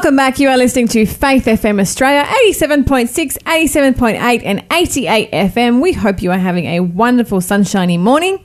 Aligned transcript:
Welcome 0.00 0.16
back. 0.16 0.38
You 0.38 0.48
are 0.48 0.56
listening 0.56 0.88
to 0.88 1.04
Faith 1.04 1.44
FM 1.44 1.78
Australia, 1.78 2.24
87.6, 2.48 3.36
87.8, 3.42 4.42
and 4.46 4.64
88 4.72 5.30
FM. 5.30 5.82
We 5.82 5.92
hope 5.92 6.22
you 6.22 6.30
are 6.30 6.38
having 6.38 6.64
a 6.64 6.80
wonderful, 6.80 7.42
sunshiny 7.42 7.98
morning. 7.98 8.42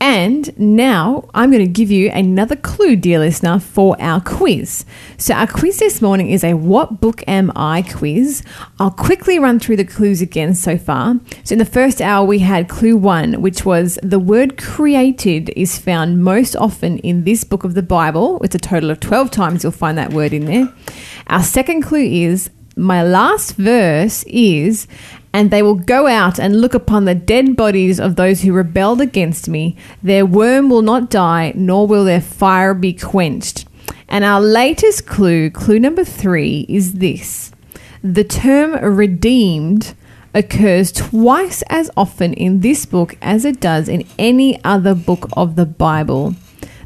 And 0.00 0.56
now 0.58 1.28
I'm 1.34 1.50
going 1.50 1.64
to 1.64 1.70
give 1.70 1.90
you 1.90 2.10
another 2.10 2.54
clue, 2.54 2.94
dear 2.94 3.18
listener, 3.18 3.58
for 3.58 4.00
our 4.00 4.20
quiz. 4.20 4.84
So, 5.16 5.34
our 5.34 5.48
quiz 5.48 5.78
this 5.78 6.00
morning 6.00 6.30
is 6.30 6.44
a 6.44 6.54
What 6.54 7.00
Book 7.00 7.24
Am 7.26 7.50
I 7.56 7.82
quiz. 7.82 8.44
I'll 8.78 8.92
quickly 8.92 9.40
run 9.40 9.58
through 9.58 9.76
the 9.76 9.84
clues 9.84 10.20
again 10.20 10.54
so 10.54 10.78
far. 10.78 11.18
So, 11.42 11.54
in 11.54 11.58
the 11.58 11.64
first 11.64 12.00
hour, 12.00 12.24
we 12.24 12.38
had 12.38 12.68
clue 12.68 12.96
one, 12.96 13.42
which 13.42 13.64
was 13.64 13.98
the 14.02 14.20
word 14.20 14.56
created 14.56 15.50
is 15.56 15.78
found 15.78 16.22
most 16.22 16.54
often 16.54 16.98
in 16.98 17.24
this 17.24 17.42
book 17.42 17.64
of 17.64 17.74
the 17.74 17.82
Bible. 17.82 18.40
It's 18.44 18.54
a 18.54 18.60
total 18.60 18.90
of 18.90 19.00
12 19.00 19.32
times 19.32 19.62
you'll 19.64 19.72
find 19.72 19.98
that 19.98 20.12
word 20.12 20.32
in 20.32 20.44
there. 20.44 20.72
Our 21.26 21.42
second 21.42 21.82
clue 21.82 22.04
is 22.04 22.50
my 22.78 23.02
last 23.02 23.56
verse 23.56 24.22
is, 24.28 24.86
and 25.32 25.50
they 25.50 25.62
will 25.62 25.74
go 25.74 26.06
out 26.06 26.38
and 26.38 26.60
look 26.60 26.74
upon 26.74 27.04
the 27.04 27.14
dead 27.14 27.56
bodies 27.56 28.00
of 28.00 28.16
those 28.16 28.42
who 28.42 28.52
rebelled 28.52 29.00
against 29.00 29.48
me. 29.48 29.76
Their 30.02 30.24
worm 30.24 30.70
will 30.70 30.82
not 30.82 31.10
die, 31.10 31.52
nor 31.54 31.86
will 31.86 32.04
their 32.04 32.20
fire 32.20 32.74
be 32.74 32.92
quenched. 32.92 33.66
And 34.08 34.24
our 34.24 34.40
latest 34.40 35.06
clue, 35.06 35.50
clue 35.50 35.78
number 35.78 36.04
three, 36.04 36.66
is 36.68 36.94
this 36.94 37.52
the 38.02 38.24
term 38.24 38.72
redeemed 38.72 39.94
occurs 40.34 40.92
twice 40.92 41.62
as 41.68 41.90
often 41.96 42.32
in 42.34 42.60
this 42.60 42.86
book 42.86 43.16
as 43.20 43.44
it 43.44 43.60
does 43.60 43.88
in 43.88 44.06
any 44.18 44.62
other 44.64 44.94
book 44.94 45.28
of 45.32 45.56
the 45.56 45.66
Bible. 45.66 46.36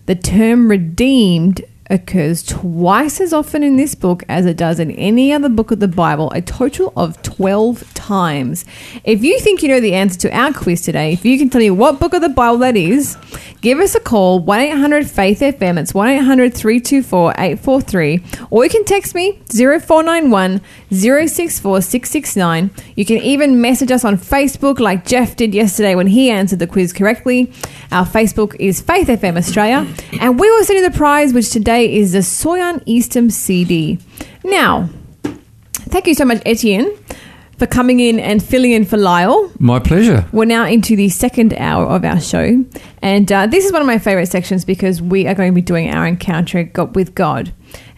The 0.07 0.15
term 0.15 0.69
redeemed 0.69 1.63
occurs 1.93 2.43
twice 2.43 3.21
as 3.21 3.33
often 3.33 3.63
in 3.63 3.77
this 3.77 3.95
book 3.95 4.25
as 4.29 4.47
it 4.47 4.57
does 4.57 4.81
in 4.81 4.91
any 4.93 5.33
other 5.33 5.51
book 5.51 5.71
of 5.71 5.79
the 5.79 5.87
Bible, 5.87 6.31
a 6.31 6.41
total 6.41 6.93
of 6.97 7.21
12 7.23 7.93
times. 7.93 8.65
If 9.05 9.23
you 9.23 9.39
think 9.39 9.63
you 9.63 9.69
know 9.69 9.79
the 9.79 9.95
answer 9.95 10.19
to 10.21 10.37
our 10.37 10.53
quiz 10.53 10.81
today, 10.81 11.13
if 11.13 11.25
you 11.25 11.39
can 11.39 11.51
tell 11.51 11.61
me 11.61 11.71
what 11.71 12.01
book 12.01 12.15
of 12.15 12.23
the 12.23 12.31
Bible 12.31 12.59
that 12.59 12.77
is, 12.77 13.17
give 13.61 13.79
us 13.79 13.95
a 13.95 14.01
call 14.01 14.41
1 14.41 14.61
800 14.61 15.07
Faith 15.07 15.41
FM. 15.41 15.79
It's 15.79 15.93
1 15.93 16.09
800 16.09 16.55
324 16.55 17.33
843. 17.33 18.25
Or 18.51 18.65
you 18.65 18.71
can 18.71 18.85
text 18.85 19.15
me 19.15 19.39
0491 19.51 20.63
064 20.91 21.83
669. 21.83 22.71
You 22.97 23.05
can 23.05 23.19
even 23.19 23.61
message 23.61 23.91
us 23.91 24.05
on 24.05 24.17
Facebook 24.17 24.81
like 24.81 25.05
Jeff 25.07 25.37
did 25.37 25.55
yesterday 25.55 25.95
when 25.95 26.07
he 26.07 26.31
answered 26.31 26.59
the 26.59 26.67
quiz 26.67 26.93
correctly. 26.93 27.53
Our 27.91 28.07
Facebook 28.07 28.57
is 28.59 28.81
Faith 28.81 29.09
FM 29.09 29.37
Australia. 29.37 29.87
And 30.19 30.41
we 30.41 30.51
will 30.51 30.65
send 30.65 30.79
you 30.79 30.89
the 30.89 30.97
prize, 30.97 31.35
which 31.35 31.51
today 31.51 31.82
is 31.91 32.13
the 32.13 32.21
Soyan 32.21 32.83
Eastham 32.87 33.31
CD. 33.31 33.99
Now, 34.45 34.89
thank 35.73 36.07
you 36.07 36.15
so 36.15 36.25
much, 36.25 36.43
Etienne, 36.47 36.91
for 37.59 37.67
coming 37.67 38.01
in 38.01 38.19
and 38.19 38.43
filling 38.43 38.73
in 38.73 38.85
for 38.85 38.97
Lyle. 38.97 39.51
My 39.59 39.79
pleasure. 39.79 40.27
We're 40.33 40.45
now 40.45 40.67
into 40.67 40.97
the 40.97 41.09
second 41.09 41.55
hour 41.55 41.87
of 41.87 42.05
our 42.05 42.21
show. 42.21 42.65
And 43.03 43.31
uh, 43.31 43.47
this 43.47 43.65
is 43.65 43.73
one 43.73 43.81
of 43.81 43.87
my 43.87 43.99
favorite 43.99 44.27
sections 44.27 44.65
because 44.65 45.01
we 45.01 45.27
are 45.27 45.35
going 45.35 45.51
to 45.51 45.55
be 45.55 45.63
doing 45.63 45.91
our 45.91 46.07
encounter 46.07 46.71
with 46.95 47.15
God. 47.15 47.53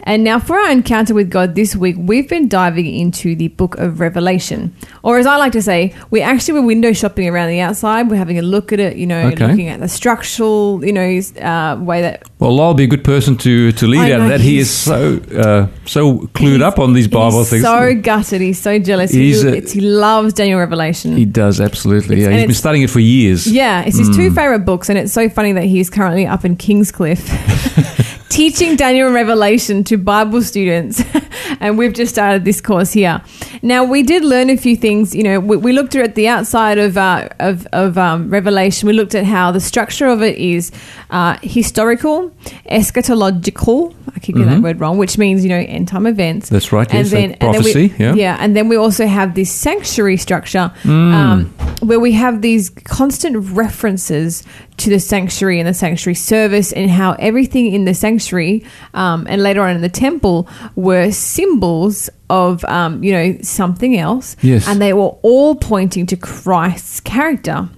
And 0.06 0.22
now, 0.22 0.38
for 0.38 0.58
our 0.58 0.70
encounter 0.70 1.14
with 1.14 1.30
God 1.30 1.54
this 1.54 1.74
week, 1.74 1.96
we've 1.98 2.28
been 2.28 2.46
diving 2.46 2.84
into 2.94 3.34
the 3.34 3.48
book 3.48 3.78
of 3.78 4.00
Revelation. 4.00 4.76
Or, 5.02 5.18
as 5.18 5.24
I 5.24 5.38
like 5.38 5.52
to 5.52 5.62
say, 5.62 5.94
we 6.10 6.20
actually 6.20 6.60
were 6.60 6.66
window 6.66 6.92
shopping 6.92 7.26
around 7.26 7.48
the 7.48 7.60
outside. 7.60 8.10
We're 8.10 8.16
having 8.18 8.38
a 8.38 8.42
look 8.42 8.70
at 8.70 8.80
it, 8.80 8.98
you 8.98 9.06
know, 9.06 9.28
Okay. 9.28 9.46
looking 9.46 9.68
at 9.68 9.80
the 9.80 9.88
structural, 9.88 10.84
you 10.84 10.92
know, 10.92 11.20
uh, 11.40 11.78
way 11.80 12.02
that 12.02 12.28
Well, 12.38 12.60
I'll 12.60 12.74
be 12.74 12.84
a 12.84 12.86
good 12.86 13.02
person 13.02 13.38
to, 13.38 13.72
to 13.72 13.86
lead 13.86 14.12
out 14.12 14.20
of 14.20 14.28
that. 14.28 14.42
He 14.42 14.58
is 14.58 14.68
so 14.70 15.22
uh, 15.34 15.68
so 15.86 16.18
clued 16.34 16.60
up 16.60 16.78
on 16.78 16.92
these 16.92 17.08
Bible 17.08 17.38
he's 17.38 17.48
things. 17.50 17.62
so 17.62 17.94
gutted. 17.94 18.42
He's 18.42 18.60
so 18.60 18.78
jealous. 18.78 19.10
He's 19.10 19.40
he, 19.40 19.48
a- 19.48 19.60
he 19.62 19.80
loves 19.80 20.34
Daniel 20.34 20.58
Revelation. 20.58 21.16
he 21.16 21.24
does 21.24 21.62
absolutely. 21.62 22.16
It's- 22.16 22.30
Yeah, 22.30 22.36
he's 22.40 22.46
been 22.48 22.54
studying 22.54 22.84
it 22.84 22.90
for 22.90 23.00
years. 23.00 23.46
Yeah, 23.50 23.80
it's 23.86 23.96
his 23.96 24.08
Hmm. 24.08 24.14
two 24.16 24.30
favorite 24.32 24.66
books, 24.66 24.90
and 24.90 24.98
it's 24.98 25.14
so 25.14 25.30
funny 25.30 25.52
that 25.52 25.64
he's 25.64 25.88
currently 25.88 26.26
up 26.26 26.44
in 26.44 26.56
Kingscliff 26.56 27.24
teaching 28.34 28.74
Daniel 28.74 29.06
and 29.06 29.14
Revelation 29.14 29.84
to 29.84 29.96
Bible 29.96 30.42
students. 30.42 31.00
and 31.60 31.78
we've 31.78 31.92
just 31.92 32.12
started 32.12 32.44
this 32.44 32.60
course 32.60 32.92
here. 32.92 33.22
Now, 33.62 33.84
we 33.84 34.02
did 34.02 34.24
learn 34.24 34.50
a 34.50 34.56
few 34.56 34.74
things. 34.74 35.14
You 35.14 35.22
know, 35.22 35.38
we, 35.38 35.56
we 35.56 35.72
looked 35.72 35.94
at 35.94 36.16
the 36.16 36.26
outside 36.26 36.76
of 36.78 36.96
uh, 36.96 37.28
of, 37.38 37.68
of 37.68 37.96
um, 37.96 38.28
Revelation. 38.30 38.88
We 38.88 38.92
looked 38.92 39.14
at 39.14 39.24
how 39.24 39.52
the 39.52 39.60
structure 39.60 40.08
of 40.08 40.20
it 40.20 40.36
is 40.36 40.72
uh, 41.14 41.38
historical, 41.42 42.30
eschatological. 42.68 43.94
I 44.16 44.18
keep 44.20 44.36
getting 44.36 44.50
that 44.50 44.62
word 44.62 44.80
wrong, 44.80 44.98
which 44.98 45.16
means 45.18 45.42
you 45.44 45.48
know 45.48 45.56
end 45.58 45.88
time 45.88 46.06
events. 46.06 46.46
Mm-hmm. 46.46 46.54
That's 46.54 46.72
right, 46.72 46.92
yes, 46.92 47.12
like 47.12 47.40
prophecy, 47.40 47.88
we, 47.88 48.04
yeah. 48.04 48.14
yeah, 48.14 48.36
and 48.40 48.56
then 48.56 48.68
we 48.68 48.76
also 48.76 49.06
have 49.06 49.34
this 49.34 49.50
sanctuary 49.52 50.16
structure 50.16 50.72
Mm. 50.84 51.12
um, 51.14 51.44
where 51.88 52.00
we 52.00 52.12
have 52.12 52.40
these 52.42 52.70
constant 52.70 53.36
references 53.52 54.42
to 54.78 54.90
the 54.90 54.98
sanctuary 54.98 55.60
and 55.60 55.68
the 55.68 55.74
sanctuary 55.74 56.14
service 56.14 56.72
and 56.72 56.90
how 56.90 57.12
everything 57.18 57.72
in 57.72 57.84
the 57.84 57.94
sanctuary 57.94 58.64
um, 58.94 59.26
and 59.28 59.42
later 59.42 59.62
on 59.62 59.74
in 59.76 59.82
the 59.82 59.88
temple 59.88 60.48
were 60.74 61.10
symbols 61.12 62.10
of 62.30 62.64
um, 62.64 63.02
you 63.04 63.12
know 63.12 63.38
something 63.42 63.96
else 63.96 64.36
Yes. 64.42 64.66
and 64.66 64.80
they 64.80 64.92
were 64.92 65.14
all 65.22 65.54
pointing 65.54 66.06
to 66.06 66.16
christ's 66.16 67.00
character 67.00 67.68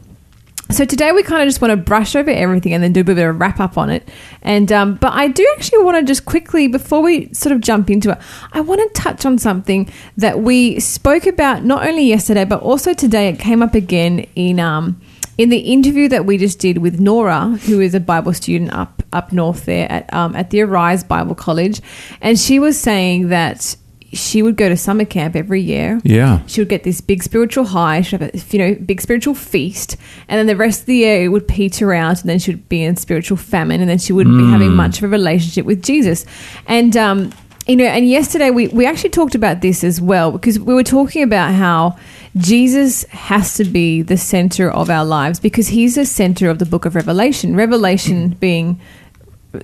so 0.70 0.84
today 0.84 1.12
we 1.12 1.22
kind 1.22 1.42
of 1.42 1.46
just 1.46 1.60
want 1.60 1.70
to 1.70 1.76
brush 1.76 2.16
over 2.16 2.30
everything 2.30 2.74
and 2.74 2.82
then 2.82 2.92
do 2.92 3.00
a 3.00 3.04
bit 3.04 3.18
of 3.18 3.24
a 3.24 3.32
wrap 3.32 3.60
up 3.60 3.78
on 3.78 3.88
it. 3.88 4.08
And 4.42 4.72
um, 4.72 4.96
but 4.96 5.12
I 5.12 5.28
do 5.28 5.46
actually 5.56 5.84
want 5.84 5.98
to 5.98 6.04
just 6.04 6.24
quickly 6.24 6.66
before 6.66 7.02
we 7.02 7.32
sort 7.32 7.52
of 7.52 7.60
jump 7.60 7.88
into 7.88 8.10
it, 8.10 8.18
I 8.52 8.60
want 8.60 8.80
to 8.80 9.00
touch 9.00 9.24
on 9.24 9.38
something 9.38 9.90
that 10.16 10.40
we 10.40 10.80
spoke 10.80 11.26
about 11.26 11.64
not 11.64 11.86
only 11.86 12.04
yesterday 12.04 12.44
but 12.44 12.60
also 12.62 12.94
today. 12.94 13.28
It 13.28 13.38
came 13.38 13.62
up 13.62 13.74
again 13.74 14.26
in 14.34 14.58
um, 14.58 15.00
in 15.38 15.50
the 15.50 15.58
interview 15.58 16.08
that 16.08 16.26
we 16.26 16.38
just 16.38 16.58
did 16.58 16.78
with 16.78 16.98
Nora, 16.98 17.58
who 17.66 17.80
is 17.80 17.94
a 17.94 18.00
Bible 18.00 18.32
student 18.32 18.72
up 18.72 19.02
up 19.12 19.32
north 19.32 19.66
there 19.66 19.90
at 19.90 20.12
um, 20.12 20.34
at 20.34 20.50
the 20.50 20.62
Arise 20.62 21.04
Bible 21.04 21.34
College, 21.34 21.80
and 22.20 22.38
she 22.38 22.58
was 22.58 22.78
saying 22.78 23.28
that 23.28 23.76
she 24.12 24.42
would 24.42 24.56
go 24.56 24.68
to 24.68 24.76
summer 24.76 25.04
camp 25.04 25.34
every 25.36 25.60
year 25.60 26.00
Yeah. 26.04 26.40
she 26.46 26.60
would 26.60 26.68
get 26.68 26.84
this 26.84 27.00
big 27.00 27.22
spiritual 27.22 27.64
high, 27.66 28.00
she'd 28.02 28.20
have 28.20 28.34
a 28.34 28.38
you 28.50 28.58
know 28.58 28.74
big 28.74 29.00
spiritual 29.00 29.34
feast, 29.34 29.96
and 30.28 30.38
then 30.38 30.46
the 30.46 30.56
rest 30.56 30.80
of 30.80 30.86
the 30.86 30.96
year 30.96 31.24
it 31.24 31.28
would 31.28 31.46
peter 31.48 31.92
out, 31.92 32.20
and 32.20 32.30
then 32.30 32.38
she 32.38 32.52
would 32.52 32.68
be 32.68 32.82
in 32.82 32.96
spiritual 32.96 33.36
famine, 33.36 33.80
and 33.80 33.90
then 33.90 33.98
she 33.98 34.12
wouldn't 34.12 34.38
be 34.38 34.48
having 34.50 34.72
much 34.74 34.98
of 34.98 35.04
a 35.04 35.08
relationship 35.08 35.66
with 35.66 35.82
Jesus, 35.82 36.24
and 36.66 36.96
um, 36.96 37.32
you 37.66 37.74
know, 37.74 37.84
and 37.84 38.08
yesterday 38.08 38.50
we 38.50 38.68
we 38.68 38.86
actually 38.86 39.10
talked 39.10 39.34
about 39.34 39.60
this 39.60 39.82
as 39.82 40.00
well 40.00 40.30
because 40.30 40.58
we 40.58 40.72
were 40.72 40.84
talking 40.84 41.22
about 41.22 41.52
how 41.52 41.96
Jesus 42.36 43.02
has 43.04 43.54
to 43.54 43.64
be 43.64 44.02
the 44.02 44.16
center 44.16 44.70
of 44.70 44.88
our 44.90 45.04
lives 45.04 45.40
because 45.40 45.68
he's 45.68 45.94
the 45.96 46.04
center 46.06 46.48
of 46.50 46.58
the 46.58 46.66
book 46.66 46.84
of 46.84 46.94
Revelation. 46.94 47.56
Revelation 47.56 48.28
being 48.40 48.78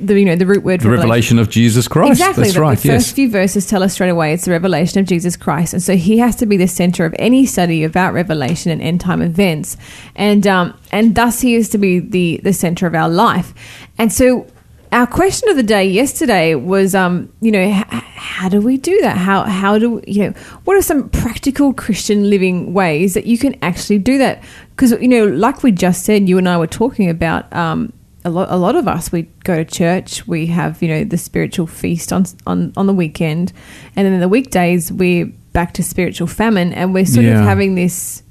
the 0.01 0.19
you 0.19 0.25
know 0.25 0.37
the 0.37 0.47
root 0.47 0.63
word 0.63 0.81
The 0.81 0.91
revelation 0.91 1.39
of 1.39 1.49
Jesus 1.51 1.89
Christ. 1.89 2.13
Exactly. 2.13 2.45
That's 2.45 2.55
the, 2.55 2.61
right. 2.61 2.79
the 2.79 2.89
first 2.89 3.07
yes. 3.09 3.13
few 3.13 3.31
verses 3.31 3.67
tell 3.67 3.83
us 3.83 3.95
straight 3.95 4.11
away 4.11 4.33
it's 4.33 4.45
the 4.45 4.51
revelation 4.51 5.01
of 5.01 5.07
Jesus 5.07 5.37
Christ, 5.37 5.73
and 5.73 5.83
so 5.83 5.97
he 5.97 6.19
has 6.19 6.37
to 6.37 6.47
be 6.47 6.57
the 6.57 6.69
center 6.69 7.05
of 7.05 7.15
any 7.19 7.47
study 7.47 7.85
about 7.85 8.13
revelation 8.13 8.71
and 8.71 8.83
end 8.83 9.01
time 9.01 9.23
events, 9.23 9.77
and 10.15 10.47
um, 10.47 10.79
and 10.91 11.15
thus 11.15 11.41
he 11.41 11.55
is 11.55 11.69
to 11.71 11.79
be 11.79 11.99
the 11.99 12.41
the 12.43 12.53
center 12.53 12.87
of 12.87 12.95
our 12.95 13.09
life, 13.09 13.55
and 13.99 14.13
so. 14.13 14.47
Our 14.91 15.07
question 15.07 15.49
of 15.49 15.57
the 15.57 15.63
day 15.63 15.87
yesterday 15.87 16.55
was, 16.55 16.95
um, 16.95 17.33
you 17.41 17.51
know, 17.51 17.63
h- 17.63 17.87
how 17.89 18.51
do 18.51 18.61
we 18.61 18.77
do 18.77 19.01
that? 19.01 19.17
How 19.17 19.45
how 19.45 19.79
do 19.79 20.03
you 20.07 20.25
know? 20.25 20.33
What 20.65 20.77
are 20.77 20.83
some 20.83 21.09
practical 21.09 21.73
Christian 21.73 22.29
living 22.29 22.75
ways 22.75 23.15
that 23.15 23.25
you 23.25 23.39
can 23.39 23.57
actually 23.63 24.01
do 24.01 24.19
that? 24.19 24.45
Because 24.77 24.93
you 25.01 25.09
know, 25.09 25.27
like 25.29 25.63
we 25.63 25.73
just 25.73 26.05
said, 26.05 26.29
you 26.29 26.37
and 26.37 26.47
I 26.47 26.59
were 26.59 26.67
talking 26.67 27.09
about 27.09 27.51
um, 27.55 27.95
a 28.25 28.31
lot, 28.31 28.49
a 28.51 28.57
lot 28.57 28.77
of 28.77 28.87
us 28.87 29.11
we 29.11 29.23
go 29.45 29.57
to 29.57 29.65
church 29.65 30.27
we 30.29 30.47
have 30.47 30.81
you 30.83 30.89
know 30.89 31.05
the 31.05 31.17
spiritual 31.19 31.67
feast 31.67 32.13
on 32.13 32.25
on 32.47 32.73
on 32.77 32.87
the 32.87 32.93
weekend 32.95 33.53
and 33.97 34.07
then 34.07 34.13
in 34.13 34.21
the 34.21 34.29
weekdays 34.29 34.93
we're 34.93 35.27
back 35.53 35.75
to 35.75 35.83
spiritual 35.83 36.27
famine 36.27 36.73
and 36.73 36.95
we're 36.95 37.05
sort 37.05 37.27
of 37.27 37.45
having 37.45 37.75
this 37.75 38.23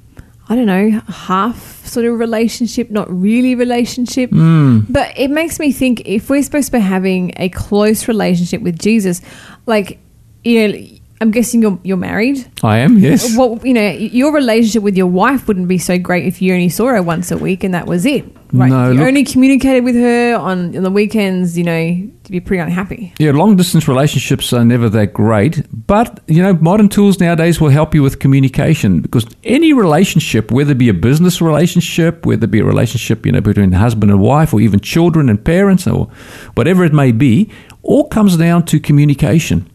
i 0.49 0.55
don't 0.55 0.65
know 0.65 0.89
half 1.07 1.85
sort 1.85 2.05
of 2.05 2.17
relationship 2.19 2.89
not 2.89 3.07
really 3.11 3.53
relationship 3.55 4.29
Hmm. 4.31 4.79
but 4.89 5.11
it 5.17 5.29
makes 5.29 5.59
me 5.59 5.71
think 5.71 6.01
if 6.05 6.29
we're 6.29 6.41
supposed 6.43 6.67
to 6.67 6.71
be 6.73 6.79
having 6.79 7.33
a 7.37 7.49
close 7.49 8.07
relationship 8.07 8.61
with 8.61 8.79
jesus 8.79 9.21
like 9.65 9.99
you 10.43 10.67
know 10.67 10.79
i'm 11.21 11.31
guessing 11.31 11.61
you're 11.61 11.79
you're 11.83 11.97
married 11.97 12.45
I 12.63 12.77
am. 12.77 12.99
Yes. 12.99 13.35
well, 13.35 13.59
you 13.63 13.73
know, 13.73 13.89
your 13.89 14.31
relationship 14.31 14.83
with 14.83 14.95
your 14.95 15.07
wife 15.07 15.47
wouldn't 15.47 15.67
be 15.67 15.79
so 15.79 15.97
great 15.97 16.25
if 16.27 16.43
you 16.43 16.53
only 16.53 16.69
saw 16.69 16.87
her 16.89 17.01
once 17.01 17.31
a 17.31 17.37
week 17.37 17.63
and 17.63 17.73
that 17.73 17.87
was 17.87 18.05
it. 18.05 18.23
Right? 18.53 18.69
No, 18.69 18.89
if 18.89 18.93
you 18.93 18.99
look- 18.99 19.07
only 19.07 19.23
communicated 19.23 19.83
with 19.83 19.95
her 19.95 20.35
on, 20.35 20.77
on 20.77 20.83
the 20.83 20.91
weekends, 20.91 21.57
you 21.57 21.63
know, 21.63 21.79
you'd 21.79 22.21
be 22.29 22.39
pretty 22.39 22.61
unhappy. 22.61 23.13
Yeah, 23.17 23.31
long 23.31 23.55
distance 23.55 23.87
relationships 23.87 24.53
are 24.53 24.63
never 24.63 24.89
that 24.89 25.11
great, 25.13 25.65
but 25.87 26.19
you 26.27 26.43
know, 26.43 26.53
modern 26.53 26.87
tools 26.87 27.19
nowadays 27.19 27.59
will 27.59 27.69
help 27.69 27.95
you 27.95 28.03
with 28.03 28.19
communication 28.19 29.01
because 29.01 29.25
any 29.43 29.73
relationship, 29.73 30.51
whether 30.51 30.73
it 30.73 30.77
be 30.77 30.89
a 30.89 30.93
business 30.93 31.41
relationship, 31.41 32.23
whether 32.27 32.43
it 32.45 32.51
be 32.51 32.59
a 32.59 32.65
relationship, 32.65 33.25
you 33.25 33.31
know, 33.31 33.41
between 33.41 33.71
husband 33.71 34.11
and 34.11 34.21
wife, 34.21 34.53
or 34.53 34.61
even 34.61 34.79
children 34.79 35.29
and 35.29 35.43
parents, 35.43 35.87
or 35.87 36.11
whatever 36.53 36.83
it 36.85 36.93
may 36.93 37.11
be, 37.11 37.49
all 37.81 38.07
comes 38.07 38.37
down 38.37 38.65
to 38.65 38.79
communication. 38.79 39.67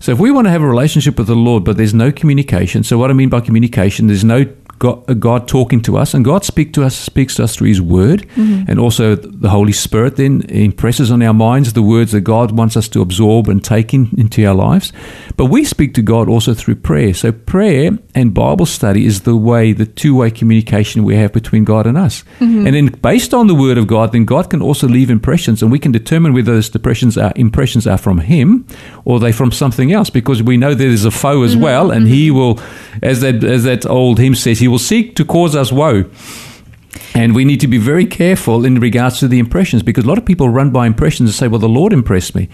So 0.00 0.12
if 0.12 0.18
we 0.18 0.30
want 0.30 0.46
to 0.46 0.50
have 0.50 0.62
a 0.62 0.66
relationship 0.68 1.18
with 1.18 1.26
the 1.26 1.34
Lord, 1.34 1.64
but 1.64 1.76
there's 1.76 1.94
no 1.94 2.12
communication, 2.12 2.82
so 2.82 2.98
what 2.98 3.10
I 3.10 3.14
mean 3.14 3.28
by 3.28 3.40
communication, 3.40 4.06
there's 4.06 4.24
no 4.24 4.44
God, 4.78 5.08
uh, 5.08 5.14
God 5.14 5.48
talking 5.48 5.80
to 5.82 5.96
us, 5.96 6.14
and 6.14 6.24
God 6.24 6.44
speak 6.44 6.72
to 6.74 6.84
us, 6.84 6.96
speaks 6.96 7.36
to 7.36 7.44
us 7.44 7.56
through 7.56 7.68
His 7.68 7.80
Word, 7.80 8.28
mm-hmm. 8.30 8.64
and 8.68 8.78
also 8.78 9.14
the 9.14 9.50
Holy 9.50 9.72
Spirit. 9.72 10.16
Then 10.16 10.42
impresses 10.48 11.10
on 11.10 11.22
our 11.22 11.34
minds 11.34 11.72
the 11.72 11.82
words 11.82 12.12
that 12.12 12.22
God 12.22 12.52
wants 12.52 12.76
us 12.76 12.88
to 12.88 13.00
absorb 13.00 13.48
and 13.48 13.62
take 13.64 13.94
in, 13.94 14.10
into 14.16 14.44
our 14.46 14.54
lives. 14.54 14.92
But 15.36 15.46
we 15.46 15.64
speak 15.64 15.94
to 15.94 16.02
God 16.02 16.28
also 16.28 16.54
through 16.54 16.76
prayer. 16.76 17.14
So 17.14 17.32
prayer 17.32 17.90
and 18.14 18.34
Bible 18.34 18.66
study 18.66 19.06
is 19.06 19.22
the 19.22 19.36
way, 19.36 19.72
the 19.72 19.86
two-way 19.86 20.30
communication 20.30 21.04
we 21.04 21.16
have 21.16 21.32
between 21.32 21.64
God 21.64 21.86
and 21.86 21.96
us. 21.96 22.24
Mm-hmm. 22.40 22.66
And 22.66 22.74
then 22.74 22.86
based 22.86 23.34
on 23.34 23.46
the 23.46 23.54
Word 23.54 23.78
of 23.78 23.86
God, 23.86 24.12
then 24.12 24.24
God 24.24 24.50
can 24.50 24.62
also 24.62 24.88
leave 24.88 25.10
impressions, 25.10 25.62
and 25.62 25.72
we 25.72 25.78
can 25.78 25.92
determine 25.92 26.32
whether 26.32 26.54
those 26.54 26.74
impressions 26.74 27.16
are 27.18 27.32
impressions 27.36 27.86
are 27.86 27.98
from 27.98 28.18
Him 28.18 28.66
or 29.04 29.20
they 29.20 29.32
from 29.32 29.52
something 29.52 29.92
else, 29.92 30.10
because 30.10 30.42
we 30.42 30.56
know 30.56 30.74
there 30.74 30.88
is 30.88 31.04
a 31.04 31.10
foe 31.10 31.42
as 31.42 31.52
mm-hmm. 31.52 31.64
well, 31.64 31.90
and 31.90 32.08
He 32.08 32.30
will, 32.30 32.60
as 33.02 33.20
that 33.20 33.44
as 33.44 33.64
that 33.64 33.86
old 33.86 34.18
hymn 34.18 34.34
says, 34.34 34.63
He 34.64 34.68
will 34.68 34.78
seek 34.78 35.14
to 35.16 35.26
cause 35.26 35.54
us 35.54 35.70
woe. 35.70 36.04
And 37.14 37.34
we 37.34 37.44
need 37.44 37.60
to 37.60 37.68
be 37.68 37.76
very 37.76 38.06
careful 38.06 38.64
in 38.64 38.80
regards 38.80 39.18
to 39.18 39.28
the 39.28 39.38
impressions 39.38 39.82
because 39.82 40.04
a 40.04 40.08
lot 40.08 40.16
of 40.16 40.24
people 40.24 40.48
run 40.48 40.70
by 40.70 40.86
impressions 40.86 41.28
and 41.28 41.34
say, 41.34 41.48
well, 41.48 41.60
the 41.60 41.68
Lord 41.68 41.92
impressed 41.92 42.34
me. 42.34 42.48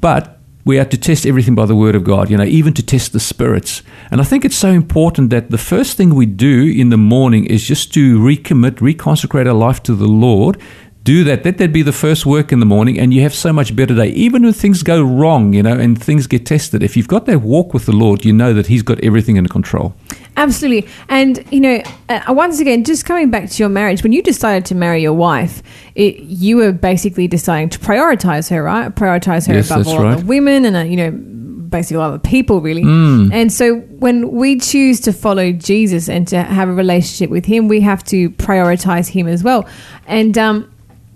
But 0.00 0.38
we 0.64 0.76
have 0.76 0.90
to 0.90 0.96
test 0.96 1.26
everything 1.26 1.56
by 1.56 1.66
the 1.66 1.74
Word 1.74 1.96
of 1.96 2.04
God, 2.04 2.30
you 2.30 2.36
know, 2.36 2.44
even 2.44 2.72
to 2.74 2.84
test 2.84 3.12
the 3.12 3.18
spirits. 3.18 3.82
And 4.12 4.20
I 4.20 4.24
think 4.24 4.44
it's 4.44 4.54
so 4.54 4.70
important 4.70 5.30
that 5.30 5.50
the 5.50 5.58
first 5.58 5.96
thing 5.96 6.14
we 6.14 6.24
do 6.24 6.72
in 6.72 6.90
the 6.90 6.96
morning 6.96 7.46
is 7.46 7.66
just 7.66 7.92
to 7.94 8.20
recommit, 8.20 8.76
reconsecrate 8.76 9.48
our 9.48 9.52
life 9.52 9.82
to 9.82 9.96
the 9.96 10.06
Lord. 10.06 10.62
Do 11.02 11.24
that. 11.24 11.44
Let 11.44 11.58
that 11.58 11.72
be 11.72 11.82
the 11.82 11.90
first 11.92 12.26
work 12.26 12.52
in 12.52 12.60
the 12.60 12.66
morning, 12.66 12.96
and 12.96 13.12
you 13.12 13.22
have 13.22 13.34
so 13.34 13.52
much 13.52 13.74
better 13.74 13.96
day. 13.96 14.10
Even 14.10 14.44
when 14.44 14.52
things 14.52 14.84
go 14.84 15.02
wrong, 15.02 15.52
you 15.52 15.64
know, 15.64 15.76
and 15.76 16.00
things 16.00 16.28
get 16.28 16.46
tested, 16.46 16.84
if 16.84 16.96
you've 16.96 17.08
got 17.08 17.26
that 17.26 17.40
walk 17.42 17.74
with 17.74 17.86
the 17.86 17.92
Lord, 17.92 18.24
you 18.24 18.32
know 18.32 18.52
that 18.54 18.68
He's 18.68 18.82
got 18.82 19.02
everything 19.02 19.36
under 19.36 19.48
control. 19.48 19.96
Absolutely. 20.36 20.88
And, 21.08 21.44
you 21.50 21.60
know, 21.60 21.82
uh, 22.08 22.20
once 22.28 22.60
again, 22.60 22.84
just 22.84 23.04
coming 23.04 23.30
back 23.30 23.48
to 23.48 23.62
your 23.62 23.68
marriage, 23.68 24.02
when 24.02 24.12
you 24.12 24.22
decided 24.22 24.66
to 24.66 24.74
marry 24.74 25.00
your 25.00 25.14
wife, 25.14 25.62
it, 25.94 26.18
you 26.18 26.58
were 26.58 26.72
basically 26.72 27.26
deciding 27.26 27.70
to 27.70 27.78
prioritize 27.78 28.50
her, 28.50 28.62
right? 28.62 28.94
Prioritize 28.94 29.46
her 29.48 29.54
Yes, 29.54 29.70
above 29.70 29.88
all 29.88 30.02
right. 30.02 30.14
other 30.18 30.24
women 30.24 30.64
and, 30.64 30.76
uh, 30.76 30.80
you 30.80 30.96
know, 30.96 31.10
basically 31.10 31.96
all 31.96 32.08
other 32.08 32.18
people, 32.18 32.60
really. 32.60 32.84
Mm. 32.84 33.32
And 33.32 33.52
so 33.52 33.76
when 33.76 34.30
we 34.30 34.58
choose 34.60 35.00
to 35.00 35.12
follow 35.12 35.52
Jesus 35.52 36.08
and 36.08 36.28
to 36.28 36.42
have 36.42 36.68
a 36.68 36.72
relationship 36.72 37.30
with 37.30 37.44
him, 37.46 37.66
we 37.66 37.80
have 37.80 38.04
to 38.04 38.30
prioritize 38.30 39.08
him 39.08 39.26
as 39.26 39.42
well. 39.42 39.66
And, 40.06 40.36
um, 40.36 40.70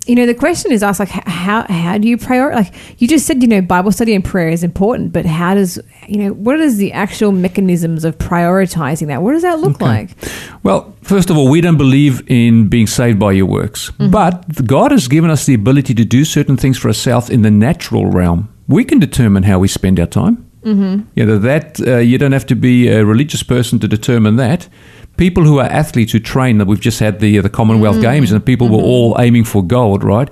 you 0.06 0.14
know, 0.14 0.24
the 0.26 0.34
question 0.34 0.72
is 0.72 0.82
asked 0.82 0.98
like, 0.98 1.10
how 1.10 1.64
how 1.68 1.98
do 1.98 2.08
you 2.08 2.16
prioritize? 2.16 2.54
Like 2.54 2.74
you 3.00 3.06
just 3.06 3.26
said, 3.26 3.42
you 3.42 3.48
know, 3.48 3.60
Bible 3.60 3.92
study 3.92 4.14
and 4.14 4.24
prayer 4.24 4.48
is 4.48 4.64
important, 4.64 5.12
but 5.12 5.26
how 5.26 5.54
does 5.54 5.78
you 6.08 6.16
know 6.18 6.30
what 6.32 6.58
is 6.58 6.78
the 6.78 6.90
actual 6.92 7.32
mechanisms 7.32 8.04
of 8.04 8.16
prioritizing 8.18 9.08
that? 9.08 9.22
What 9.22 9.32
does 9.32 9.42
that 9.42 9.60
look 9.60 9.76
Okay. 9.76 9.84
like? 9.84 10.10
Well, 10.62 10.94
first 11.02 11.30
of 11.30 11.36
all, 11.36 11.50
we 11.50 11.60
don't 11.60 11.76
believe 11.78 12.22
in 12.28 12.68
being 12.68 12.86
saved 12.86 13.18
by 13.18 13.32
your 13.32 13.46
works. 13.46 13.90
But 13.98 14.66
God 14.66 14.90
has 14.90 15.06
given 15.08 15.30
us 15.30 15.44
the 15.46 15.54
ability 15.54 15.94
to 15.94 16.04
do 16.04 16.24
certain 16.24 16.56
things 16.56 16.78
for 16.78 16.88
ourselves 16.88 17.28
in 17.30 17.42
the 17.42 17.50
natural 17.50 18.06
realm. 18.06 18.48
We 18.68 18.84
can 18.84 18.98
determine 19.00 19.42
how 19.44 19.58
we 19.58 19.68
spend 19.68 20.00
our 20.00 20.06
time. 20.06 20.46
Mm-hmm. 20.64 21.02
You 21.14 21.26
know 21.26 21.38
that 21.38 21.80
uh, 21.80 21.98
you 21.98 22.18
don't 22.18 22.32
have 22.32 22.46
to 22.46 22.54
be 22.54 22.88
a 22.88 23.04
religious 23.04 23.42
person 23.42 23.78
to 23.80 23.88
determine 23.88 24.36
that. 24.36 24.68
People 25.20 25.44
who 25.44 25.58
are 25.58 25.66
athletes 25.66 26.12
who 26.12 26.18
train, 26.18 26.56
that 26.56 26.66
we've 26.66 26.80
just 26.80 26.98
had 26.98 27.20
the 27.20 27.38
uh, 27.38 27.42
the 27.42 27.50
Commonwealth 27.50 27.96
mm-hmm. 27.96 28.04
Games, 28.04 28.32
and 28.32 28.42
people 28.42 28.70
were 28.70 28.78
mm-hmm. 28.78 28.86
all 28.86 29.16
aiming 29.20 29.44
for 29.44 29.62
gold, 29.62 30.02
right? 30.02 30.30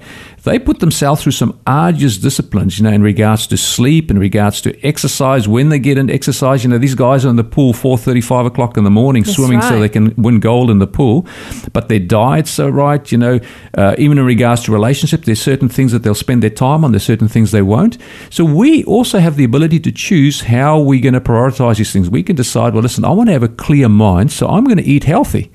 They 0.49 0.59
put 0.59 0.81
themselves 0.81 1.23
through 1.23 1.33
some 1.33 1.61
arduous 1.67 2.17
disciplines, 2.17 2.79
you 2.79 2.85
know, 2.85 2.91
in 2.91 3.03
regards 3.03 3.47
to 3.49 3.57
sleep, 3.59 4.11
in 4.11 4.19
regards 4.19 4.63
to 4.63 4.87
exercise. 4.87 5.47
When 5.47 5.69
they 5.69 5.79
get 5.79 5.99
into 5.99 6.15
exercise, 6.15 6.65
you 6.65 6.71
know, 6.71 6.79
these 6.79 6.95
guys 6.95 7.27
are 7.27 7.29
in 7.29 7.37
the 7.37 7.45
pool 7.45 7.73
four 7.75 7.99
thirty, 7.99 8.23
five 8.23 8.47
o'clock 8.47 8.79
in 8.79 8.85
the 8.85 8.91
morning, 8.91 9.25
That's 9.25 9.37
swimming 9.37 9.61
so 9.61 9.79
they 9.79 9.91
can 9.91 10.15
win 10.17 10.41
gold 10.41 10.71
in 10.71 10.79
the 10.79 10.87
pool. 10.87 11.27
But 11.75 11.89
their 11.91 11.99
diet's 11.99 12.59
are 12.59 12.71
right, 12.71 13.13
you 13.13 13.19
know, 13.19 13.41
uh, 13.77 13.95
even 13.99 14.17
in 14.17 14.25
regards 14.25 14.63
to 14.65 14.73
relationships, 14.73 15.27
there's 15.27 15.41
certain 15.41 15.69
things 15.69 15.93
that 15.93 16.03
they'll 16.03 16.15
spend 16.15 16.43
their 16.43 16.51
time 16.51 16.85
on, 16.85 16.93
there's 16.93 17.05
certain 17.05 17.29
things 17.29 17.51
they 17.51 17.63
won't. 17.63 17.99
So 18.31 18.45
we 18.45 18.85
also 18.85 19.19
have 19.19 19.37
the 19.37 19.45
ability 19.45 19.81
to 19.81 19.93
choose 19.93 20.41
how 20.41 20.81
we're 20.81 21.03
going 21.03 21.15
to 21.15 21.21
prioritize 21.21 21.77
these 21.77 21.93
things. 21.93 22.09
We 22.09 22.23
can 22.23 22.37
decide, 22.37 22.73
well, 22.73 22.83
listen, 22.83 23.05
I 23.05 23.11
want 23.11 23.29
to 23.29 23.33
have 23.33 23.43
a 23.43 23.49
clear 23.49 23.89
mind, 23.89 24.33
so 24.33 24.49
I'm 24.49 24.65
going 24.65 24.79
to 24.79 24.85
eat 24.85 25.05
healthy. 25.05 25.53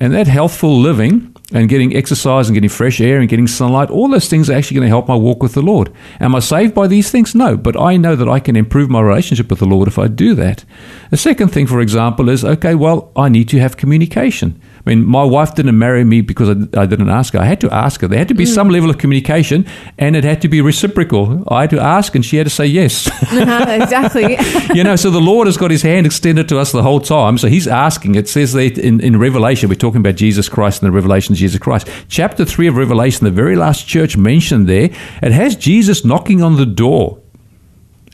And 0.00 0.14
that 0.14 0.26
healthful 0.26 0.80
living 0.80 1.29
and 1.52 1.68
getting 1.68 1.94
exercise 1.96 2.48
and 2.48 2.54
getting 2.54 2.70
fresh 2.70 3.00
air 3.00 3.18
and 3.20 3.28
getting 3.28 3.46
sunlight, 3.46 3.90
all 3.90 4.08
those 4.08 4.28
things 4.28 4.48
are 4.48 4.54
actually 4.54 4.76
going 4.76 4.86
to 4.86 4.88
help 4.88 5.08
my 5.08 5.16
walk 5.16 5.42
with 5.42 5.54
the 5.54 5.62
Lord. 5.62 5.92
Am 6.20 6.34
I 6.34 6.38
saved 6.40 6.74
by 6.74 6.86
these 6.86 7.10
things? 7.10 7.34
No, 7.34 7.56
but 7.56 7.78
I 7.78 7.96
know 7.96 8.16
that 8.16 8.28
I 8.28 8.40
can 8.40 8.56
improve 8.56 8.88
my 8.88 9.00
relationship 9.00 9.50
with 9.50 9.58
the 9.58 9.66
Lord 9.66 9.88
if 9.88 9.98
I 9.98 10.08
do 10.08 10.34
that. 10.34 10.64
The 11.10 11.16
second 11.16 11.48
thing, 11.48 11.66
for 11.66 11.80
example, 11.80 12.28
is 12.28 12.44
okay, 12.44 12.74
well, 12.74 13.10
I 13.16 13.28
need 13.28 13.48
to 13.50 13.58
have 13.60 13.76
communication. 13.76 14.60
I 14.84 14.90
mean, 14.90 15.04
my 15.04 15.24
wife 15.24 15.54
didn't 15.54 15.78
marry 15.78 16.04
me 16.04 16.22
because 16.22 16.48
I, 16.48 16.80
I 16.80 16.86
didn't 16.86 17.10
ask 17.10 17.34
her. 17.34 17.38
I 17.38 17.44
had 17.44 17.60
to 17.60 17.70
ask 17.72 18.00
her. 18.00 18.08
There 18.08 18.18
had 18.18 18.28
to 18.28 18.34
be 18.34 18.46
some 18.46 18.68
mm. 18.68 18.72
level 18.72 18.90
of 18.90 18.98
communication 18.98 19.66
and 19.98 20.16
it 20.16 20.24
had 20.24 20.40
to 20.42 20.48
be 20.48 20.60
reciprocal. 20.62 21.44
I 21.48 21.62
had 21.62 21.70
to 21.70 21.80
ask 21.80 22.14
and 22.14 22.24
she 22.24 22.36
had 22.36 22.46
to 22.46 22.50
say 22.50 22.66
yes. 22.66 23.10
Uh-huh, 23.40 23.70
exactly. 23.70 24.36
you 24.74 24.82
know, 24.82 24.96
so 24.96 25.10
the 25.10 25.20
Lord 25.20 25.46
has 25.46 25.56
got 25.56 25.70
his 25.70 25.82
hand 25.82 26.04
extended 26.04 26.48
to 26.48 26.58
us 26.58 26.72
the 26.72 26.82
whole 26.82 27.00
time. 27.00 27.38
So 27.38 27.48
he's 27.48 27.68
asking. 27.68 28.16
It 28.16 28.28
says 28.28 28.52
that 28.52 28.76
in, 28.76 29.00
in 29.00 29.18
Revelation, 29.18 29.68
we're 29.68 29.76
talking 29.76 30.00
about 30.00 30.16
Jesus 30.16 30.48
Christ 30.48 30.82
and 30.82 30.88
the 30.88 30.94
revelation 30.94 31.32
of 31.32 31.38
Jesus 31.38 31.58
Christ. 31.58 31.88
Chapter 32.08 32.44
3 32.44 32.66
of 32.66 32.76
Revelation, 32.76 33.24
the 33.24 33.30
very 33.30 33.56
last 33.56 33.86
church 33.86 34.16
mentioned 34.16 34.68
there, 34.68 34.90
it 35.22 35.32
has 35.32 35.56
Jesus 35.56 36.04
knocking 36.04 36.42
on 36.42 36.56
the 36.56 36.66
door 36.66 37.20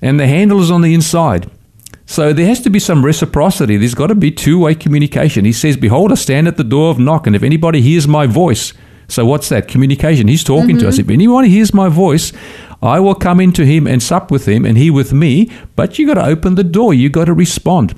and 0.02 0.20
the 0.20 0.26
handle 0.26 0.60
is 0.60 0.70
on 0.70 0.82
the 0.82 0.94
inside. 0.94 1.50
So 2.06 2.32
there 2.32 2.46
has 2.46 2.60
to 2.62 2.70
be 2.70 2.78
some 2.78 3.04
reciprocity. 3.04 3.76
There's 3.76 3.94
got 3.94 4.06
to 4.06 4.14
be 4.14 4.30
two 4.30 4.60
way 4.60 4.74
communication. 4.74 5.44
He 5.44 5.52
says, 5.52 5.76
Behold, 5.76 6.12
I 6.12 6.14
stand 6.14 6.48
at 6.48 6.56
the 6.56 6.64
door 6.64 6.90
of 6.90 6.98
knock, 6.98 7.26
and 7.26 7.34
if 7.34 7.42
anybody 7.42 7.82
hears 7.82 8.06
my 8.06 8.26
voice, 8.26 8.72
so 9.08 9.24
what's 9.24 9.48
that? 9.50 9.68
Communication. 9.68 10.28
He's 10.28 10.44
talking 10.44 10.78
to 10.78 10.88
us. 10.88 10.94
Mm-hmm. 10.94 11.10
If 11.10 11.14
anyone 11.14 11.44
hears 11.44 11.74
my 11.74 11.88
voice, 11.88 12.32
I 12.82 13.00
will 13.00 13.14
come 13.14 13.40
into 13.40 13.64
him 13.64 13.86
and 13.86 14.02
sup 14.02 14.30
with 14.30 14.46
him, 14.46 14.64
and 14.64 14.78
he 14.78 14.90
with 14.90 15.12
me. 15.12 15.50
But 15.74 15.98
you 15.98 16.06
got 16.06 16.14
to 16.14 16.24
open 16.24 16.54
the 16.54 16.64
door. 16.64 16.94
You 16.94 17.08
got 17.08 17.26
to 17.26 17.34
respond. 17.34 17.94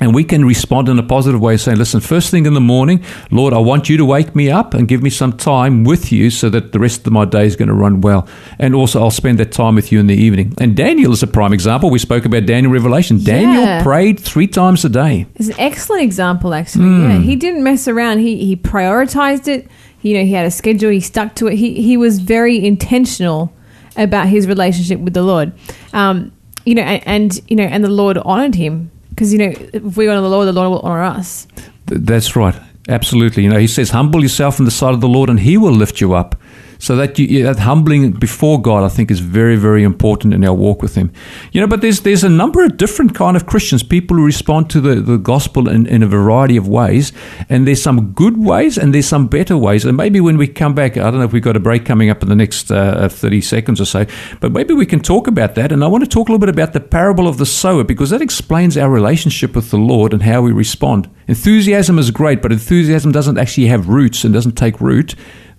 And 0.00 0.14
we 0.14 0.22
can 0.22 0.44
respond 0.44 0.88
in 0.88 0.98
a 0.98 1.02
positive 1.02 1.40
way, 1.40 1.56
saying, 1.56 1.78
Listen, 1.78 2.00
first 2.00 2.30
thing 2.30 2.46
in 2.46 2.54
the 2.54 2.60
morning, 2.60 3.02
Lord, 3.32 3.52
I 3.52 3.58
want 3.58 3.88
you 3.88 3.96
to 3.96 4.04
wake 4.04 4.36
me 4.36 4.48
up 4.48 4.72
and 4.74 4.86
give 4.86 5.02
me 5.02 5.10
some 5.10 5.36
time 5.36 5.82
with 5.82 6.12
you 6.12 6.30
so 6.30 6.48
that 6.50 6.70
the 6.70 6.78
rest 6.78 7.06
of 7.06 7.12
my 7.12 7.24
day 7.24 7.46
is 7.46 7.56
going 7.56 7.68
to 7.68 7.74
run 7.74 8.00
well. 8.00 8.28
And 8.60 8.74
also, 8.76 9.00
I'll 9.00 9.10
spend 9.10 9.38
that 9.38 9.50
time 9.50 9.74
with 9.74 9.90
you 9.90 9.98
in 9.98 10.06
the 10.06 10.14
evening. 10.14 10.54
And 10.58 10.76
Daniel 10.76 11.12
is 11.12 11.22
a 11.24 11.26
prime 11.26 11.52
example. 11.52 11.90
We 11.90 11.98
spoke 11.98 12.24
about 12.24 12.46
Daniel 12.46 12.72
Revelation. 12.72 13.22
Daniel 13.24 13.82
prayed 13.82 14.20
three 14.20 14.46
times 14.46 14.84
a 14.84 14.88
day. 14.88 15.26
It's 15.34 15.48
an 15.48 15.58
excellent 15.58 16.02
example, 16.02 16.54
actually. 16.54 16.84
Hmm. 16.84 17.10
Yeah, 17.10 17.18
he 17.18 17.34
didn't 17.34 17.64
mess 17.64 17.88
around. 17.88 18.18
He 18.18 18.44
he 18.44 18.54
prioritized 18.54 19.48
it. 19.48 19.68
You 20.02 20.14
know, 20.14 20.24
he 20.24 20.32
had 20.32 20.46
a 20.46 20.50
schedule. 20.52 20.90
He 20.90 21.00
stuck 21.00 21.34
to 21.36 21.48
it. 21.48 21.56
He 21.56 21.82
he 21.82 21.96
was 21.96 22.20
very 22.20 22.64
intentional 22.64 23.52
about 23.96 24.28
his 24.28 24.46
relationship 24.46 25.00
with 25.00 25.14
the 25.14 25.22
Lord. 25.22 25.52
Um, 25.92 26.30
you 26.64 26.76
know, 26.76 26.82
and, 26.82 27.02
and 27.04 27.40
you 27.50 27.56
know, 27.56 27.64
and 27.64 27.82
the 27.82 27.90
Lord 27.90 28.16
honored 28.18 28.54
him 28.54 28.92
because 29.18 29.32
you 29.32 29.38
know, 29.40 29.52
if 29.72 29.96
we 29.96 30.06
honor 30.06 30.20
the 30.20 30.28
Lord, 30.28 30.46
the 30.46 30.52
Lord 30.52 30.70
will 30.70 30.78
honor 30.78 31.02
us. 31.02 31.48
Th- 31.88 32.00
That's 32.00 32.36
right. 32.36 32.54
Absolutely. 32.88 33.42
You 33.42 33.50
know, 33.50 33.58
he 33.58 33.66
says, 33.66 33.90
humble 33.90 34.22
yourself 34.22 34.60
in 34.60 34.64
the 34.64 34.70
sight 34.70 34.94
of 34.94 35.00
the 35.00 35.08
Lord 35.08 35.28
and 35.28 35.40
he 35.40 35.56
will 35.58 35.72
lift 35.72 36.00
you 36.00 36.14
up. 36.14 36.36
So 36.80 36.94
that 36.96 37.18
you, 37.18 37.42
that 37.42 37.58
humbling 37.58 38.12
before 38.12 38.62
God, 38.62 38.84
I 38.84 38.88
think, 38.88 39.10
is 39.10 39.20
very, 39.20 39.56
very 39.56 39.82
important 39.82 40.32
in 40.32 40.44
our 40.44 40.54
walk 40.54 40.80
with 40.80 40.94
Him. 40.94 41.12
You 41.52 41.60
know, 41.60 41.66
but 41.66 41.80
there's 41.80 42.00
there's 42.00 42.24
a 42.24 42.28
number 42.28 42.64
of 42.64 42.76
different 42.76 43.14
kind 43.14 43.36
of 43.36 43.46
Christians, 43.46 43.82
people 43.82 44.16
who 44.16 44.24
respond 44.24 44.70
to 44.70 44.80
the, 44.80 44.96
the 44.96 45.16
gospel 45.16 45.68
in, 45.68 45.86
in 45.86 46.02
a 46.02 46.06
variety 46.06 46.56
of 46.56 46.68
ways, 46.68 47.12
and 47.48 47.66
there's 47.66 47.82
some 47.82 48.12
good 48.12 48.36
ways 48.36 48.78
and 48.78 48.94
there's 48.94 49.08
some 49.08 49.26
better 49.26 49.56
ways. 49.56 49.84
And 49.84 49.96
maybe 49.96 50.20
when 50.20 50.38
we 50.38 50.46
come 50.46 50.74
back, 50.74 50.96
I 50.96 51.10
don't 51.10 51.18
know 51.18 51.24
if 51.24 51.32
we've 51.32 51.42
got 51.42 51.56
a 51.56 51.60
break 51.60 51.84
coming 51.84 52.10
up 52.10 52.22
in 52.22 52.28
the 52.28 52.36
next 52.36 52.70
uh, 52.70 53.08
30 53.08 53.40
seconds 53.40 53.80
or 53.80 53.84
so, 53.84 54.06
but 54.40 54.52
maybe 54.52 54.74
we 54.74 54.86
can 54.86 55.00
talk 55.00 55.26
about 55.26 55.54
that. 55.56 55.72
And 55.72 55.82
I 55.82 55.88
want 55.88 56.04
to 56.04 56.10
talk 56.10 56.28
a 56.28 56.32
little 56.32 56.46
bit 56.46 56.48
about 56.48 56.72
the 56.72 56.80
parable 56.80 57.26
of 57.26 57.38
the 57.38 57.46
sower 57.46 57.84
because 57.84 58.10
that 58.10 58.22
explains 58.22 58.76
our 58.76 58.90
relationship 58.90 59.54
with 59.54 59.70
the 59.70 59.78
Lord 59.78 60.12
and 60.12 60.22
how 60.22 60.42
we 60.42 60.52
respond. 60.52 61.10
Enthusiasm 61.26 61.98
is 61.98 62.10
great, 62.10 62.40
but 62.40 62.52
enthusiasm 62.52 63.12
doesn't 63.12 63.38
actually 63.38 63.66
have 63.66 63.88
roots 63.88 64.24
and 64.24 64.32
doesn't 64.32 64.56
take 64.56 64.80
root. 64.80 65.14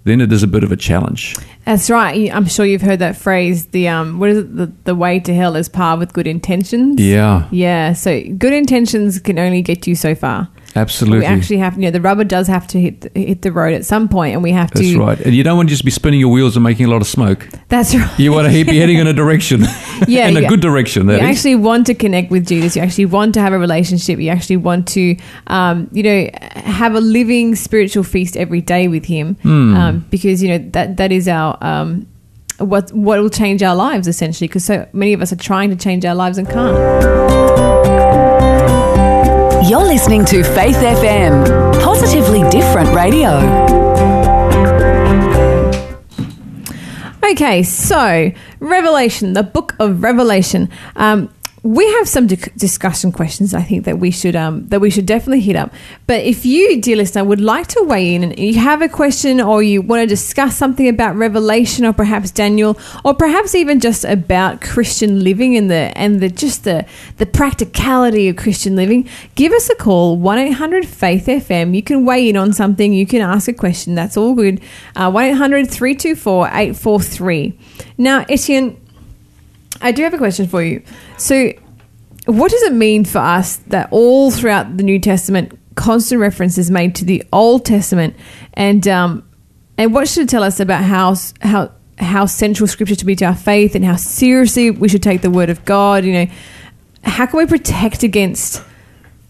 Then 0.05 0.21
it 0.21 0.31
is 0.31 0.43
a 0.43 0.47
bit 0.47 0.63
of 0.63 0.71
a 0.71 0.77
challenge. 0.77 1.35
That's 1.65 1.89
right. 1.89 2.33
I'm 2.33 2.45
sure 2.45 2.65
you've 2.65 2.81
heard 2.81 2.99
that 2.99 3.15
phrase. 3.15 3.67
The 3.67 3.89
um, 3.89 4.19
what 4.19 4.29
is 4.29 4.37
it? 4.39 4.55
The, 4.55 4.71
the 4.85 4.95
way 4.95 5.19
to 5.19 5.33
hell 5.35 5.55
is 5.55 5.69
paved 5.69 5.99
with 5.99 6.13
good 6.13 6.27
intentions. 6.27 6.99
Yeah, 6.99 7.47
Yeah. 7.51 7.93
So 7.93 8.21
good 8.37 8.53
intentions 8.53 9.19
can 9.19 9.37
only 9.37 9.61
get 9.61 9.85
you 9.87 9.95
so 9.95 10.15
far. 10.15 10.49
Absolutely. 10.75 11.19
We 11.19 11.25
actually 11.25 11.57
have, 11.57 11.75
you 11.75 11.81
know, 11.83 11.91
the 11.91 12.01
rubber 12.01 12.23
does 12.23 12.47
have 12.47 12.67
to 12.67 12.79
hit 12.79 13.01
the, 13.01 13.09
hit 13.19 13.41
the 13.41 13.51
road 13.51 13.73
at 13.73 13.85
some 13.85 14.07
point, 14.07 14.33
and 14.33 14.43
we 14.43 14.51
have 14.51 14.71
That's 14.71 14.81
to. 14.81 14.87
That's 14.87 14.99
right. 14.99 15.19
And 15.25 15.35
you 15.35 15.43
don't 15.43 15.57
want 15.57 15.69
to 15.69 15.73
just 15.73 15.85
be 15.85 15.91
spinning 15.91 16.19
your 16.19 16.29
wheels 16.29 16.55
and 16.55 16.63
making 16.63 16.85
a 16.85 16.89
lot 16.89 17.01
of 17.01 17.07
smoke. 17.07 17.47
That's 17.69 17.93
right. 17.95 18.19
You 18.19 18.31
want 18.31 18.47
to 18.51 18.65
be 18.65 18.77
heading 18.77 18.97
in 18.97 19.07
a 19.07 19.13
direction, 19.13 19.61
Yeah, 20.07 20.27
in 20.27 20.37
a 20.37 20.47
good 20.47 20.61
direction. 20.61 21.03
you 21.07 21.13
That 21.17 21.23
is. 21.23 21.37
actually 21.37 21.55
want 21.55 21.87
to 21.87 21.93
connect 21.93 22.31
with 22.31 22.47
Jesus. 22.47 22.75
You 22.75 22.81
actually 22.81 23.05
want 23.07 23.33
to 23.35 23.41
have 23.41 23.53
a 23.53 23.59
relationship. 23.59 24.19
You 24.19 24.29
actually 24.29 24.57
want 24.57 24.87
to, 24.89 25.15
um, 25.47 25.89
you 25.91 26.03
know, 26.03 26.29
have 26.55 26.95
a 26.95 27.01
living 27.01 27.55
spiritual 27.55 28.03
feast 28.03 28.37
every 28.37 28.61
day 28.61 28.87
with 28.87 29.05
Him, 29.05 29.35
Hmm. 29.41 29.75
um, 29.75 30.05
because 30.09 30.41
you 30.43 30.49
know 30.49 30.57
that 30.71 30.97
that 30.97 31.11
is 31.11 31.27
our 31.27 31.57
um, 31.61 32.07
what 32.59 32.91
what 32.93 33.19
will 33.21 33.29
change 33.29 33.63
our 33.63 33.75
lives 33.75 34.07
essentially 34.07 34.47
because 34.47 34.65
so 34.65 34.85
many 34.93 35.13
of 35.13 35.21
us 35.21 35.31
are 35.31 35.37
trying 35.37 35.69
to 35.69 35.75
change 35.75 36.03
our 36.05 36.15
lives 36.15 36.37
and 36.37 36.47
can't. 36.49 38.28
You're 39.69 39.83
listening 39.83 40.25
to 40.25 40.43
Faith 40.43 40.77
FM, 40.77 41.79
positively 41.83 42.41
different 42.49 42.89
radio. 42.95 43.37
Okay, 47.23 47.61
so 47.61 48.31
Revelation, 48.59 49.33
the 49.33 49.43
book 49.43 49.75
of 49.77 50.01
Revelation. 50.01 50.69
Um, 50.95 51.31
we 51.63 51.85
have 51.93 52.07
some 52.07 52.27
di- 52.27 52.37
discussion 52.55 53.11
questions 53.11 53.53
I 53.53 53.61
think 53.61 53.85
that 53.85 53.99
we 53.99 54.11
should 54.11 54.35
um, 54.35 54.67
that 54.67 54.79
we 54.79 54.89
should 54.89 55.05
definitely 55.05 55.41
hit 55.41 55.55
up. 55.55 55.73
But 56.07 56.23
if 56.23 56.45
you, 56.45 56.81
dear 56.81 56.95
listener, 56.95 57.23
would 57.23 57.41
like 57.41 57.67
to 57.67 57.83
weigh 57.83 58.15
in 58.15 58.23
and 58.23 58.39
you 58.39 58.59
have 58.59 58.81
a 58.81 58.89
question 58.89 59.41
or 59.41 59.61
you 59.61 59.81
want 59.81 60.01
to 60.01 60.07
discuss 60.07 60.55
something 60.55 60.87
about 60.87 61.15
Revelation 61.15 61.85
or 61.85 61.93
perhaps 61.93 62.31
Daniel 62.31 62.77
or 63.03 63.13
perhaps 63.13 63.55
even 63.55 63.79
just 63.79 64.05
about 64.05 64.61
Christian 64.61 65.23
living 65.23 65.57
and 65.57 65.69
the 65.69 65.91
and 65.95 66.21
the 66.21 66.29
just 66.29 66.63
the 66.63 66.85
the 67.17 67.25
practicality 67.25 68.29
of 68.29 68.37
Christian 68.37 68.75
living, 68.75 69.07
give 69.35 69.51
us 69.51 69.69
a 69.69 69.75
call 69.75 70.17
one 70.17 70.37
eight 70.37 70.53
hundred 70.53 70.87
Faith 70.87 71.25
FM. 71.25 71.75
You 71.75 71.83
can 71.83 72.05
weigh 72.05 72.29
in 72.29 72.37
on 72.37 72.53
something. 72.53 72.93
You 72.93 73.05
can 73.05 73.21
ask 73.21 73.47
a 73.47 73.53
question. 73.53 73.95
That's 73.95 74.15
all 74.15 74.33
good. 74.33 74.61
Uh, 74.95 75.11
one 75.11 75.29
324 75.35 76.47
843 76.47 77.57
Now, 77.97 78.25
Etienne. 78.29 78.77
I 79.81 79.91
do 79.91 80.03
have 80.03 80.13
a 80.13 80.17
question 80.17 80.47
for 80.47 80.63
you. 80.63 80.83
So, 81.17 81.53
what 82.25 82.51
does 82.51 82.61
it 82.63 82.73
mean 82.73 83.05
for 83.05 83.19
us 83.19 83.57
that 83.67 83.89
all 83.91 84.31
throughout 84.31 84.77
the 84.77 84.83
New 84.83 84.99
Testament, 84.99 85.57
constant 85.75 86.21
reference 86.21 86.57
is 86.57 86.69
made 86.69 86.95
to 86.95 87.05
the 87.05 87.23
Old 87.31 87.65
Testament, 87.65 88.15
and 88.53 88.87
um, 88.87 89.27
and 89.77 89.93
what 89.93 90.07
should 90.07 90.23
it 90.23 90.29
tell 90.29 90.43
us 90.43 90.59
about 90.59 90.83
how 90.83 91.15
how 91.41 91.71
how 91.97 92.25
central 92.25 92.67
Scripture 92.67 92.95
to 92.95 93.05
be 93.05 93.15
to 93.15 93.25
our 93.25 93.35
faith, 93.35 93.75
and 93.75 93.85
how 93.85 93.95
seriously 93.95 94.71
we 94.71 94.89
should 94.89 95.03
take 95.03 95.21
the 95.21 95.31
Word 95.31 95.49
of 95.49 95.63
God? 95.65 96.05
You 96.05 96.13
know, 96.13 96.27
how 97.03 97.25
can 97.25 97.37
we 97.37 97.45
protect 97.45 98.03
against? 98.03 98.63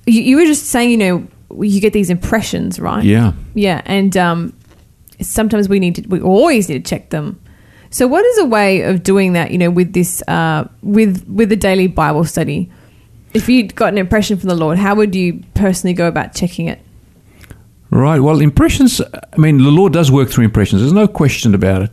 You, 0.05 0.21
you 0.21 0.37
were 0.37 0.45
just 0.45 0.65
saying, 0.67 0.89
you 0.91 0.97
know, 0.97 1.27
you 1.63 1.79
get 1.81 1.93
these 1.93 2.09
impressions, 2.09 2.79
right? 2.79 3.03
Yeah. 3.03 3.33
Yeah, 3.53 3.81
and 3.85 4.15
um, 4.17 4.53
sometimes 5.21 5.69
we 5.69 5.79
need 5.79 5.95
to, 5.95 6.07
we 6.07 6.21
always 6.21 6.69
need 6.69 6.83
to 6.83 6.89
check 6.89 7.09
them. 7.09 7.39
So, 7.91 8.07
what 8.07 8.25
is 8.25 8.37
a 8.39 8.45
way 8.45 8.81
of 8.81 9.03
doing 9.03 9.33
that? 9.33 9.51
You 9.51 9.57
know, 9.57 9.69
with 9.69 9.93
this, 9.93 10.21
uh, 10.27 10.67
with 10.81 11.27
with 11.27 11.49
the 11.49 11.55
daily 11.55 11.87
Bible 11.87 12.23
study. 12.23 12.69
If 13.31 13.47
you 13.47 13.67
got 13.67 13.93
an 13.93 13.99
impression 13.99 14.37
from 14.37 14.49
the 14.49 14.55
Lord, 14.55 14.79
how 14.79 14.95
would 14.95 15.13
you 15.13 15.43
personally 15.53 15.93
go 15.93 16.07
about 16.07 16.33
checking 16.33 16.65
it? 16.65 16.79
Right. 17.91 18.19
Well, 18.19 18.39
impressions. 18.39 19.01
I 19.01 19.37
mean, 19.37 19.57
the 19.57 19.71
Lord 19.71 19.93
does 19.93 20.11
work 20.11 20.29
through 20.29 20.45
impressions. 20.45 20.81
There's 20.81 20.93
no 20.93 21.07
question 21.07 21.55
about 21.55 21.81
it, 21.81 21.91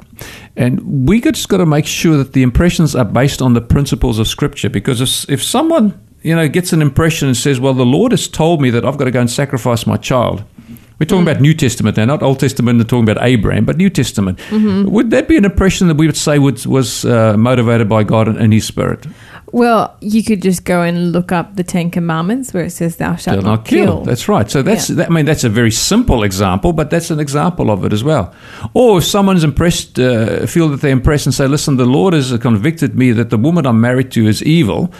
and 0.54 1.08
we 1.08 1.22
just 1.22 1.48
got 1.48 1.58
to 1.58 1.66
make 1.66 1.86
sure 1.86 2.18
that 2.18 2.34
the 2.34 2.42
impressions 2.42 2.94
are 2.94 3.04
based 3.04 3.40
on 3.40 3.54
the 3.54 3.62
principles 3.62 4.18
of 4.18 4.28
Scripture. 4.28 4.68
Because 4.68 5.00
if, 5.00 5.30
if 5.30 5.42
someone 5.42 5.98
you 6.22 6.34
know 6.34 6.48
gets 6.48 6.74
an 6.74 6.82
impression 6.82 7.28
and 7.28 7.36
says, 7.36 7.60
"Well, 7.60 7.72
the 7.72 7.86
Lord 7.86 8.12
has 8.12 8.28
told 8.28 8.60
me 8.60 8.68
that 8.70 8.84
I've 8.84 8.98
got 8.98 9.06
to 9.06 9.10
go 9.10 9.20
and 9.20 9.30
sacrifice 9.30 9.86
my 9.86 9.96
child," 9.96 10.44
We're 10.98 11.06
talking 11.06 11.26
mm. 11.26 11.30
about 11.30 11.42
New 11.42 11.52
Testament 11.52 11.98
now, 11.98 12.06
not 12.06 12.22
Old 12.22 12.40
Testament. 12.40 12.78
They're 12.78 12.86
talking 12.86 13.08
about 13.08 13.22
Abraham, 13.22 13.66
but 13.66 13.76
New 13.76 13.90
Testament. 13.90 14.38
Mm-hmm. 14.48 14.90
Would 14.90 15.10
that 15.10 15.28
be 15.28 15.36
an 15.36 15.44
impression 15.44 15.88
that 15.88 15.96
we 15.96 16.06
would 16.06 16.16
say 16.16 16.38
was, 16.38 16.66
was 16.66 17.04
uh, 17.04 17.36
motivated 17.36 17.86
by 17.86 18.02
God 18.02 18.28
and, 18.28 18.38
and, 18.38 18.50
His 18.50 18.64
Spirit? 18.64 19.06
Well, 19.52 19.94
you 20.00 20.24
could 20.24 20.40
just 20.40 20.64
go 20.64 20.80
and 20.80 21.12
look 21.12 21.32
up 21.32 21.56
the 21.56 21.64
Ten 21.64 21.90
Commandments 21.90 22.54
where 22.54 22.64
it 22.64 22.70
says, 22.70 22.96
"Thou 22.96 23.14
shalt 23.16 23.42
not, 23.42 23.44
not 23.44 23.64
kill. 23.66 23.86
kill. 23.86 24.04
That's 24.04 24.26
right. 24.26 24.50
So 24.50 24.62
that's 24.62 24.88
yeah. 24.88 24.96
that, 24.96 25.10
I 25.10 25.12
mean 25.12 25.26
that's 25.26 25.44
a 25.44 25.50
very 25.50 25.70
simple 25.70 26.22
example, 26.22 26.72
but 26.72 26.88
that's 26.88 27.10
an 27.10 27.20
example 27.20 27.70
of 27.70 27.84
it 27.84 27.92
as 27.92 28.02
well. 28.02 28.34
Or 28.72 28.98
if 28.98 29.04
someone's 29.04 29.44
impressed, 29.44 29.98
uh, 29.98 30.46
feel 30.46 30.68
that 30.70 30.80
they're 30.80 30.90
impressed 30.90 31.26
and 31.26 31.34
say, 31.34 31.46
"Listen, 31.46 31.76
the 31.76 31.86
Lord 31.86 32.14
has 32.14 32.36
convicted 32.38 32.96
me 32.96 33.12
that 33.12 33.28
the 33.28 33.38
woman 33.38 33.66
I'm 33.66 33.80
married 33.80 34.10
to 34.12 34.26
is 34.26 34.42
evil." 34.42 34.92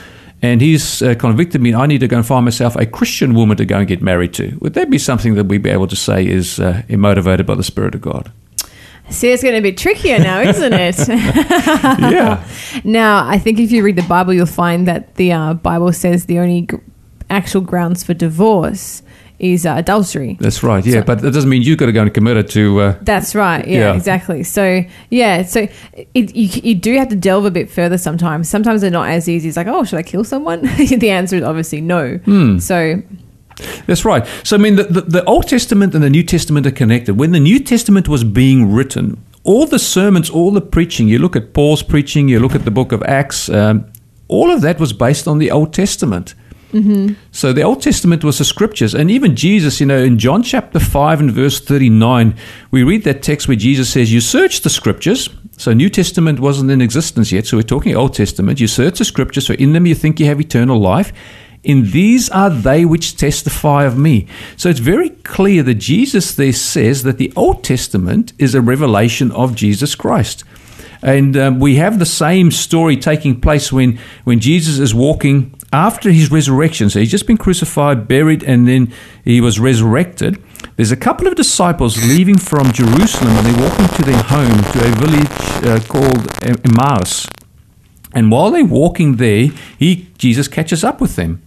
And 0.42 0.60
he's 0.60 1.02
uh, 1.02 1.14
convicted 1.14 1.60
me. 1.60 1.74
I 1.74 1.86
need 1.86 2.00
to 2.00 2.08
go 2.08 2.16
and 2.18 2.26
find 2.26 2.44
myself 2.44 2.76
a 2.76 2.86
Christian 2.86 3.34
woman 3.34 3.56
to 3.56 3.64
go 3.64 3.78
and 3.78 3.88
get 3.88 4.02
married 4.02 4.34
to. 4.34 4.56
Would 4.60 4.74
that 4.74 4.90
be 4.90 4.98
something 4.98 5.34
that 5.34 5.44
we'd 5.44 5.62
be 5.62 5.70
able 5.70 5.86
to 5.88 5.96
say 5.96 6.26
is 6.26 6.60
uh, 6.60 6.82
motivated 6.88 7.46
by 7.46 7.54
the 7.54 7.64
Spirit 7.64 7.94
of 7.94 8.02
God? 8.02 8.30
See, 9.08 9.30
it's 9.30 9.42
going 9.42 9.54
to 9.54 9.62
be 9.62 9.72
trickier 9.72 10.18
now, 10.18 10.40
isn't 10.40 10.72
it? 10.72 10.98
yeah. 11.08 12.46
Now, 12.82 13.26
I 13.26 13.38
think 13.38 13.60
if 13.60 13.70
you 13.70 13.84
read 13.84 13.96
the 13.96 14.02
Bible, 14.02 14.34
you'll 14.34 14.46
find 14.46 14.86
that 14.88 15.14
the 15.14 15.32
uh, 15.32 15.54
Bible 15.54 15.92
says 15.92 16.26
the 16.26 16.40
only 16.40 16.62
g- 16.62 16.76
actual 17.30 17.60
grounds 17.60 18.02
for 18.02 18.14
divorce 18.14 19.02
is 19.38 19.66
uh, 19.66 19.74
adultery. 19.76 20.36
That's 20.40 20.62
right. 20.62 20.84
Yeah, 20.84 21.00
so, 21.00 21.02
but 21.02 21.20
that 21.20 21.32
doesn't 21.32 21.50
mean 21.50 21.62
you've 21.62 21.78
got 21.78 21.86
to 21.86 21.92
go 21.92 22.02
and 22.02 22.12
commit 22.12 22.36
it 22.36 22.50
to. 22.50 22.80
Uh, 22.80 22.98
that's 23.02 23.34
right. 23.34 23.66
Yeah, 23.66 23.78
yeah, 23.78 23.94
exactly. 23.94 24.42
So 24.42 24.82
yeah, 25.10 25.42
so 25.42 25.68
it, 25.92 26.34
you, 26.34 26.48
you 26.62 26.74
do 26.74 26.96
have 26.96 27.08
to 27.08 27.16
delve 27.16 27.44
a 27.44 27.50
bit 27.50 27.70
further 27.70 27.98
sometimes. 27.98 28.48
Sometimes 28.48 28.80
they're 28.80 28.90
not 28.90 29.08
as 29.08 29.28
easy. 29.28 29.48
It's 29.48 29.56
like, 29.56 29.66
oh, 29.66 29.84
should 29.84 29.98
I 29.98 30.02
kill 30.02 30.24
someone? 30.24 30.62
the 30.76 31.10
answer 31.10 31.36
is 31.36 31.42
obviously 31.42 31.80
no. 31.80 32.16
Hmm. 32.18 32.58
So. 32.58 33.02
That's 33.86 34.04
right. 34.04 34.26
So, 34.42 34.56
I 34.56 34.58
mean, 34.58 34.76
the, 34.76 34.84
the, 34.84 35.00
the 35.00 35.24
Old 35.24 35.48
Testament 35.48 35.94
and 35.94 36.04
the 36.04 36.10
New 36.10 36.22
Testament 36.22 36.66
are 36.66 36.72
connected. 36.72 37.16
When 37.16 37.32
the 37.32 37.40
New 37.40 37.58
Testament 37.58 38.06
was 38.06 38.22
being 38.22 38.70
written, 38.70 39.24
all 39.44 39.64
the 39.64 39.78
sermons, 39.78 40.28
all 40.28 40.50
the 40.50 40.60
preaching, 40.60 41.08
you 41.08 41.18
look 41.18 41.36
at 41.36 41.54
Paul's 41.54 41.82
preaching, 41.82 42.28
you 42.28 42.38
look 42.38 42.54
at 42.54 42.66
the 42.66 42.70
book 42.70 42.92
of 42.92 43.02
Acts, 43.04 43.48
um, 43.48 43.90
all 44.28 44.50
of 44.50 44.60
that 44.60 44.78
was 44.78 44.92
based 44.92 45.26
on 45.26 45.38
the 45.38 45.50
Old 45.50 45.72
Testament. 45.72 46.34
Mm-hmm. 46.76 47.14
So 47.32 47.52
the 47.52 47.62
Old 47.62 47.80
Testament 47.80 48.22
was 48.22 48.38
the 48.38 48.44
scriptures. 48.44 48.94
And 48.94 49.10
even 49.10 49.34
Jesus, 49.34 49.80
you 49.80 49.86
know, 49.86 49.98
in 49.98 50.18
John 50.18 50.42
chapter 50.42 50.78
5 50.78 51.20
and 51.20 51.30
verse 51.30 51.58
39, 51.58 52.34
we 52.70 52.82
read 52.82 53.04
that 53.04 53.22
text 53.22 53.48
where 53.48 53.56
Jesus 53.56 53.90
says, 53.90 54.12
You 54.12 54.20
search 54.20 54.60
the 54.60 54.70
scriptures. 54.70 55.30
So 55.56 55.72
New 55.72 55.88
Testament 55.88 56.38
wasn't 56.38 56.70
in 56.70 56.82
existence 56.82 57.32
yet. 57.32 57.46
So 57.46 57.56
we're 57.56 57.62
talking 57.62 57.96
Old 57.96 58.12
Testament. 58.12 58.60
You 58.60 58.66
search 58.66 58.98
the 58.98 59.06
scriptures. 59.06 59.46
So 59.46 59.54
in 59.54 59.72
them 59.72 59.86
you 59.86 59.94
think 59.94 60.20
you 60.20 60.26
have 60.26 60.40
eternal 60.40 60.78
life. 60.78 61.12
In 61.62 61.90
these 61.90 62.28
are 62.28 62.50
they 62.50 62.84
which 62.84 63.16
testify 63.16 63.84
of 63.84 63.96
me. 63.96 64.28
So 64.56 64.68
it's 64.68 64.78
very 64.78 65.10
clear 65.10 65.62
that 65.62 65.74
Jesus 65.74 66.34
there 66.34 66.52
says 66.52 67.02
that 67.04 67.16
the 67.16 67.32
Old 67.34 67.64
Testament 67.64 68.34
is 68.38 68.54
a 68.54 68.60
revelation 68.60 69.32
of 69.32 69.56
Jesus 69.56 69.94
Christ. 69.94 70.44
And 71.02 71.36
um, 71.36 71.58
we 71.58 71.76
have 71.76 71.98
the 71.98 72.06
same 72.06 72.50
story 72.50 72.96
taking 72.96 73.40
place 73.40 73.72
when, 73.72 73.98
when 74.24 74.40
Jesus 74.40 74.78
is 74.78 74.94
walking 74.94 75.54
after 75.76 76.10
his 76.10 76.30
resurrection, 76.30 76.88
so 76.88 77.00
he's 77.00 77.10
just 77.10 77.26
been 77.26 77.36
crucified, 77.36 78.08
buried, 78.08 78.42
and 78.42 78.66
then 78.66 78.92
he 79.24 79.42
was 79.42 79.60
resurrected. 79.60 80.42
There's 80.76 80.90
a 80.90 80.96
couple 80.96 81.26
of 81.26 81.34
disciples 81.34 82.02
leaving 82.08 82.38
from 82.38 82.72
Jerusalem 82.72 83.36
and 83.36 83.46
they're 83.46 83.68
walking 83.68 83.88
to 83.88 84.02
their 84.02 84.22
home 84.22 84.58
to 84.72 84.78
a 84.80 84.92
village 85.04 85.64
uh, 85.64 85.80
called 85.86 86.26
Emmaus. 86.42 87.26
And 88.14 88.30
while 88.30 88.50
they're 88.50 88.64
walking 88.64 89.16
there, 89.16 89.48
he 89.78 90.08
Jesus 90.16 90.48
catches 90.48 90.82
up 90.82 91.00
with 91.00 91.16
them. 91.16 91.42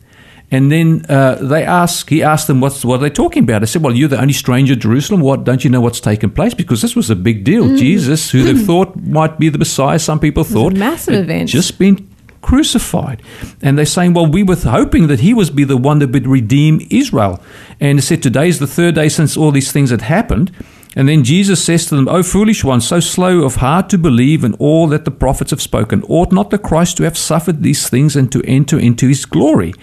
And 0.51 0.71
then 0.71 1.05
uh, 1.09 1.35
they 1.35 1.63
ask, 1.63 2.09
he 2.09 2.23
asked 2.23 2.47
them, 2.47 2.59
what's, 2.59 2.83
what 2.83 2.95
are 2.95 3.03
they 3.03 3.11
talking 3.11 3.43
about? 3.43 3.61
I 3.61 3.65
said, 3.65 3.83
well, 3.83 3.95
you're 3.95 4.09
the 4.09 4.19
only 4.19 4.33
stranger 4.33 4.73
to 4.73 4.79
Jerusalem. 4.79 5.21
What, 5.21 5.43
don't 5.43 5.63
you 5.63 5.69
know 5.69 5.81
what's 5.81 5.99
taken 5.99 6.31
place? 6.31 6.55
Because 6.55 6.81
this 6.81 6.95
was 6.95 7.11
a 7.11 7.15
big 7.15 7.43
deal. 7.43 7.65
Mm. 7.65 7.77
Jesus, 7.77 8.31
who 8.31 8.43
they 8.43 8.59
thought 8.65 8.95
might 8.95 9.37
be 9.37 9.49
the 9.49 9.59
Messiah, 9.59 9.99
some 9.99 10.19
people 10.19 10.43
thought. 10.43 10.73
massive 10.73 11.13
event. 11.13 11.49
Just 11.49 11.77
been 11.77 12.08
crucified. 12.41 13.21
And 13.61 13.77
they're 13.77 13.85
saying, 13.85 14.13
well, 14.13 14.25
we 14.25 14.43
were 14.43 14.55
hoping 14.55 15.07
that 15.07 15.19
he 15.19 15.33
was 15.33 15.49
be 15.49 15.63
the 15.63 15.77
one 15.77 15.99
that 15.99 16.11
would 16.11 16.27
redeem 16.27 16.85
Israel. 16.89 17.41
And 17.79 17.99
he 17.99 18.01
said, 18.01 18.23
today 18.23 18.47
is 18.47 18.59
the 18.59 18.67
third 18.67 18.95
day 18.95 19.09
since 19.09 19.37
all 19.37 19.51
these 19.51 19.71
things 19.71 19.91
had 19.91 20.01
happened. 20.01 20.51
And 20.95 21.07
then 21.07 21.23
Jesus 21.23 21.63
says 21.63 21.85
to 21.85 21.95
them, 21.95 22.07
O 22.07 22.23
foolish 22.23 22.63
ones, 22.63 22.87
so 22.87 22.99
slow 22.99 23.43
of 23.43 23.57
heart 23.57 23.89
to 23.89 23.97
believe 23.97 24.43
in 24.43 24.55
all 24.55 24.87
that 24.87 25.05
the 25.05 25.11
prophets 25.11 25.51
have 25.51 25.61
spoken. 25.61 26.03
Ought 26.09 26.31
not 26.31 26.49
the 26.49 26.57
Christ 26.57 26.97
to 26.97 27.03
have 27.03 27.17
suffered 27.17 27.61
these 27.61 27.87
things 27.87 28.15
and 28.15 28.31
to 28.31 28.41
enter 28.43 28.79
into 28.79 29.07
his 29.07 29.25
glory? 29.25 29.73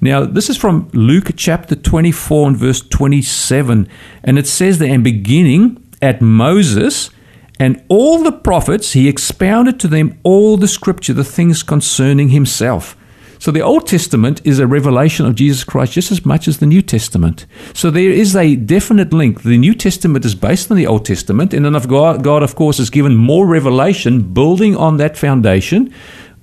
Now, 0.00 0.24
this 0.24 0.50
is 0.50 0.56
from 0.56 0.90
Luke 0.92 1.30
chapter 1.36 1.76
24 1.76 2.48
and 2.48 2.56
verse 2.56 2.80
27. 2.80 3.88
And 4.24 4.38
it 4.38 4.48
says 4.48 4.78
there, 4.78 4.92
and 4.92 5.04
beginning 5.04 5.82
at 6.02 6.20
Moses 6.20 7.10
and 7.58 7.82
all 7.88 8.22
the 8.22 8.32
prophets, 8.32 8.92
he 8.92 9.08
expounded 9.08 9.80
to 9.80 9.88
them 9.88 10.18
all 10.22 10.56
the 10.56 10.68
scripture, 10.68 11.14
the 11.14 11.24
things 11.24 11.62
concerning 11.62 12.28
himself. 12.28 12.96
So 13.38 13.50
the 13.50 13.60
Old 13.60 13.86
Testament 13.86 14.40
is 14.44 14.58
a 14.58 14.66
revelation 14.66 15.26
of 15.26 15.34
Jesus 15.34 15.62
Christ 15.64 15.92
just 15.92 16.10
as 16.10 16.24
much 16.24 16.48
as 16.48 16.58
the 16.58 16.66
New 16.66 16.82
Testament. 16.82 17.46
So 17.74 17.90
there 17.90 18.10
is 18.10 18.34
a 18.34 18.56
definite 18.56 19.12
link. 19.12 19.42
The 19.42 19.58
New 19.58 19.74
Testament 19.74 20.24
is 20.24 20.34
based 20.34 20.70
on 20.70 20.76
the 20.76 20.86
Old 20.86 21.04
Testament, 21.04 21.52
and 21.52 21.64
then 21.64 21.74
of 21.74 21.88
God, 21.88 22.24
God 22.24 22.42
of 22.42 22.54
course, 22.54 22.78
has 22.78 22.90
given 22.90 23.16
more 23.16 23.46
revelation 23.46 24.32
building 24.32 24.76
on 24.76 24.96
that 24.96 25.16
foundation. 25.16 25.92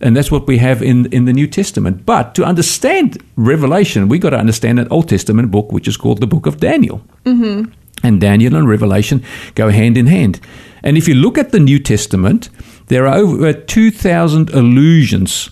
And 0.01 0.17
that's 0.17 0.31
what 0.31 0.47
we 0.47 0.57
have 0.57 0.81
in, 0.81 1.05
in 1.13 1.25
the 1.25 1.33
New 1.33 1.47
Testament. 1.47 2.05
But 2.05 2.35
to 2.35 2.43
understand 2.43 3.23
Revelation, 3.37 4.09
we've 4.09 4.21
got 4.21 4.31
to 4.31 4.37
understand 4.37 4.79
an 4.79 4.87
Old 4.89 5.07
Testament 5.07 5.49
book, 5.49 5.71
which 5.71 5.87
is 5.87 5.95
called 5.95 6.19
the 6.19 6.27
book 6.27 6.45
of 6.45 6.59
Daniel. 6.59 7.01
Mm-hmm. 7.25 7.71
And 8.05 8.19
Daniel 8.19 8.55
and 8.55 8.67
Revelation 8.67 9.23
go 9.55 9.69
hand 9.69 9.97
in 9.97 10.07
hand. 10.07 10.41
And 10.83 10.97
if 10.97 11.07
you 11.07 11.15
look 11.15 11.37
at 11.37 11.51
the 11.51 11.59
New 11.59 11.79
Testament, 11.79 12.49
there 12.87 13.07
are 13.07 13.15
over 13.15 13.53
2,000 13.53 14.49
allusions 14.51 15.49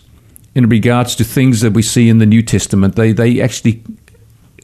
in 0.53 0.67
regards 0.67 1.15
to 1.15 1.23
things 1.23 1.61
that 1.61 1.71
we 1.73 1.81
see 1.81 2.09
in 2.09 2.17
the 2.17 2.25
New 2.25 2.41
Testament. 2.41 2.95
They, 2.95 3.13
they 3.13 3.41
actually 3.41 3.83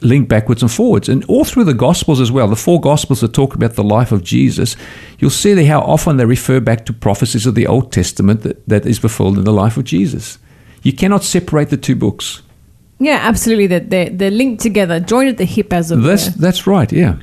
link 0.02 0.28
backwards 0.28 0.62
and 0.62 0.72
forwards. 0.72 1.10
And 1.10 1.24
all 1.26 1.46
through 1.46 1.64
the 1.64 1.74
Gospels 1.74 2.20
as 2.20 2.32
well, 2.32 2.48
the 2.48 2.56
four 2.56 2.80
Gospels 2.80 3.22
that 3.22 3.34
talk 3.34 3.56
about 3.56 3.74
the 3.74 3.84
life 3.84 4.12
of 4.12 4.24
Jesus, 4.24 4.76
you'll 5.20 5.30
see 5.30 5.64
how 5.66 5.80
often 5.82 6.18
they 6.18 6.26
refer 6.26 6.60
back 6.60 6.86
to 6.86 6.94
prophecies 6.94 7.46
of 7.46 7.56
the 7.56 7.68
Old 7.68 7.92
Testament 7.92 8.42
that, 8.44 8.68
that 8.68 8.86
is 8.86 9.00
fulfilled 9.00 9.38
in 9.38 9.46
the 9.46 9.54
life 9.54 9.78
of 9.78 9.86
Jesus. 9.86 10.38
You 10.84 10.94
cannot 10.94 11.24
separate 11.24 11.70
the 11.70 11.78
two 11.78 11.96
books. 11.96 12.42
Yeah, 13.00 13.20
absolutely. 13.22 13.68
That 13.68 13.90
they're, 13.90 14.10
they're 14.10 14.32
linked 14.32 14.62
together, 14.62 15.00
joined 15.00 15.30
at 15.30 15.38
the 15.38 15.46
hip, 15.46 15.72
as 15.72 15.92
it 15.92 15.98
That's, 15.98 16.26
were. 16.26 16.42
that's 16.42 16.68
right, 16.68 16.92
yeah. 16.92 17.18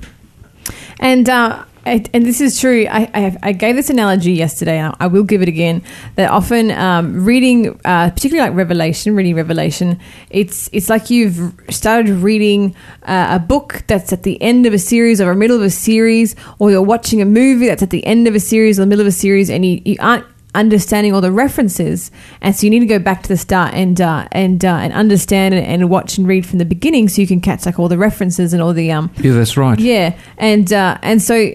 And 1.00 1.28
uh, 1.28 1.64
and 1.86 2.08
and 2.12 2.26
this 2.26 2.40
is 2.40 2.60
true. 2.60 2.86
I, 2.90 3.10
I, 3.14 3.36
I 3.42 3.52
gave 3.52 3.76
this 3.76 3.90
analogy 3.90 4.32
yesterday, 4.32 4.78
and 4.78 4.94
I 5.00 5.06
will 5.06 5.22
give 5.22 5.42
it 5.42 5.48
again. 5.48 5.82
That 6.16 6.30
often 6.30 6.70
um, 6.70 7.24
reading, 7.24 7.80
uh, 7.84 8.10
particularly 8.10 8.48
like 8.48 8.56
Revelation, 8.56 9.14
reading 9.14 9.34
Revelation, 9.34 10.00
it's 10.30 10.68
it's 10.72 10.88
like 10.88 11.10
you've 11.10 11.54
started 11.70 12.10
reading 12.16 12.74
uh, 13.02 13.28
a 13.30 13.38
book 13.38 13.84
that's 13.86 14.12
at 14.12 14.22
the 14.22 14.40
end 14.42 14.66
of 14.66 14.72
a 14.72 14.78
series 14.78 15.20
or 15.20 15.30
a 15.30 15.36
middle 15.36 15.56
of 15.56 15.62
a 15.62 15.70
series, 15.70 16.34
or 16.58 16.70
you're 16.70 16.82
watching 16.82 17.20
a 17.22 17.26
movie 17.26 17.66
that's 17.66 17.82
at 17.82 17.90
the 17.90 18.04
end 18.06 18.26
of 18.28 18.34
a 18.34 18.40
series 18.40 18.78
or 18.78 18.82
the 18.82 18.86
middle 18.86 19.02
of 19.02 19.08
a 19.08 19.12
series, 19.12 19.50
and 19.50 19.64
you, 19.64 19.80
you 19.84 19.96
aren't 20.00 20.26
understanding 20.54 21.12
all 21.14 21.20
the 21.20 21.32
references, 21.32 22.10
and 22.40 22.54
so 22.54 22.64
you 22.64 22.70
need 22.70 22.80
to 22.80 22.86
go 22.86 22.98
back 22.98 23.22
to 23.22 23.28
the 23.28 23.36
start 23.36 23.74
and 23.74 24.00
uh, 24.00 24.26
and 24.32 24.64
uh, 24.64 24.68
and 24.76 24.92
understand 24.92 25.54
and, 25.54 25.66
and 25.66 25.90
watch 25.90 26.18
and 26.18 26.26
read 26.26 26.46
from 26.46 26.58
the 26.58 26.64
beginning, 26.64 27.08
so 27.08 27.20
you 27.20 27.26
can 27.26 27.40
catch 27.40 27.66
like 27.66 27.78
all 27.78 27.88
the 27.88 27.98
references 27.98 28.52
and 28.52 28.62
all 28.62 28.72
the 28.72 28.90
um 28.92 29.10
Yeah, 29.18 29.32
that's 29.32 29.56
right. 29.56 29.78
yeah, 29.78 30.16
and 30.38 30.72
uh, 30.72 30.98
and 31.02 31.20
so 31.22 31.52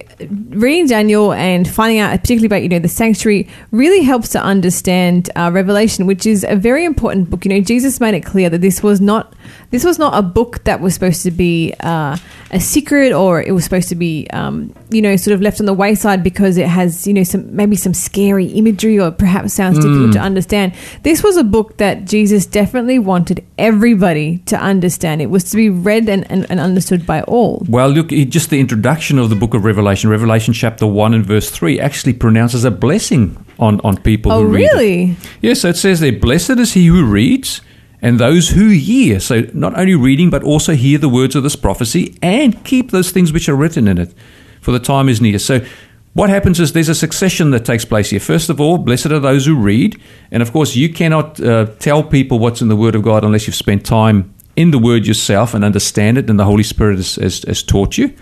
reading 0.49 0.87
Daniel 0.87 1.33
and 1.33 1.67
finding 1.67 1.99
out, 1.99 2.11
particularly 2.19 2.47
about 2.47 2.63
you 2.63 2.69
know 2.69 2.79
the 2.79 2.87
sanctuary, 2.87 3.47
really 3.71 4.01
helps 4.03 4.29
to 4.29 4.41
understand 4.43 5.29
uh, 5.35 5.49
Revelation, 5.53 6.05
which 6.05 6.25
is 6.25 6.45
a 6.47 6.55
very 6.55 6.85
important 6.85 7.29
book. 7.29 7.45
You 7.45 7.49
know, 7.49 7.61
Jesus 7.61 7.99
made 7.99 8.13
it 8.13 8.21
clear 8.25 8.49
that 8.49 8.61
this 8.61 8.83
was 8.83 8.99
not 9.01 9.33
this 9.71 9.83
was 9.83 9.99
not 9.99 10.13
a 10.17 10.21
book 10.21 10.63
that 10.65 10.79
was 10.81 10.93
supposed 10.93 11.23
to 11.23 11.31
be 11.31 11.73
uh, 11.81 12.17
a 12.51 12.59
secret 12.59 13.13
or 13.13 13.41
it 13.41 13.51
was 13.51 13.63
supposed 13.63 13.89
to 13.89 13.95
be 13.95 14.27
um, 14.31 14.73
you 14.89 15.01
know 15.01 15.15
sort 15.15 15.33
of 15.35 15.41
left 15.41 15.59
on 15.59 15.65
the 15.65 15.73
wayside 15.73 16.23
because 16.23 16.57
it 16.57 16.67
has 16.67 17.05
you 17.07 17.13
know 17.13 17.23
some 17.23 17.55
maybe 17.55 17.75
some 17.75 17.93
scary 17.93 18.45
imagery 18.47 18.99
or 18.99 19.11
perhaps 19.11 19.53
sounds 19.53 19.77
difficult 19.77 20.13
to 20.13 20.19
understand. 20.19 20.73
This 21.03 21.23
was 21.23 21.37
a 21.37 21.43
book 21.43 21.77
that 21.77 22.05
Jesus 22.05 22.45
definitely 22.45 22.99
wanted 22.99 23.43
everybody 23.57 24.39
to 24.45 24.57
understand. 24.57 25.21
It 25.21 25.27
was 25.29 25.43
to 25.51 25.55
be 25.57 25.69
read 25.69 26.09
and, 26.09 26.29
and, 26.31 26.45
and 26.49 26.59
understood 26.59 27.05
by 27.05 27.21
all. 27.23 27.63
Well, 27.69 27.89
look, 27.89 28.11
it- 28.11 28.29
just 28.29 28.49
the 28.49 28.59
introduction 28.59 29.17
of 29.19 29.29
the 29.29 29.35
book 29.35 29.53
of 29.53 29.65
Revelation, 29.65 30.09
Revelation 30.09 30.53
chapter 30.53 30.85
1 30.85 31.13
and 31.13 31.25
verse 31.25 31.49
3, 31.49 31.79
actually 31.79 32.13
pronounces 32.13 32.63
a 32.63 32.71
blessing 32.71 33.43
on, 33.57 33.79
on 33.81 33.97
people 33.97 34.31
Oh, 34.31 34.43
who 34.43 34.49
read 34.49 34.69
really? 34.73 35.15
Yes, 35.41 35.61
so 35.61 35.69
it 35.69 35.77
says 35.77 35.99
there, 35.99 36.11
Blessed 36.11 36.51
is 36.51 36.73
he 36.73 36.85
who 36.87 37.03
reads 37.05 37.61
and 38.01 38.19
those 38.19 38.49
who 38.49 38.69
hear. 38.69 39.19
So 39.19 39.47
not 39.53 39.77
only 39.77 39.95
reading, 39.95 40.29
but 40.29 40.43
also 40.43 40.73
hear 40.73 40.97
the 40.97 41.09
words 41.09 41.35
of 41.35 41.43
this 41.43 41.55
prophecy 41.55 42.17
and 42.21 42.63
keep 42.63 42.91
those 42.91 43.11
things 43.11 43.33
which 43.33 43.49
are 43.49 43.55
written 43.55 43.87
in 43.87 43.97
it, 43.97 44.13
for 44.61 44.71
the 44.71 44.79
time 44.79 45.09
is 45.09 45.21
near. 45.21 45.39
So 45.39 45.65
what 46.13 46.29
happens 46.29 46.59
is 46.59 46.73
there's 46.73 46.89
a 46.89 46.95
succession 46.95 47.51
that 47.51 47.65
takes 47.65 47.85
place 47.85 48.09
here. 48.09 48.19
First 48.19 48.49
of 48.49 48.59
all, 48.59 48.77
blessed 48.77 49.07
are 49.07 49.19
those 49.19 49.45
who 49.45 49.55
read. 49.55 50.01
And 50.31 50.41
of 50.41 50.51
course, 50.51 50.75
you 50.75 50.91
cannot 50.91 51.39
uh, 51.39 51.67
tell 51.79 52.03
people 52.03 52.39
what's 52.39 52.61
in 52.61 52.67
the 52.67 52.75
Word 52.75 52.95
of 52.95 53.03
God 53.03 53.23
unless 53.23 53.47
you've 53.47 53.55
spent 53.55 53.85
time 53.85 54.33
in 54.55 54.71
the 54.71 54.79
Word 54.79 55.05
yourself 55.05 55.53
and 55.53 55.63
understand 55.63 56.17
it, 56.17 56.29
and 56.29 56.39
the 56.39 56.45
Holy 56.45 56.63
Spirit 56.63 56.97
has, 56.97 57.15
has, 57.15 57.43
has 57.43 57.63
taught 57.63 57.97
you. 57.97 58.13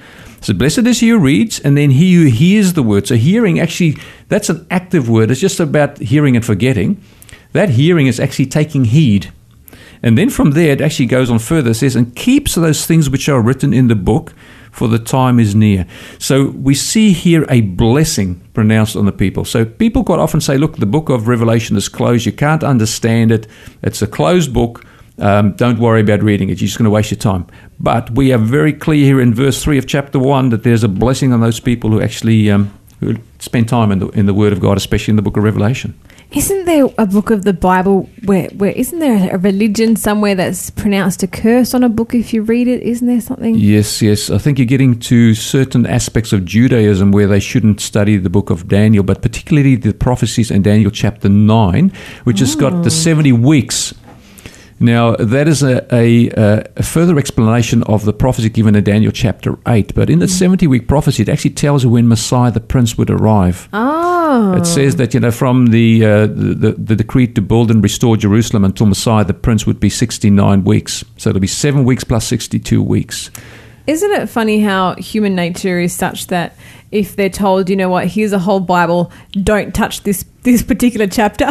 So 0.41 0.53
blessed 0.53 0.79
is 0.79 0.99
he 0.99 1.09
who 1.09 1.17
reads, 1.17 1.59
and 1.59 1.77
then 1.77 1.91
he 1.91 2.13
who 2.13 2.25
hears 2.25 2.73
the 2.73 2.83
word. 2.83 3.07
So 3.07 3.15
hearing 3.15 3.59
actually, 3.59 3.97
that's 4.27 4.49
an 4.49 4.67
active 4.69 5.09
word. 5.09 5.31
It's 5.31 5.41
just 5.41 5.59
about 5.59 5.97
hearing 5.97 6.35
and 6.35 6.45
forgetting. 6.45 7.01
That 7.53 7.69
hearing 7.71 8.07
is 8.07 8.19
actually 8.19 8.45
taking 8.45 8.85
heed. 8.85 9.31
And 10.03 10.17
then 10.17 10.29
from 10.29 10.51
there, 10.51 10.71
it 10.71 10.81
actually 10.81 11.07
goes 11.07 11.29
on 11.29 11.39
further. 11.39 11.73
Says, 11.73 11.95
and 11.95 12.15
keeps 12.15 12.55
those 12.55 12.85
things 12.85 13.09
which 13.09 13.29
are 13.29 13.41
written 13.41 13.73
in 13.73 13.87
the 13.87 13.95
book, 13.95 14.33
for 14.71 14.87
the 14.87 14.99
time 14.99 15.39
is 15.39 15.55
near. 15.55 15.87
So 16.19 16.49
we 16.49 16.75
see 16.75 17.11
here 17.11 17.45
a 17.49 17.61
blessing 17.61 18.41
pronounced 18.53 18.95
on 18.95 19.05
the 19.05 19.11
people. 19.11 19.43
So 19.43 19.65
people 19.65 20.03
quite 20.03 20.19
often 20.19 20.39
say, 20.39 20.57
look, 20.57 20.77
the 20.77 20.85
book 20.85 21.09
of 21.09 21.27
Revelation 21.27 21.75
is 21.75 21.89
closed. 21.89 22.25
You 22.25 22.31
can't 22.31 22.63
understand 22.63 23.31
it. 23.31 23.47
It's 23.81 24.01
a 24.01 24.07
closed 24.07 24.53
book. 24.53 24.85
Um, 25.19 25.53
don't 25.53 25.79
worry 25.79 26.01
about 26.01 26.21
reading 26.21 26.49
it. 26.49 26.61
You're 26.61 26.67
just 26.67 26.77
going 26.77 26.85
to 26.85 26.91
waste 26.91 27.09
your 27.09 27.19
time. 27.19 27.47
But 27.79 28.11
we 28.11 28.31
are 28.31 28.37
very 28.37 28.71
clear 28.71 29.03
here 29.03 29.19
in 29.19 29.33
verse 29.33 29.63
3 29.63 29.79
of 29.79 29.87
chapter 29.87 30.19
1 30.19 30.49
that 30.49 30.61
there's 30.61 30.83
a 30.83 30.87
blessing 30.87 31.33
on 31.33 31.41
those 31.41 31.59
people 31.59 31.89
who 31.89 31.99
actually 31.99 32.51
um, 32.51 32.71
who 32.99 33.15
spend 33.39 33.69
time 33.69 33.91
in 33.91 33.99
the, 33.99 34.07
in 34.09 34.25
the 34.25 34.33
Word 34.33 34.53
of 34.53 34.59
God, 34.59 34.77
especially 34.77 35.11
in 35.11 35.15
the 35.15 35.21
book 35.21 35.37
of 35.37 35.43
Revelation. 35.43 35.93
Isn't 36.31 36.65
there 36.65 36.87
a 36.97 37.05
book 37.05 37.29
of 37.29 37.45
the 37.45 37.53
Bible 37.53 38.09
where, 38.25 38.49
where 38.49 38.71
isn't 38.71 38.99
there 38.99 39.33
a 39.33 39.37
religion 39.37 39.95
somewhere 39.95 40.35
that's 40.35 40.69
pronounced 40.69 41.23
a 41.23 41.27
curse 41.27 41.73
on 41.73 41.83
a 41.83 41.89
book 41.89 42.13
if 42.13 42.33
you 42.33 42.41
read 42.41 42.67
it? 42.67 42.81
Isn't 42.83 43.07
there 43.07 43.21
something? 43.21 43.55
Yes, 43.55 44.01
yes. 44.01 44.29
I 44.29 44.37
think 44.37 44.59
you're 44.59 44.65
getting 44.65 44.99
to 44.99 45.33
certain 45.33 45.85
aspects 45.85 46.33
of 46.33 46.43
Judaism 46.43 47.13
where 47.13 47.27
they 47.27 47.39
shouldn't 47.39 47.79
study 47.79 48.17
the 48.17 48.29
book 48.29 48.49
of 48.49 48.67
Daniel, 48.67 49.03
but 49.03 49.21
particularly 49.21 49.77
the 49.77 49.93
prophecies 49.93 50.51
in 50.51 50.63
Daniel 50.63 50.91
chapter 50.91 51.29
9, 51.29 51.93
which 52.25 52.39
has 52.39 52.55
got 52.55 52.83
the 52.83 52.91
70 52.91 53.31
weeks. 53.31 53.93
Now, 54.79 55.15
that 55.15 55.47
is 55.47 55.63
a, 55.63 55.85
a, 55.93 56.29
a 56.75 56.83
further 56.83 57.17
explanation 57.17 57.81
of 57.83 58.05
the 58.05 58.13
prophecy 58.13 58.49
given 58.49 58.75
in 58.75 58.83
Daniel 58.83 59.11
chapter 59.11 59.57
8. 59.67 59.95
But 59.95 60.09
in 60.09 60.19
the 60.19 60.27
70 60.27 60.67
week 60.67 60.87
prophecy, 60.87 61.23
it 61.23 61.29
actually 61.29 61.51
tells 61.55 61.83
you 61.83 61.89
when 61.89 62.07
Messiah 62.07 62.51
the 62.51 62.59
Prince 62.59 62.95
would 62.97 63.09
arrive. 63.09 63.67
Oh, 63.73 64.53
It 64.53 64.65
says 64.67 64.97
that 64.97 65.13
you 65.15 65.19
know 65.19 65.31
from 65.31 65.67
the, 65.67 66.05
uh, 66.05 66.27
the, 66.27 66.53
the 66.53 66.71
the 66.73 66.95
decree 66.95 67.27
to 67.27 67.41
build 67.41 67.71
and 67.71 67.81
restore 67.81 68.17
Jerusalem 68.17 68.63
until 68.65 68.85
Messiah 68.85 69.23
the 69.25 69.33
Prince 69.33 69.65
would 69.65 69.79
be 69.79 69.89
sixty 69.89 70.29
nine 70.29 70.63
weeks. 70.63 71.03
So 71.17 71.29
it'll 71.31 71.39
be 71.39 71.47
seven 71.47 71.83
weeks 71.83 72.03
plus 72.03 72.27
sixty 72.27 72.59
two 72.59 72.83
weeks. 72.83 73.31
isn't 73.87 74.11
it 74.11 74.27
funny 74.29 74.59
how 74.61 74.93
human 74.95 75.33
nature 75.33 75.79
is 75.79 75.93
such 75.93 76.27
that 76.27 76.55
if 76.91 77.15
they're 77.15 77.29
told, 77.29 77.69
you 77.69 77.75
know 77.75 77.89
what, 77.89 78.07
here's 78.07 78.33
a 78.33 78.39
whole 78.39 78.59
Bible, 78.59 79.11
don't 79.43 79.73
touch 79.73 80.03
this 80.03 80.23
this 80.51 80.63
particular 80.63 81.07
chapter, 81.07 81.45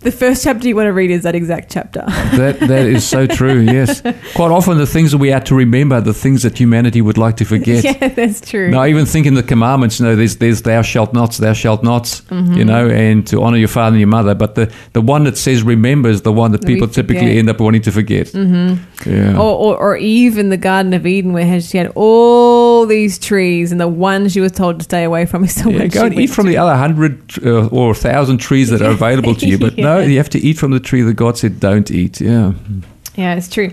the 0.00 0.12
first 0.12 0.44
chapter 0.44 0.68
you 0.68 0.76
want 0.76 0.86
to 0.86 0.92
read 0.92 1.10
is 1.10 1.22
that 1.22 1.34
exact 1.34 1.72
chapter. 1.72 2.04
That 2.36 2.60
that 2.60 2.86
is 2.86 3.06
so 3.06 3.26
true. 3.26 3.60
Yes, 3.60 4.02
quite 4.34 4.50
often 4.50 4.76
the 4.76 4.86
things 4.86 5.12
that 5.12 5.18
we 5.18 5.32
are 5.32 5.40
to 5.40 5.54
remember, 5.54 5.96
are 5.96 6.00
the 6.02 6.12
things 6.12 6.42
that 6.42 6.58
humanity 6.58 7.00
would 7.00 7.16
like 7.16 7.36
to 7.38 7.44
forget. 7.46 7.84
yeah, 8.02 8.08
that's 8.08 8.40
true. 8.42 8.70
Now, 8.70 8.84
even 8.84 9.06
thinking 9.06 9.34
the 9.34 9.42
commandments, 9.42 9.98
you 9.98 10.06
know, 10.06 10.14
there's, 10.14 10.36
there's 10.36 10.62
thou 10.62 10.82
shalt 10.82 11.14
nots, 11.14 11.38
thou 11.38 11.54
shalt 11.54 11.82
nots, 11.82 12.20
Mm-hmm. 12.24 12.54
you 12.54 12.64
know, 12.64 12.88
and 12.88 13.26
to 13.28 13.42
honor 13.42 13.56
your 13.56 13.68
father 13.68 13.94
and 13.94 14.00
your 14.00 14.08
mother. 14.08 14.34
But 14.34 14.54
the, 14.56 14.72
the 14.92 15.00
one 15.00 15.24
that 15.24 15.36
says 15.38 15.62
remember 15.62 16.08
is 16.08 16.22
the 16.22 16.32
one 16.32 16.52
that 16.52 16.66
people 16.66 16.88
typically 16.88 17.38
end 17.38 17.48
up 17.48 17.60
wanting 17.60 17.82
to 17.82 17.92
forget. 17.92 18.26
Mm-hmm. 18.28 19.10
Yeah. 19.10 19.36
Or, 19.38 19.54
or, 19.54 19.76
or 19.78 19.96
Eve 19.96 20.36
in 20.38 20.48
the 20.50 20.56
Garden 20.56 20.92
of 20.92 21.06
Eden, 21.06 21.32
where 21.32 21.60
she 21.60 21.78
had 21.78 21.92
all 21.94 22.53
these 22.84 23.18
trees, 23.18 23.70
and 23.72 23.80
the 23.80 23.88
one 23.88 24.28
she 24.28 24.40
was 24.40 24.52
told 24.52 24.78
to 24.78 24.84
stay 24.84 25.04
away 25.04 25.24
from 25.26 25.44
is 25.44 25.54
the 25.54 25.70
Yeah, 25.70 25.78
one 25.78 25.88
go 25.88 26.04
and 26.06 26.14
eat 26.18 26.30
from 26.30 26.46
to. 26.46 26.50
the 26.52 26.58
other 26.58 26.74
hundred 26.76 27.22
uh, 27.46 27.68
or 27.68 27.94
thousand 27.94 28.38
trees 28.38 28.70
that 28.70 28.82
are 28.82 28.90
available 29.00 29.34
to 29.36 29.46
you. 29.46 29.58
But 29.58 29.76
no, 29.76 30.00
you 30.00 30.16
have 30.18 30.30
to 30.30 30.38
eat 30.38 30.58
from 30.58 30.72
the 30.72 30.80
tree 30.80 31.02
that 31.02 31.14
God 31.14 31.38
said 31.38 31.60
don't 31.60 31.90
eat. 31.90 32.20
Yeah. 32.20 32.52
Yeah, 33.16 33.34
it's 33.36 33.48
true. 33.48 33.70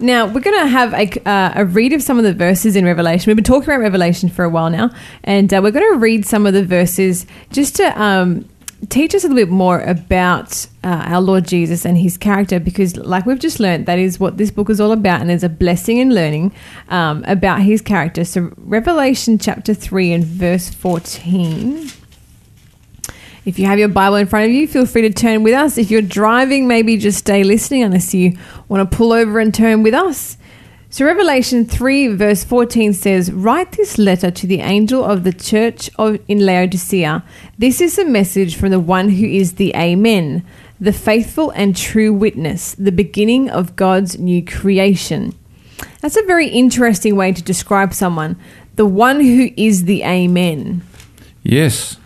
Now 0.00 0.26
we're 0.26 0.40
going 0.40 0.58
to 0.60 0.66
have 0.68 0.94
a, 0.94 1.28
uh, 1.28 1.52
a 1.56 1.64
read 1.64 1.92
of 1.92 2.02
some 2.02 2.18
of 2.18 2.24
the 2.24 2.32
verses 2.32 2.76
in 2.76 2.84
Revelation. 2.84 3.28
We've 3.28 3.36
been 3.36 3.44
talking 3.44 3.68
about 3.68 3.80
Revelation 3.80 4.28
for 4.28 4.44
a 4.44 4.48
while 4.48 4.70
now, 4.70 4.90
and 5.24 5.52
uh, 5.52 5.60
we're 5.62 5.72
going 5.72 5.92
to 5.92 5.98
read 5.98 6.24
some 6.24 6.46
of 6.46 6.54
the 6.54 6.64
verses 6.64 7.26
just 7.52 7.76
to 7.76 8.00
um, 8.00 8.48
teach 8.88 9.14
us 9.14 9.24
a 9.24 9.28
little 9.28 9.44
bit 9.44 9.50
more 9.50 9.80
about 9.80 10.66
uh, 10.84 11.04
our 11.06 11.20
Lord 11.20 11.46
Jesus 11.46 11.84
and 11.84 11.98
His 11.98 12.16
character. 12.16 12.60
Because, 12.60 12.96
like 12.96 13.26
we've 13.26 13.38
just 13.38 13.60
learned, 13.60 13.86
that 13.86 13.98
is 13.98 14.20
what 14.20 14.36
this 14.36 14.50
book 14.50 14.70
is 14.70 14.80
all 14.80 14.92
about, 14.92 15.20
and 15.20 15.28
there's 15.28 15.42
a 15.42 15.48
blessing 15.48 15.98
in 15.98 16.14
learning 16.14 16.52
um, 16.88 17.24
about 17.26 17.62
His 17.62 17.82
character. 17.82 18.24
So, 18.24 18.52
Revelation 18.56 19.38
chapter 19.38 19.74
three 19.74 20.12
and 20.12 20.24
verse 20.24 20.70
fourteen. 20.70 21.90
If 23.44 23.58
you 23.58 23.64
have 23.64 23.78
your 23.78 23.88
Bible 23.88 24.16
in 24.16 24.26
front 24.26 24.46
of 24.46 24.52
you, 24.52 24.68
feel 24.68 24.84
free 24.84 25.02
to 25.02 25.10
turn 25.10 25.42
with 25.42 25.54
us. 25.54 25.78
If 25.78 25.90
you're 25.90 26.02
driving, 26.02 26.68
maybe 26.68 26.98
just 26.98 27.18
stay 27.18 27.44
listening 27.44 27.82
unless 27.82 28.12
you 28.12 28.36
want 28.68 28.90
to 28.90 28.96
pull 28.96 29.12
over 29.12 29.38
and 29.38 29.54
turn 29.54 29.82
with 29.82 29.94
us. 29.94 30.36
So, 30.90 31.04
Revelation 31.04 31.66
3, 31.66 32.08
verse 32.08 32.44
14 32.44 32.94
says, 32.94 33.30
Write 33.30 33.72
this 33.72 33.98
letter 33.98 34.30
to 34.30 34.46
the 34.46 34.60
angel 34.60 35.04
of 35.04 35.22
the 35.22 35.34
church 35.34 35.90
of, 35.98 36.18
in 36.28 36.46
Laodicea. 36.46 37.22
This 37.58 37.82
is 37.82 37.98
a 37.98 38.06
message 38.06 38.56
from 38.56 38.70
the 38.70 38.80
one 38.80 39.10
who 39.10 39.26
is 39.26 39.54
the 39.54 39.74
Amen, 39.76 40.46
the 40.80 40.94
faithful 40.94 41.50
and 41.50 41.76
true 41.76 42.14
witness, 42.14 42.74
the 42.76 42.90
beginning 42.90 43.50
of 43.50 43.76
God's 43.76 44.18
new 44.18 44.42
creation. 44.42 45.34
That's 46.00 46.16
a 46.16 46.22
very 46.22 46.48
interesting 46.48 47.16
way 47.16 47.32
to 47.32 47.42
describe 47.42 47.92
someone. 47.92 48.36
The 48.76 48.86
one 48.86 49.20
who 49.20 49.50
is 49.58 49.84
the 49.84 50.04
Amen. 50.04 50.80
Yes. 51.42 51.98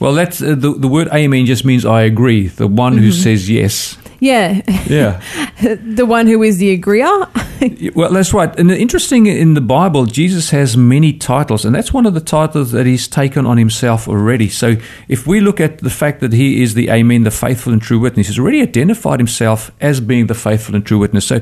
Well, 0.00 0.14
that's 0.14 0.40
uh, 0.40 0.54
the 0.54 0.72
the 0.72 0.88
word 0.88 1.08
"amen" 1.08 1.46
just 1.46 1.64
means 1.64 1.84
I 1.86 2.02
agree. 2.02 2.48
The 2.48 2.66
one 2.66 2.98
who 2.98 3.12
says 3.12 3.48
yes. 3.48 3.96
Yeah, 4.26 4.62
Yeah. 4.88 5.20
the 5.98 6.06
one 6.06 6.26
who 6.26 6.42
is 6.42 6.58
the 6.58 6.70
agreeer. 6.72 7.26
Well, 7.94 8.12
that's 8.12 8.34
right. 8.34 8.54
And 8.58 8.68
the 8.68 8.78
interesting 8.78 9.26
in 9.26 9.54
the 9.54 9.62
Bible, 9.62 10.04
Jesus 10.04 10.50
has 10.50 10.76
many 10.76 11.12
titles, 11.12 11.64
and 11.64 11.74
that's 11.74 11.92
one 11.92 12.04
of 12.04 12.12
the 12.12 12.20
titles 12.20 12.72
that 12.72 12.84
he's 12.84 13.08
taken 13.08 13.46
on 13.46 13.56
himself 13.56 14.08
already. 14.08 14.48
So 14.50 14.76
if 15.08 15.26
we 15.26 15.40
look 15.40 15.58
at 15.60 15.78
the 15.78 15.90
fact 15.90 16.20
that 16.20 16.32
he 16.32 16.62
is 16.62 16.74
the 16.74 16.90
Amen, 16.90 17.22
the 17.24 17.30
faithful 17.30 17.72
and 17.72 17.80
true 17.80 17.98
witness, 17.98 18.26
he's 18.26 18.38
already 18.38 18.60
identified 18.60 19.20
himself 19.20 19.70
as 19.80 20.00
being 20.00 20.26
the 20.26 20.34
faithful 20.34 20.74
and 20.74 20.84
true 20.84 20.98
witness. 20.98 21.26
So 21.26 21.40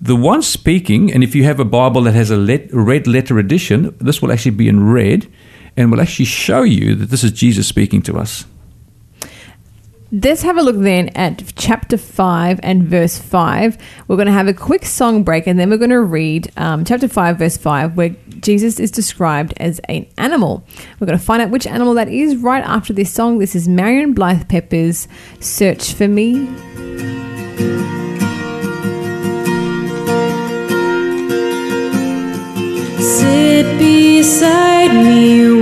The 0.00 0.16
one 0.16 0.42
speaking, 0.42 1.10
and 1.12 1.24
if 1.24 1.34
you 1.34 1.44
have 1.44 1.58
a 1.58 1.64
Bible 1.64 2.02
that 2.02 2.14
has 2.14 2.30
a 2.30 2.36
let, 2.36 2.68
red 2.72 3.06
letter 3.06 3.38
edition, 3.38 3.94
this 3.98 4.20
will 4.20 4.30
actually 4.30 4.56
be 4.56 4.68
in 4.68 4.84
red 4.92 5.26
and 5.76 5.90
will 5.90 6.00
actually 6.02 6.26
show 6.26 6.62
you 6.62 6.94
that 6.96 7.08
this 7.10 7.24
is 7.24 7.32
Jesus 7.32 7.66
speaking 7.66 8.02
to 8.02 8.18
us. 8.18 8.44
Let's 10.22 10.40
have 10.42 10.56
a 10.56 10.62
look 10.62 10.76
then 10.78 11.10
at 11.10 11.42
chapter 11.56 11.98
5 11.98 12.60
and 12.62 12.84
verse 12.84 13.18
5. 13.18 13.76
We're 14.08 14.16
going 14.16 14.26
to 14.26 14.32
have 14.32 14.48
a 14.48 14.54
quick 14.54 14.86
song 14.86 15.24
break 15.24 15.46
and 15.46 15.60
then 15.60 15.68
we're 15.68 15.76
going 15.76 15.90
to 15.90 16.00
read 16.00 16.50
um, 16.56 16.86
chapter 16.86 17.06
5, 17.06 17.38
verse 17.38 17.58
5, 17.58 17.98
where 17.98 18.16
Jesus 18.40 18.80
is 18.80 18.90
described 18.90 19.52
as 19.58 19.78
an 19.90 20.06
animal. 20.16 20.64
We're 20.98 21.06
going 21.06 21.18
to 21.18 21.24
find 21.24 21.42
out 21.42 21.50
which 21.50 21.66
animal 21.66 21.92
that 21.94 22.08
is 22.08 22.36
right 22.36 22.64
after 22.64 22.94
this 22.94 23.12
song. 23.12 23.38
This 23.38 23.54
is 23.54 23.68
Marion 23.68 24.14
Blythe 24.14 24.48
Pepper's 24.48 25.06
Search 25.40 25.92
for 25.92 26.08
Me. 26.08 26.46
Sit 33.02 33.78
beside 33.78 34.94
me 34.94 35.55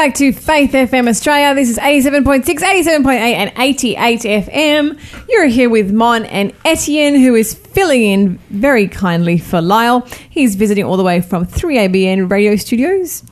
back 0.00 0.14
to 0.14 0.32
Faith 0.32 0.72
FM 0.72 1.10
Australia. 1.10 1.54
This 1.54 1.68
is 1.68 1.76
87.6, 1.76 2.42
87.8, 2.42 3.04
and 3.06 3.52
88 3.58 4.20
FM. 4.20 5.28
You're 5.28 5.44
here 5.44 5.68
with 5.68 5.92
Mon 5.92 6.24
and 6.24 6.54
Etienne, 6.64 7.16
who 7.16 7.34
is 7.34 7.52
filling 7.52 8.00
in 8.00 8.38
very 8.48 8.88
kindly 8.88 9.36
for 9.36 9.60
Lyle. 9.60 10.08
He's 10.30 10.54
visiting 10.54 10.84
all 10.86 10.96
the 10.96 11.02
way 11.02 11.20
from 11.20 11.44
3ABN 11.44 12.30
radio 12.30 12.56
studios. 12.56 13.24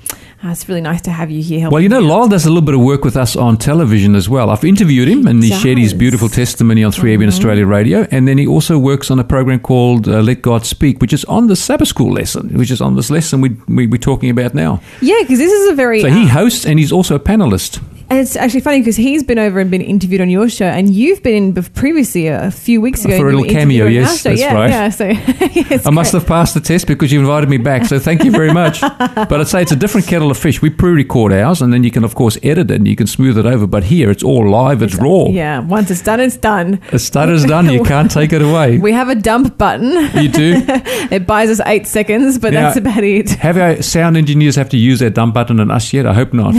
Uh, 0.42 0.50
it's 0.50 0.68
really 0.68 0.80
nice 0.80 1.00
to 1.02 1.10
have 1.10 1.32
you 1.32 1.42
here. 1.42 1.68
Well, 1.68 1.80
you 1.80 1.88
know. 1.88 1.98
Lyle 1.98 2.28
does 2.28 2.46
a 2.46 2.48
little 2.48 2.62
bit 2.62 2.74
of 2.74 2.80
work 2.80 3.04
with 3.04 3.16
us 3.16 3.34
on 3.34 3.56
television 3.56 4.14
as 4.14 4.28
well. 4.28 4.50
I've 4.50 4.64
interviewed 4.64 5.08
him 5.08 5.26
and 5.26 5.42
he 5.42 5.50
shared 5.50 5.78
his 5.78 5.92
beautiful 5.92 6.28
testimony 6.28 6.84
on 6.84 6.92
3ABN 6.92 7.26
Australia 7.26 7.66
Radio. 7.66 8.06
And 8.12 8.28
then 8.28 8.38
he 8.38 8.46
also 8.46 8.78
works 8.78 9.10
on 9.10 9.18
a 9.18 9.24
program 9.24 9.58
called 9.58 10.06
uh, 10.06 10.20
Let 10.20 10.42
God 10.42 10.64
Speak, 10.64 11.00
which 11.00 11.12
is 11.12 11.24
on 11.24 11.48
the 11.48 11.56
Sabbath 11.56 11.88
School 11.88 12.12
lesson, 12.12 12.56
which 12.56 12.70
is 12.70 12.80
on 12.80 12.94
this 12.94 13.10
lesson 13.10 13.40
we, 13.40 13.56
we, 13.66 13.88
we're 13.88 13.98
talking 13.98 14.30
about 14.30 14.54
now. 14.54 14.80
Yeah, 15.00 15.16
because 15.20 15.38
this 15.40 15.52
is 15.52 15.72
a 15.72 15.74
very. 15.74 16.02
So 16.02 16.08
uh, 16.08 16.14
he 16.14 16.28
hosts 16.28 16.64
and 16.64 16.78
he's 16.78 16.92
also 16.92 17.16
a 17.16 17.20
panelist. 17.20 17.82
And 18.10 18.18
it's 18.20 18.36
actually 18.36 18.60
funny 18.60 18.78
because 18.80 18.96
he's 18.96 19.22
been 19.22 19.38
over 19.38 19.60
and 19.60 19.70
been 19.70 19.82
interviewed 19.82 20.22
on 20.22 20.30
your 20.30 20.48
show, 20.48 20.64
and 20.64 20.88
you've 20.94 21.22
been 21.22 21.56
in 21.56 21.62
previously 21.62 22.28
a, 22.28 22.46
a 22.46 22.50
few 22.50 22.80
weeks 22.80 23.04
ago. 23.04 23.18
For 23.18 23.28
a 23.28 23.32
little 23.32 23.44
cameo, 23.44 23.84
yes, 23.86 24.22
that's 24.22 24.40
yeah, 24.40 24.54
right. 24.54 24.70
Yeah, 24.70 24.88
so 24.88 25.04
yeah, 25.08 25.18
it's 25.28 25.86
I 25.86 25.90
must 25.90 26.12
great. 26.12 26.20
have 26.20 26.28
passed 26.28 26.54
the 26.54 26.60
test 26.60 26.86
because 26.86 27.12
you 27.12 27.20
invited 27.20 27.50
me 27.50 27.58
back. 27.58 27.84
So 27.84 27.98
thank 27.98 28.24
you 28.24 28.30
very 28.30 28.50
much. 28.52 28.80
but 28.98 29.32
I'd 29.34 29.48
say 29.48 29.60
it's 29.60 29.72
a 29.72 29.76
different 29.76 30.06
kettle 30.06 30.30
of 30.30 30.38
fish. 30.38 30.62
We 30.62 30.70
pre-record 30.70 31.32
ours, 31.34 31.60
and 31.60 31.70
then 31.70 31.84
you 31.84 31.90
can, 31.90 32.02
of 32.02 32.14
course, 32.14 32.38
edit 32.42 32.70
it 32.70 32.76
and 32.76 32.88
you 32.88 32.96
can 32.96 33.06
smooth 33.06 33.36
it 33.36 33.44
over. 33.44 33.66
But 33.66 33.84
here, 33.84 34.10
it's 34.10 34.22
all 34.22 34.48
live. 34.48 34.82
It's 34.82 34.94
raw. 34.94 35.26
Yeah, 35.26 35.58
once 35.58 35.90
it's 35.90 36.02
done, 36.02 36.20
it's 36.20 36.38
done. 36.38 36.80
A 36.92 36.98
stutter's 36.98 37.44
done. 37.44 37.68
You 37.68 37.82
can't 37.84 38.10
take 38.10 38.32
it 38.32 38.40
away. 38.42 38.78
We 38.88 38.92
have 38.92 39.08
a 39.10 39.14
dump 39.14 39.58
button. 39.58 39.90
You 40.22 40.28
do. 40.30 40.62
It 41.10 41.26
buys 41.26 41.50
us 41.50 41.60
eight 41.66 41.86
seconds, 41.86 42.38
but 42.38 42.52
Now- 42.54 42.62
that's 42.62 42.78
about 42.78 43.04
it. 43.04 43.30
Have 43.30 43.58
our 43.58 43.82
sound 43.82 44.16
engineers 44.16 44.56
have 44.56 44.70
to 44.70 44.78
use 44.78 45.00
that 45.00 45.14
dump 45.14 45.34
button 45.34 45.60
on 45.60 45.70
us 45.70 45.92
yet? 45.92 46.06
I 46.06 46.14
hope 46.14 46.32
not. 46.32 46.54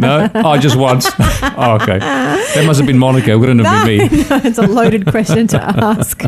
no? 0.00 0.15
Oh, 0.34 0.58
just 0.58 0.76
once. 0.76 1.06
oh, 1.18 1.78
okay. 1.80 1.98
That 1.98 2.64
must 2.66 2.78
have 2.78 2.86
been 2.86 2.98
Monica. 2.98 3.38
Wouldn't 3.38 3.64
have 3.64 3.86
been 3.86 3.98
me. 3.98 4.24
No, 4.30 4.40
it's 4.44 4.58
a 4.58 4.66
loaded 4.66 5.06
question 5.06 5.46
to 5.48 5.62
ask. 5.62 6.22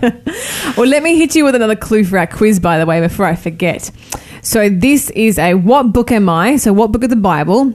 well, 0.77 0.87
let 0.87 1.03
me 1.03 1.17
hit 1.17 1.35
you 1.35 1.45
with 1.45 1.55
another 1.55 1.77
clue 1.77 2.05
for 2.05 2.19
our 2.19 2.27
quiz, 2.27 2.61
by 2.61 2.79
the 2.79 2.87
way, 2.87 3.01
before 3.01 3.27
I 3.27 3.35
forget. 3.35 3.91
So, 4.43 4.69
this 4.69 5.11
is 5.11 5.39
a 5.39 5.55
what 5.55 5.93
book 5.93 6.13
am 6.13 6.29
I? 6.29 6.57
So, 6.57 6.73
what 6.73 6.93
book 6.93 7.03
of 7.05 7.11
the 7.11 7.17
Bible? 7.17 7.75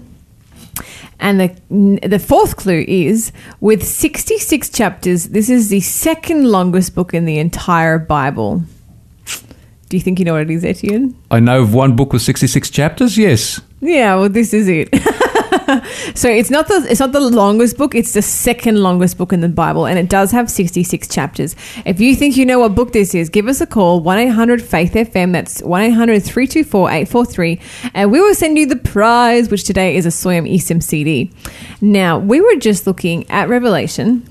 And 1.19 1.39
the 1.39 1.99
the 2.07 2.19
fourth 2.19 2.57
clue 2.57 2.83
is 2.87 3.31
with 3.61 3.83
66 3.85 4.69
chapters, 4.69 5.29
this 5.29 5.49
is 5.49 5.69
the 5.69 5.79
second 5.79 6.49
longest 6.51 6.95
book 6.95 7.13
in 7.13 7.25
the 7.25 7.37
entire 7.39 7.97
Bible. 7.99 8.63
Do 9.89 9.97
you 9.97 10.01
think 10.01 10.17
you 10.17 10.25
know 10.25 10.33
what 10.33 10.41
it 10.41 10.49
is, 10.49 10.65
Etienne? 10.65 11.15
I 11.29 11.39
know 11.39 11.61
of 11.61 11.73
one 11.73 11.95
book 11.95 12.13
with 12.13 12.23
66 12.23 12.69
chapters. 12.71 13.15
Yes. 13.17 13.61
Yeah, 13.79 14.15
well, 14.15 14.27
this 14.29 14.53
is 14.53 14.67
it. 14.67 14.89
so 16.15 16.29
it's 16.29 16.49
not 16.49 16.67
the 16.67 16.85
it's 16.89 16.99
not 16.99 17.11
the 17.11 17.19
longest 17.19 17.77
book; 17.77 17.95
it's 17.95 18.13
the 18.13 18.21
second 18.21 18.81
longest 18.81 19.17
book 19.17 19.33
in 19.33 19.41
the 19.41 19.49
Bible, 19.49 19.85
and 19.85 19.97
it 19.99 20.09
does 20.09 20.31
have 20.31 20.49
sixty 20.49 20.83
six 20.83 21.07
chapters. 21.07 21.55
If 21.85 21.99
you 21.99 22.15
think 22.15 22.37
you 22.37 22.45
know 22.45 22.59
what 22.59 22.75
book 22.75 22.91
this 22.91 23.15
is, 23.15 23.29
give 23.29 23.47
us 23.47 23.61
a 23.61 23.67
call 23.67 23.99
one 23.99 24.17
eight 24.17 24.29
hundred 24.29 24.61
Faith 24.61 24.93
FM. 24.93 25.33
That's 25.33 25.61
one 25.61 25.93
324 25.93 26.89
and 27.93 28.11
we 28.11 28.21
will 28.21 28.35
send 28.35 28.57
you 28.57 28.65
the 28.65 28.75
prize, 28.75 29.49
which 29.49 29.63
today 29.63 29.95
is 29.95 30.05
a 30.05 30.09
Soyan 30.09 30.47
Eastham 30.47 30.81
CD. 30.81 31.31
Now 31.81 32.17
we 32.17 32.41
were 32.41 32.55
just 32.55 32.87
looking 32.87 33.29
at 33.29 33.49
Revelation. 33.49 34.27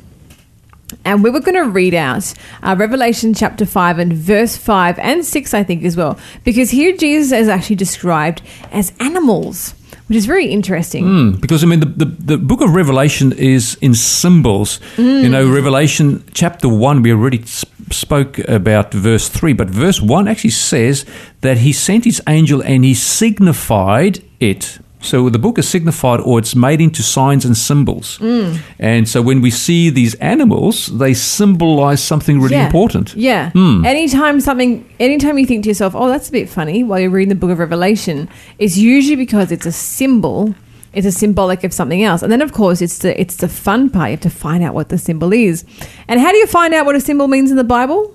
And 1.06 1.24
we 1.24 1.30
were 1.30 1.40
going 1.40 1.54
to 1.54 1.70
read 1.70 1.94
out 1.94 2.34
uh, 2.62 2.76
Revelation 2.78 3.32
chapter 3.32 3.64
5 3.64 3.98
and 3.98 4.12
verse 4.12 4.56
5 4.58 4.98
and 4.98 5.24
6, 5.24 5.54
I 5.54 5.64
think, 5.64 5.84
as 5.84 5.96
well. 5.96 6.18
Because 6.44 6.70
here 6.70 6.94
Jesus 6.94 7.32
is 7.32 7.48
actually 7.48 7.76
described 7.76 8.42
as 8.70 8.92
animals, 9.00 9.74
which 10.12 10.18
is 10.18 10.26
very 10.26 10.44
interesting. 10.44 11.06
Mm, 11.06 11.40
because 11.40 11.64
I 11.64 11.66
mean, 11.66 11.80
the, 11.80 11.86
the, 11.86 12.04
the 12.04 12.36
book 12.36 12.60
of 12.60 12.74
Revelation 12.74 13.32
is 13.32 13.78
in 13.80 13.94
symbols. 13.94 14.78
You 14.98 15.30
know, 15.30 15.50
Revelation 15.50 16.22
chapter 16.34 16.68
one, 16.68 17.00
we 17.00 17.12
already 17.12 17.42
spoke 17.90 18.38
about 18.40 18.92
verse 18.92 19.30
three, 19.30 19.54
but 19.54 19.70
verse 19.70 20.02
one 20.02 20.28
actually 20.28 20.50
says 20.50 21.06
that 21.40 21.56
he 21.56 21.72
sent 21.72 22.04
his 22.04 22.20
angel 22.28 22.62
and 22.62 22.84
he 22.84 22.92
signified 22.92 24.22
it. 24.38 24.80
So 25.02 25.28
the 25.28 25.38
book 25.38 25.58
is 25.58 25.68
signified 25.68 26.20
or 26.20 26.38
it's 26.38 26.54
made 26.54 26.80
into 26.80 27.02
signs 27.02 27.44
and 27.44 27.56
symbols. 27.56 28.18
Mm. 28.20 28.58
And 28.78 29.08
so 29.08 29.20
when 29.20 29.40
we 29.42 29.50
see 29.50 29.90
these 29.90 30.14
animals, 30.20 30.86
they 30.98 31.12
symbolize 31.14 32.02
something 32.02 32.40
really 32.40 32.54
Yeah. 32.56 32.66
important. 32.66 33.14
Yeah. 33.16 33.50
Hmm. 33.50 33.84
Anytime 33.84 34.40
something, 34.40 34.84
anytime 35.00 35.38
you 35.38 35.46
think 35.46 35.64
to 35.64 35.68
yourself, 35.70 35.94
oh, 35.96 36.08
that's 36.08 36.28
a 36.28 36.32
bit 36.32 36.48
funny 36.48 36.84
while 36.84 37.00
you're 37.00 37.10
reading 37.10 37.28
the 37.30 37.34
book 37.40 37.50
of 37.50 37.58
Revelation, 37.58 38.28
it's 38.58 38.76
usually 38.78 39.16
because 39.16 39.50
it's 39.52 39.66
a 39.66 39.72
symbol. 39.72 40.54
It's 40.94 41.06
a 41.06 41.12
symbolic 41.12 41.64
of 41.64 41.72
something 41.72 42.02
else. 42.04 42.22
And 42.22 42.30
then 42.30 42.42
of 42.42 42.52
course 42.52 42.80
it's 42.80 42.98
the 42.98 43.18
it's 43.20 43.36
the 43.36 43.48
fun 43.48 43.90
part. 43.90 44.08
You 44.10 44.16
have 44.16 44.20
to 44.20 44.30
find 44.30 44.62
out 44.62 44.74
what 44.74 44.88
the 44.88 44.98
symbol 44.98 45.32
is. 45.32 45.64
And 46.06 46.20
how 46.20 46.30
do 46.30 46.36
you 46.36 46.46
find 46.46 46.74
out 46.74 46.86
what 46.86 46.94
a 46.94 47.00
symbol 47.00 47.28
means 47.28 47.50
in 47.50 47.56
the 47.56 47.64
Bible? 47.64 48.14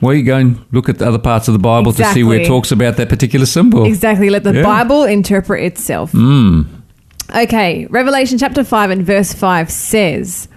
Well, 0.00 0.14
you 0.14 0.22
go 0.22 0.36
and 0.36 0.64
look 0.70 0.88
at 0.88 0.98
the 0.98 1.06
other 1.08 1.18
parts 1.18 1.48
of 1.48 1.54
the 1.54 1.58
Bible 1.58 1.92
to 1.92 2.04
see 2.12 2.22
where 2.22 2.40
it 2.40 2.46
talks 2.46 2.70
about 2.70 2.96
that 2.98 3.08
particular 3.08 3.46
symbol. 3.46 3.84
Exactly. 3.84 4.30
Let 4.30 4.44
the 4.44 4.54
Yeah. 4.54 4.62
Bible 4.62 5.04
interpret 5.04 5.62
itself. 5.64 6.12
Hmm. 6.12 6.62
Okay, 7.34 7.86
Revelation 7.90 8.38
chapter 8.38 8.64
5 8.64 8.90
and 8.90 9.04
verse 9.04 9.32
5 9.34 9.70
says, 9.70 10.48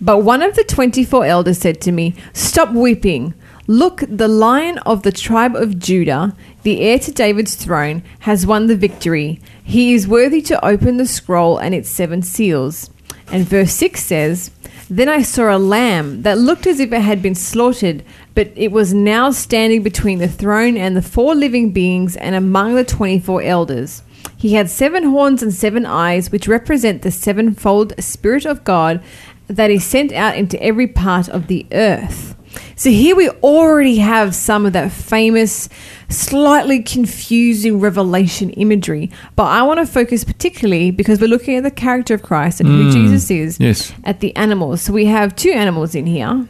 But 0.00 0.18
one 0.22 0.42
of 0.42 0.54
the 0.54 0.62
24 0.64 1.24
elders 1.24 1.58
said 1.58 1.80
to 1.80 1.90
me, 1.92 2.14
Stop 2.32 2.72
weeping. 2.72 3.34
Look, 3.66 4.04
the 4.08 4.28
lion 4.28 4.78
of 4.78 5.02
the 5.02 5.12
tribe 5.12 5.56
of 5.56 5.78
Judah, 5.78 6.36
the 6.64 6.80
heir 6.80 6.98
to 7.00 7.12
David's 7.12 7.54
throne, 7.54 8.02
has 8.20 8.46
won 8.46 8.66
the 8.66 8.76
victory. 8.76 9.40
He 9.64 9.94
is 9.94 10.06
worthy 10.06 10.42
to 10.42 10.64
open 10.64 10.96
the 10.96 11.06
scroll 11.06 11.58
and 11.58 11.74
its 11.74 11.88
seven 11.88 12.22
seals. 12.22 12.90
And 13.32 13.44
verse 13.46 13.72
6 13.72 14.02
says, 14.02 14.50
Then 14.90 15.08
I 15.08 15.22
saw 15.22 15.56
a 15.56 15.58
lamb 15.58 16.22
that 16.22 16.38
looked 16.38 16.66
as 16.66 16.78
if 16.80 16.92
it 16.92 17.00
had 17.00 17.22
been 17.22 17.34
slaughtered, 17.36 18.04
but 18.34 18.50
it 18.56 18.72
was 18.72 18.94
now 18.94 19.30
standing 19.30 19.82
between 19.82 20.18
the 20.18 20.28
throne 20.28 20.76
and 20.76 20.96
the 20.96 21.02
four 21.02 21.34
living 21.34 21.72
beings 21.72 22.16
and 22.16 22.34
among 22.34 22.74
the 22.74 22.84
24 22.84 23.42
elders. 23.42 24.02
He 24.36 24.54
had 24.54 24.70
seven 24.70 25.04
horns 25.04 25.42
and 25.42 25.52
seven 25.52 25.86
eyes, 25.86 26.32
which 26.32 26.48
represent 26.48 27.02
the 27.02 27.10
sevenfold 27.10 27.92
Spirit 28.02 28.44
of 28.44 28.64
God 28.64 29.02
that 29.48 29.70
is 29.70 29.84
sent 29.84 30.12
out 30.12 30.36
into 30.36 30.60
every 30.62 30.86
part 30.86 31.28
of 31.28 31.46
the 31.46 31.66
earth. 31.72 32.36
So 32.76 32.90
here 32.90 33.14
we 33.16 33.28
already 33.28 33.96
have 33.96 34.34
some 34.34 34.66
of 34.66 34.72
that 34.72 34.92
famous, 34.92 35.68
slightly 36.08 36.82
confusing 36.82 37.80
revelation 37.80 38.50
imagery. 38.50 39.10
But 39.36 39.44
I 39.44 39.62
want 39.62 39.80
to 39.80 39.86
focus 39.86 40.24
particularly 40.24 40.90
because 40.90 41.20
we're 41.20 41.28
looking 41.28 41.56
at 41.56 41.62
the 41.62 41.70
character 41.70 42.14
of 42.14 42.22
Christ 42.22 42.60
and 42.60 42.68
who 42.68 42.84
hmm. 42.84 42.90
Jesus 42.90 43.30
is 43.30 43.60
Yes. 43.60 43.92
at 44.04 44.20
the 44.20 44.34
animals. 44.36 44.82
So 44.82 44.92
we 44.92 45.06
have 45.06 45.36
two 45.36 45.52
animals 45.52 45.94
in 45.94 46.06
here. 46.06 46.46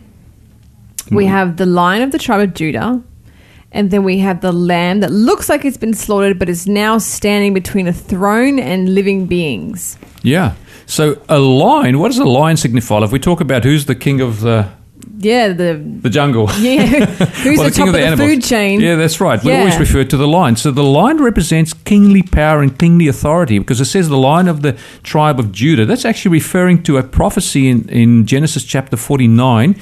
Mm. 1.10 1.16
We 1.16 1.26
have 1.26 1.56
the 1.56 1.66
lion 1.66 2.02
of 2.02 2.10
the 2.12 2.18
tribe 2.18 2.40
of 2.40 2.54
Judah, 2.54 3.02
and 3.72 3.90
then 3.90 4.04
we 4.04 4.18
have 4.18 4.40
the 4.40 4.52
lamb 4.52 5.00
that 5.00 5.10
looks 5.10 5.48
like 5.48 5.64
it's 5.64 5.76
been 5.78 5.94
slaughtered, 5.94 6.38
but 6.38 6.48
is 6.48 6.66
now 6.66 6.98
standing 6.98 7.54
between 7.54 7.86
a 7.88 7.92
throne 7.92 8.58
and 8.58 8.94
living 8.94 9.26
beings. 9.26 9.96
Yeah. 10.22 10.54
So 10.86 11.20
a 11.28 11.38
lion, 11.38 11.98
what 11.98 12.08
does 12.08 12.18
a 12.18 12.24
lion 12.24 12.56
signify? 12.56 12.98
If 13.02 13.12
we 13.12 13.18
talk 13.18 13.40
about 13.40 13.64
who's 13.64 13.86
the 13.86 13.94
king 13.94 14.20
of 14.20 14.40
the, 14.40 14.68
Yeah, 15.18 15.48
the 15.54 15.80
the 16.02 16.10
jungle. 16.10 16.50
yeah, 16.58 17.06
who's 17.06 17.58
Well, 17.58 17.68
the, 17.70 17.74
top 17.74 17.86
of 17.88 17.92
the, 17.94 18.04
animals. 18.04 18.28
food 18.28 18.42
chain? 18.44 18.80
Yeah, 18.80 18.96
that's 18.96 19.20
right. 19.20 19.42
We 19.42 19.50
Yeah. 19.52 19.60
always 19.60 19.78
refer 19.78 20.04
to 20.04 20.16
the 20.16 20.26
lion. 20.28 20.56
So 20.56 20.70
the 20.70 20.82
lion 20.84 21.18
represents 21.22 21.72
kingly 21.72 22.22
power 22.22 22.60
and 22.62 22.76
kingly 22.76 23.08
authority 23.08 23.58
because 23.58 23.80
it 23.80 23.86
says 23.86 24.08
the 24.08 24.18
lion 24.18 24.48
of 24.48 24.60
the 24.62 24.76
tribe 25.02 25.38
of 25.40 25.50
Judah. 25.52 25.86
That's 25.86 26.04
actually 26.04 26.32
referring 26.32 26.82
to 26.84 26.98
a 26.98 27.02
prophecy 27.02 27.68
in, 27.68 27.88
in 27.88 28.26
Genesis 28.26 28.64
chapter 28.64 28.96
49 28.96 29.74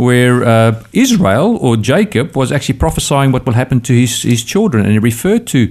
where 0.00 0.42
uh, 0.44 0.82
Israel 0.92 1.58
or 1.60 1.76
Jacob 1.76 2.34
was 2.34 2.50
actually 2.50 2.78
prophesying 2.78 3.32
what 3.32 3.44
will 3.44 3.52
happen 3.52 3.80
to 3.82 3.92
his, 3.92 4.22
his 4.22 4.42
children. 4.42 4.84
And 4.84 4.92
he 4.92 4.98
referred 4.98 5.46
to 5.48 5.70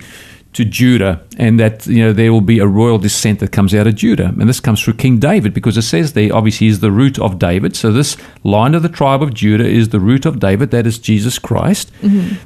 to 0.51 0.65
Judah, 0.65 1.21
and 1.37 1.59
that 1.59 1.85
you 1.85 2.03
know 2.03 2.11
there 2.11 2.33
will 2.33 2.41
be 2.41 2.57
a 2.57 2.65
royal 2.65 2.97
descent 2.97 3.39
that 3.39 3.51
comes 3.51 3.75
out 3.75 3.85
of 3.85 3.93
Judah, 3.93 4.33
and 4.39 4.49
this 4.49 4.59
comes 4.59 4.81
through 4.81 4.95
King 4.95 5.19
David 5.19 5.53
because 5.53 5.77
it 5.77 5.83
says 5.83 6.13
there 6.13 6.33
obviously 6.33 6.65
is 6.65 6.79
the 6.79 6.91
root 6.91 7.19
of 7.19 7.37
David. 7.37 7.75
So 7.75 7.91
this 7.91 8.17
line 8.43 8.73
of 8.73 8.81
the 8.81 8.89
tribe 8.89 9.21
of 9.21 9.31
Judah 9.33 9.67
is 9.67 9.89
the 9.89 9.99
root 9.99 10.25
of 10.25 10.39
David, 10.39 10.71
that 10.71 10.87
is 10.87 10.97
Jesus 10.97 11.37
Christ. 11.37 11.91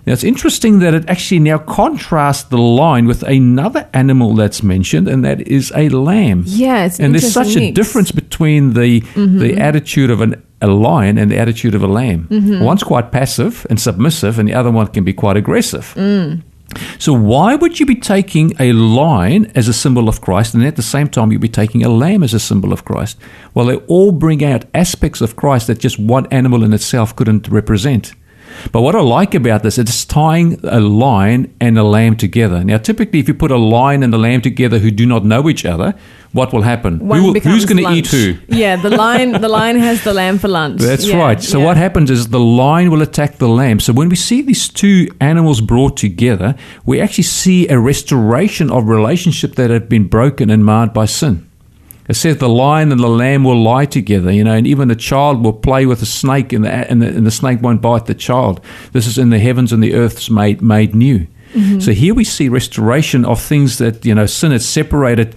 Now 0.05 0.11
it's 0.13 0.25
interesting 0.25 0.79
that 0.79 0.93
it 0.93 1.09
actually 1.09 1.39
now 1.39 1.59
contrasts 1.59 2.43
the 2.43 2.57
line 2.57 3.05
with 3.07 3.23
another 3.23 3.87
animal 3.93 4.35
that's 4.35 4.61
mentioned, 4.61 5.07
and 5.07 5.23
that 5.23 5.39
is 5.47 5.71
a 5.73 5.87
lamb. 5.87 6.43
Yeah, 6.45 6.89
and 6.99 7.13
there's 7.13 7.31
such 7.31 7.47
interesting 7.47 7.71
a 7.71 7.71
difference 7.71 8.11
between 8.11 8.73
the 8.73 8.99
the 9.15 9.55
attitude 9.57 10.11
of 10.11 10.19
an 10.19 10.43
a 10.63 10.67
lion 10.67 11.17
and 11.17 11.29
the 11.29 11.37
attitude 11.37 11.75
of 11.75 11.83
a 11.83 11.87
lamb. 11.87 12.27
Mm-hmm. 12.31 12.63
One's 12.63 12.83
quite 12.83 13.11
passive 13.11 13.67
and 13.69 13.79
submissive, 13.79 14.39
and 14.39 14.47
the 14.47 14.53
other 14.53 14.71
one 14.71 14.87
can 14.87 15.03
be 15.03 15.13
quite 15.13 15.37
aggressive. 15.37 15.93
Mm. 15.95 16.41
So 16.97 17.13
why 17.13 17.55
would 17.55 17.79
you 17.79 17.85
be 17.85 17.95
taking 17.95 18.53
a 18.59 18.73
lion 18.73 19.51
as 19.53 19.67
a 19.67 19.73
symbol 19.73 20.09
of 20.09 20.21
Christ 20.21 20.55
and 20.55 20.65
at 20.65 20.75
the 20.75 20.81
same 20.81 21.07
time 21.07 21.31
you'd 21.31 21.41
be 21.41 21.49
taking 21.49 21.83
a 21.83 21.89
lamb 21.89 22.23
as 22.23 22.33
a 22.33 22.39
symbol 22.39 22.73
of 22.73 22.85
Christ? 22.85 23.19
Well, 23.53 23.67
they 23.67 23.75
all 23.87 24.11
bring 24.11 24.43
out 24.43 24.65
aspects 24.73 25.21
of 25.21 25.35
Christ 25.35 25.67
that 25.67 25.79
just 25.79 25.99
one 25.99 26.25
animal 26.27 26.63
in 26.63 26.73
itself 26.73 27.15
couldn't 27.15 27.47
represent. 27.47 28.13
But 28.71 28.81
what 28.81 28.95
I 28.95 29.01
like 29.01 29.35
about 29.35 29.63
this, 29.63 29.77
it's 29.77 30.05
tying 30.05 30.59
a 30.63 30.79
lion 30.79 31.53
and 31.59 31.77
a 31.77 31.83
lamb 31.83 32.15
together. 32.15 32.63
Now, 32.63 32.77
typically, 32.77 33.19
if 33.19 33.27
you 33.27 33.33
put 33.33 33.51
a 33.51 33.57
lion 33.57 34.03
and 34.03 34.13
a 34.13 34.17
lamb 34.17 34.41
together 34.41 34.79
who 34.79 34.91
do 34.91 35.05
not 35.05 35.25
know 35.25 35.49
each 35.49 35.65
other, 35.65 35.95
what 36.33 36.51
will 36.51 36.63
happen? 36.63 36.99
Who 36.99 37.33
who's 37.39 37.65
going 37.65 37.83
to 37.83 37.91
eat 37.91 38.07
who? 38.07 38.35
Yeah, 38.47 38.75
the 38.75 38.89
lion. 38.89 39.31
The 39.39 39.47
lion 39.49 39.77
has 39.77 40.03
the 40.03 40.13
lamb 40.13 40.39
for 40.39 40.47
lunch. 40.47 40.81
That's 40.81 41.07
Yeah, 41.07 41.17
right. 41.17 41.41
So 41.41 41.59
yeah. 41.59 41.65
what 41.65 41.77
happens 41.77 42.09
is 42.09 42.29
the 42.29 42.39
lion 42.39 42.89
will 42.91 43.03
attack 43.03 43.37
the 43.37 43.47
lamb. 43.47 43.79
So 43.79 43.93
when 43.93 44.09
we 44.09 44.15
see 44.15 44.41
these 44.41 44.67
two 44.67 45.09
animals 45.21 45.61
brought 45.61 45.95
together, 45.95 46.55
we 46.85 46.99
actually 46.99 47.25
see 47.25 47.67
a 47.69 47.79
restoration 47.79 48.71
of 48.71 48.87
relationship 48.87 49.55
that 49.55 49.69
had 49.69 49.87
been 49.87 50.07
broken 50.07 50.49
and 50.49 50.65
marred 50.65 50.91
by 50.91 51.05
sin. 51.05 51.47
It 52.09 52.15
says 52.15 52.37
the 52.37 52.49
lion 52.49 52.91
and 52.91 52.99
the 52.99 53.07
lamb 53.07 53.43
will 53.43 53.61
lie 53.61 53.85
together, 53.85 54.31
you 54.31 54.43
know, 54.43 54.53
and 54.55 54.67
even 54.67 54.91
a 54.91 54.95
child 54.95 55.43
will 55.43 55.53
play 55.53 55.85
with 55.85 56.01
a 56.01 56.05
snake, 56.05 56.51
and 56.51 56.65
the, 56.65 56.69
and 56.69 57.01
the, 57.01 57.07
and 57.07 57.25
the 57.25 57.31
snake 57.31 57.61
won't 57.61 57.81
bite 57.81 58.07
the 58.07 58.13
child. 58.15 58.59
This 58.91 59.07
is 59.07 59.17
in 59.17 59.29
the 59.29 59.39
heavens 59.39 59.71
and 59.71 59.81
the 59.81 59.93
earth's 59.93 60.29
made 60.29 60.61
made 60.61 60.93
new. 60.93 61.27
Mm-hmm. 61.53 61.79
So 61.79 61.91
here 61.91 62.15
we 62.15 62.23
see 62.23 62.49
restoration 62.49 63.23
of 63.25 63.39
things 63.39 63.77
that 63.77 64.03
you 64.05 64.15
know 64.15 64.25
sin 64.25 64.51
had 64.51 64.63
separated 64.63 65.35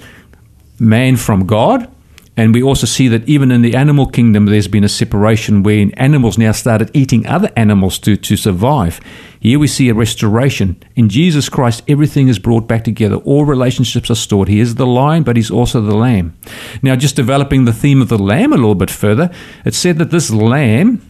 man 0.79 1.17
from 1.17 1.47
God. 1.47 1.91
And 2.39 2.53
we 2.53 2.63
also 2.63 2.87
see 2.87 3.09
that 3.09 3.27
even 3.27 3.51
in 3.51 3.63
the 3.63 3.75
animal 3.75 4.07
kingdom, 4.07 4.45
there's 4.45 4.69
been 4.69 4.85
a 4.85 4.91
separation 4.91 5.63
where 5.63 5.89
animals 5.95 6.37
now 6.37 6.53
started 6.53 6.91
eating 6.93 7.27
other 7.27 7.51
animals 7.57 7.99
to, 8.01 8.15
to 8.15 8.37
survive. 8.37 9.01
Here 9.41 9.59
we 9.59 9.67
see 9.69 9.89
a 9.89 9.95
restoration. 9.95 10.77
In 10.97 11.09
Jesus 11.09 11.49
Christ, 11.49 11.83
everything 11.89 12.29
is 12.29 12.39
brought 12.39 12.69
back 12.69 12.85
together. 12.85 13.17
All 13.17 13.47
relationships 13.47 14.11
are 14.11 14.17
stored. 14.17 14.49
He 14.49 14.61
is 14.61 14.75
the 14.75 14.87
lion, 14.87 15.23
but 15.23 15.37
he's 15.37 15.51
also 15.51 15.81
the 15.81 15.97
lamb. 15.97 16.37
Now, 16.83 16.95
just 16.95 17.17
developing 17.17 17.65
the 17.65 17.73
theme 17.73 18.03
of 18.03 18.11
the 18.11 18.19
lamb 18.19 18.53
a 18.53 18.57
little 18.57 18.75
bit 18.75 18.91
further, 18.91 19.31
it 19.65 19.75
said 19.75 19.97
that 19.97 20.11
this 20.11 20.31
lamb, 20.31 21.01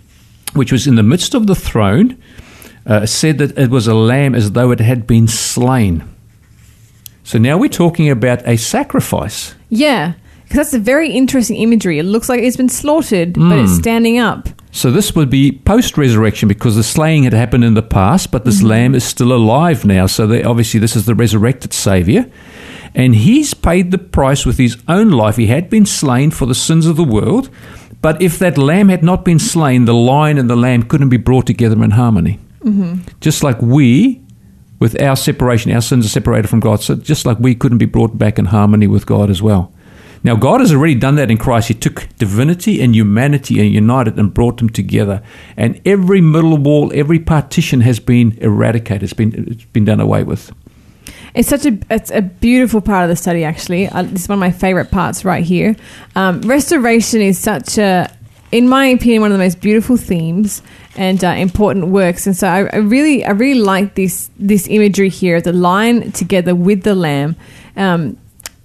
which 0.54 0.70
was 0.70 0.86
in 0.86 0.94
the 0.94 1.02
midst 1.02 1.34
of 1.34 1.48
the 1.48 1.56
throne, 1.56 2.22
uh, 2.86 3.04
said 3.04 3.38
that 3.38 3.58
it 3.58 3.70
was 3.70 3.88
a 3.88 3.94
lamb 3.94 4.36
as 4.36 4.52
though 4.52 4.70
it 4.70 4.78
had 4.78 5.08
been 5.08 5.26
slain. 5.26 6.08
So 7.26 7.38
now 7.38 7.58
we're 7.58 7.68
talking 7.68 8.08
about 8.08 8.46
a 8.46 8.56
sacrifice. 8.56 9.56
Yeah, 9.68 10.12
because 10.44 10.56
that's 10.58 10.74
a 10.74 10.78
very 10.78 11.10
interesting 11.10 11.56
imagery. 11.56 11.98
It 11.98 12.04
looks 12.04 12.28
like 12.28 12.40
it's 12.40 12.56
been 12.56 12.68
slaughtered, 12.68 13.32
but 13.34 13.58
it's 13.58 13.72
hmm. 13.72 13.78
standing 13.78 14.18
up. 14.18 14.48
So 14.70 14.92
this 14.92 15.12
would 15.16 15.28
be 15.28 15.50
post 15.50 15.98
resurrection 15.98 16.46
because 16.46 16.76
the 16.76 16.84
slaying 16.84 17.24
had 17.24 17.32
happened 17.32 17.64
in 17.64 17.74
the 17.74 17.82
past, 17.82 18.30
but 18.30 18.44
this 18.44 18.58
mm-hmm. 18.58 18.68
lamb 18.68 18.94
is 18.94 19.02
still 19.02 19.32
alive 19.32 19.84
now. 19.84 20.06
So 20.06 20.28
they, 20.28 20.44
obviously, 20.44 20.78
this 20.78 20.94
is 20.94 21.06
the 21.06 21.16
resurrected 21.16 21.72
Savior. 21.72 22.30
And 22.94 23.16
he's 23.16 23.54
paid 23.54 23.90
the 23.90 23.98
price 23.98 24.46
with 24.46 24.58
his 24.58 24.76
own 24.86 25.10
life. 25.10 25.34
He 25.34 25.48
had 25.48 25.68
been 25.68 25.84
slain 25.84 26.30
for 26.30 26.46
the 26.46 26.54
sins 26.54 26.86
of 26.86 26.94
the 26.94 27.02
world. 27.02 27.50
But 28.02 28.22
if 28.22 28.38
that 28.38 28.56
lamb 28.56 28.88
had 28.88 29.02
not 29.02 29.24
been 29.24 29.40
slain, 29.40 29.86
the 29.86 29.94
lion 29.94 30.38
and 30.38 30.48
the 30.48 30.54
lamb 30.54 30.84
couldn't 30.84 31.08
be 31.08 31.16
brought 31.16 31.46
together 31.46 31.82
in 31.82 31.90
harmony. 31.90 32.38
Mm-hmm. 32.60 33.00
Just 33.20 33.42
like 33.42 33.60
we, 33.60 34.22
with 34.86 35.02
our 35.02 35.16
separation, 35.16 35.72
our 35.72 35.80
sins 35.80 36.06
are 36.06 36.08
separated 36.08 36.46
from 36.46 36.60
God. 36.60 36.80
So 36.80 36.94
just 36.94 37.26
like 37.26 37.40
we 37.40 37.56
couldn't 37.56 37.78
be 37.78 37.86
brought 37.86 38.16
back 38.16 38.38
in 38.38 38.44
harmony 38.44 38.86
with 38.86 39.04
God 39.04 39.30
as 39.30 39.42
well. 39.42 39.72
Now, 40.22 40.36
God 40.36 40.60
has 40.60 40.72
already 40.72 40.94
done 40.94 41.16
that 41.16 41.28
in 41.28 41.38
Christ. 41.38 41.66
He 41.66 41.74
took 41.74 42.06
divinity 42.18 42.80
and 42.80 42.94
humanity 42.94 43.58
and 43.60 43.68
united 43.74 44.16
and 44.16 44.32
brought 44.32 44.58
them 44.58 44.68
together. 44.68 45.24
And 45.56 45.80
every 45.84 46.20
middle 46.20 46.56
wall, 46.56 46.92
every 46.94 47.18
partition 47.18 47.80
has 47.80 47.98
been 47.98 48.38
eradicated. 48.40 49.02
It's 49.02 49.12
been, 49.12 49.34
it's 49.48 49.64
been 49.64 49.84
done 49.84 49.98
away 49.98 50.22
with. 50.22 50.52
It's 51.34 51.48
such 51.48 51.66
a 51.66 51.76
it's 51.90 52.12
a 52.12 52.22
beautiful 52.22 52.80
part 52.80 53.02
of 53.04 53.10
the 53.10 53.16
study. 53.16 53.42
Actually, 53.42 53.88
uh, 53.88 54.02
this 54.02 54.22
is 54.22 54.28
one 54.28 54.38
of 54.38 54.40
my 54.40 54.52
favorite 54.52 54.92
parts 54.92 55.24
right 55.24 55.44
here. 55.44 55.74
Um, 56.14 56.40
restoration 56.42 57.20
is 57.20 57.38
such 57.38 57.76
a, 57.76 58.08
in 58.52 58.68
my 58.68 58.86
opinion, 58.86 59.22
one 59.22 59.32
of 59.32 59.38
the 59.38 59.44
most 59.44 59.60
beautiful 59.60 59.96
themes 59.96 60.62
and 60.96 61.22
uh, 61.24 61.28
important 61.28 61.88
works. 61.88 62.26
And 62.26 62.36
so 62.36 62.48
I, 62.48 62.64
I 62.72 62.76
really 62.76 63.24
I 63.24 63.30
really 63.30 63.60
like 63.60 63.94
this 63.94 64.30
this 64.38 64.66
imagery 64.68 65.08
here, 65.08 65.40
the 65.40 65.52
lion 65.52 66.12
together 66.12 66.54
with 66.54 66.82
the 66.82 66.94
lamb. 66.94 67.36
Um, 67.76 68.16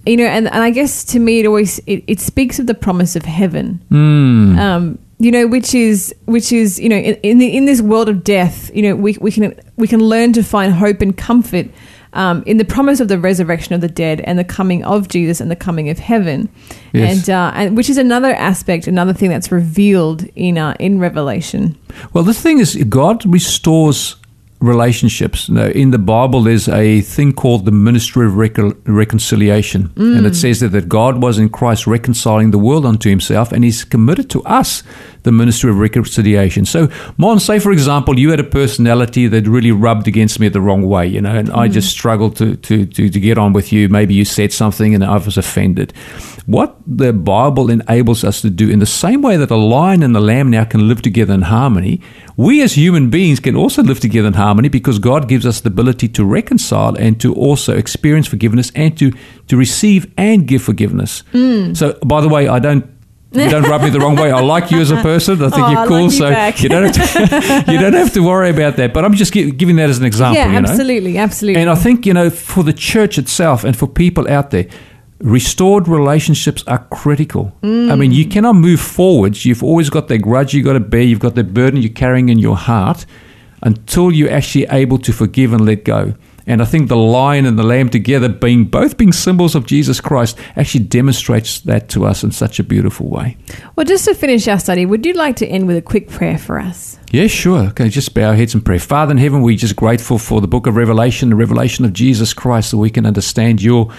you 0.06 0.16
know, 0.16 0.24
and, 0.24 0.48
and 0.48 0.62
I 0.62 0.70
guess 0.70 1.04
to 1.04 1.20
me 1.20 1.40
it 1.40 1.46
always 1.46 1.78
it, 1.86 2.02
it 2.06 2.20
speaks 2.20 2.58
of 2.58 2.66
the 2.66 2.74
promise 2.74 3.14
of 3.14 3.24
heaven. 3.24 3.80
Um, 4.58 4.98
you 5.18 5.30
know, 5.30 5.46
which 5.46 5.74
is 5.74 6.12
which 6.24 6.50
is 6.50 6.80
you 6.80 6.88
know 6.88 6.96
in 6.96 7.14
in, 7.22 7.38
the, 7.38 7.56
in 7.56 7.64
this 7.66 7.80
world 7.80 8.08
of 8.08 8.24
death, 8.24 8.74
you 8.74 8.82
know, 8.82 8.96
we 8.96 9.16
we 9.20 9.30
can 9.30 9.54
we 9.76 9.86
can 9.86 10.00
learn 10.00 10.32
to 10.32 10.42
find 10.42 10.72
hope 10.72 11.00
and 11.00 11.16
comfort 11.16 11.66
um, 12.14 12.42
in 12.46 12.56
the 12.58 12.64
promise 12.64 13.00
of 13.00 13.08
the 13.08 13.18
resurrection 13.18 13.74
of 13.74 13.80
the 13.80 13.88
dead 13.88 14.20
and 14.22 14.38
the 14.38 14.44
coming 14.44 14.84
of 14.84 15.08
Jesus 15.08 15.40
and 15.40 15.50
the 15.50 15.56
coming 15.56 15.88
of 15.90 15.98
heaven, 15.98 16.48
Yes. 16.92 17.18
and 17.28 17.30
uh, 17.30 17.52
and 17.54 17.76
which 17.76 17.88
is 17.88 17.98
another 17.98 18.34
aspect, 18.34 18.86
another 18.86 19.12
thing 19.14 19.30
that's 19.30 19.50
revealed 19.52 20.24
in 20.36 20.58
uh, 20.58 20.74
in 20.78 20.98
Revelation. 21.00 21.76
Well, 22.12 22.24
the 22.24 22.34
thing 22.34 22.58
is, 22.58 22.76
God 22.88 23.24
restores 23.26 24.16
relationships. 24.60 25.48
Now, 25.48 25.66
in 25.66 25.90
the 25.90 25.98
Bible, 25.98 26.42
there's 26.42 26.68
a 26.68 27.00
thing 27.00 27.32
called 27.32 27.64
the 27.64 27.72
ministry 27.72 28.26
of 28.26 28.36
recon- 28.36 28.80
reconciliation. 28.86 29.92
And 29.96 30.24
it 30.24 30.36
says 30.36 30.60
that, 30.60 30.68
that 30.68 30.88
God 30.88 31.20
was 31.20 31.36
in 31.38 31.48
Christ 31.48 31.86
reconciling 31.88 32.52
the 32.52 32.58
world 32.58 32.86
unto 32.86 33.10
himself, 33.10 33.50
and 33.50 33.64
he's 33.64 33.82
committed 33.84 34.30
to 34.30 34.42
us 34.44 34.84
the 35.22 35.32
ministry 35.32 35.70
of 35.70 35.78
reconciliation. 35.78 36.64
So, 36.64 36.88
Mon, 37.16 37.38
say, 37.38 37.58
for 37.58 37.72
example, 37.72 38.18
you 38.18 38.30
had 38.30 38.40
a 38.40 38.44
personality 38.44 39.26
that 39.28 39.46
really 39.46 39.72
rubbed 39.72 40.08
against 40.08 40.40
me 40.40 40.48
the 40.48 40.60
wrong 40.60 40.82
way, 40.82 41.06
you 41.06 41.20
know, 41.20 41.34
and 41.34 41.50
I 41.50 41.68
just 41.68 41.88
mm. 41.88 41.98
struggled 41.98 42.36
to, 42.36 42.56
to, 42.56 42.86
to, 42.86 43.08
to 43.08 43.20
get 43.20 43.38
on 43.38 43.52
with 43.52 43.72
you. 43.72 43.88
Maybe 43.88 44.14
you 44.14 44.24
said 44.24 44.52
something 44.52 44.94
and 44.94 45.04
I 45.04 45.16
was 45.18 45.36
offended. 45.36 45.92
What 46.46 46.76
the 46.86 47.12
Bible 47.12 47.70
enables 47.70 48.24
us 48.24 48.40
to 48.40 48.50
do, 48.50 48.68
in 48.68 48.80
the 48.80 48.86
same 48.86 49.22
way 49.22 49.36
that 49.36 49.50
a 49.50 49.56
lion 49.56 50.02
and 50.02 50.14
the 50.14 50.20
lamb 50.20 50.50
now 50.50 50.64
can 50.64 50.88
live 50.88 51.00
together 51.00 51.34
in 51.34 51.42
harmony, 51.42 52.00
we 52.36 52.62
as 52.62 52.74
human 52.74 53.10
beings 53.10 53.38
can 53.38 53.54
also 53.54 53.82
live 53.82 54.00
together 54.00 54.28
in 54.28 54.34
harmony 54.34 54.68
because 54.68 54.98
God 54.98 55.28
gives 55.28 55.46
us 55.46 55.60
the 55.60 55.68
ability 55.68 56.08
to 56.08 56.24
reconcile 56.24 56.96
and 56.96 57.20
to 57.20 57.32
also 57.34 57.76
experience 57.76 58.26
forgiveness 58.26 58.72
and 58.74 58.98
to, 58.98 59.12
to 59.46 59.56
receive 59.56 60.12
and 60.16 60.48
give 60.48 60.62
forgiveness. 60.62 61.22
Mm. 61.32 61.76
So, 61.76 61.96
by 62.04 62.20
the 62.20 62.28
way, 62.28 62.48
I 62.48 62.58
don't. 62.58 62.91
You 63.34 63.48
don't 63.48 63.62
rub 63.62 63.82
me 63.82 63.90
the 63.90 63.98
wrong 63.98 64.16
way. 64.16 64.30
I 64.30 64.40
like 64.40 64.70
you 64.70 64.80
as 64.80 64.90
a 64.90 64.96
person. 64.96 65.42
I 65.42 65.48
think 65.48 65.62
Oh, 65.62 65.70
you're 65.70 65.86
cool. 65.86 66.02
like 66.02 66.12
you 66.12 66.18
so 66.18 66.30
back. 66.30 66.62
you 66.62 66.68
don't 66.68 66.96
have 66.96 67.64
to, 67.64 67.64
you 67.72 67.78
don't 67.78 67.92
have 67.94 68.12
to 68.12 68.20
worry 68.20 68.50
about 68.50 68.76
that. 68.76 68.92
But 68.92 69.04
I'm 69.04 69.14
just 69.14 69.32
gi- 69.32 69.52
giving 69.52 69.76
that 69.76 69.88
as 69.88 69.98
an 69.98 70.04
example. 70.04 70.36
yeah, 70.36 70.52
you 70.52 70.60
know? 70.60 70.68
absolutely, 70.68 71.18
absolutely. 71.18 71.60
And 71.60 71.70
I 71.70 71.74
think, 71.74 72.04
you 72.04 72.12
know, 72.12 72.30
for 72.30 72.62
the 72.62 72.72
church 72.72 73.18
itself 73.18 73.64
and 73.64 73.76
for 73.76 73.86
people 73.86 74.30
out 74.30 74.50
there, 74.50 74.66
restored 75.20 75.88
relationships 75.88 76.64
are 76.66 76.84
critical. 76.90 77.52
I 77.62 77.94
mean, 77.94 78.12
you 78.12 78.26
mm. 78.26 78.30
cannot 78.30 78.56
move 78.56 78.80
forwards. 78.80 79.46
You've 79.46 79.62
always 79.62 79.88
got 79.88 80.08
that 80.08 80.18
grudge 80.18 80.52
you've 80.52 80.66
got 80.66 80.74
to 80.74 80.80
bear, 80.80 81.02
you've 81.02 81.20
got 81.20 81.34
that 81.36 81.54
burden 81.54 81.80
you're 81.80 81.92
carrying 81.92 82.28
in 82.28 82.38
your 82.38 82.56
heart 82.56 83.06
until 83.62 84.10
you're 84.12 84.30
actually 84.30 84.66
able 84.66 84.98
to 84.98 85.12
forgive 85.12 85.52
and 85.52 85.64
let 85.64 85.84
go. 85.84 86.14
And 86.46 86.60
I 86.60 86.64
think 86.64 86.88
the 86.88 86.96
lion 86.96 87.46
and 87.46 87.58
the 87.58 87.62
lamb 87.62 87.88
together, 87.88 88.28
being 88.28 88.64
both 88.64 88.96
being 88.96 89.12
symbols 89.12 89.54
of 89.54 89.66
Jesus 89.66 90.00
Christ, 90.00 90.38
actually 90.56 90.84
demonstrates 90.84 91.60
that 91.60 91.88
to 91.90 92.04
us 92.04 92.24
in 92.24 92.32
such 92.32 92.58
a 92.58 92.64
beautiful 92.64 93.08
way. 93.08 93.36
well, 93.76 93.84
just 93.86 94.04
to 94.06 94.14
finish 94.14 94.48
our 94.48 94.58
study, 94.58 94.86
would 94.86 95.06
you 95.06 95.12
like 95.12 95.36
to 95.36 95.46
end 95.46 95.66
with 95.66 95.76
a 95.76 95.82
quick 95.82 96.08
prayer 96.08 96.38
for 96.38 96.58
us? 96.58 96.98
Yeah, 97.12 97.26
sure. 97.26 97.68
Okay, 97.68 97.88
just 97.88 98.14
bow 98.14 98.28
our 98.28 98.34
heads 98.34 98.54
and 98.54 98.64
pray. 98.64 98.78
Father 98.78 99.12
in 99.12 99.18
heaven, 99.18 99.42
we're 99.42 99.56
just 99.56 99.76
grateful 99.76 100.18
for 100.18 100.40
the 100.40 100.48
book 100.48 100.66
of 100.66 100.76
Revelation, 100.76 101.30
the 101.30 101.36
revelation 101.36 101.84
of 101.84 101.92
Jesus 101.92 102.34
Christ, 102.34 102.70
so 102.70 102.78
we 102.78 102.90
can 102.90 103.06
understand 103.06 103.62
your 103.62 103.92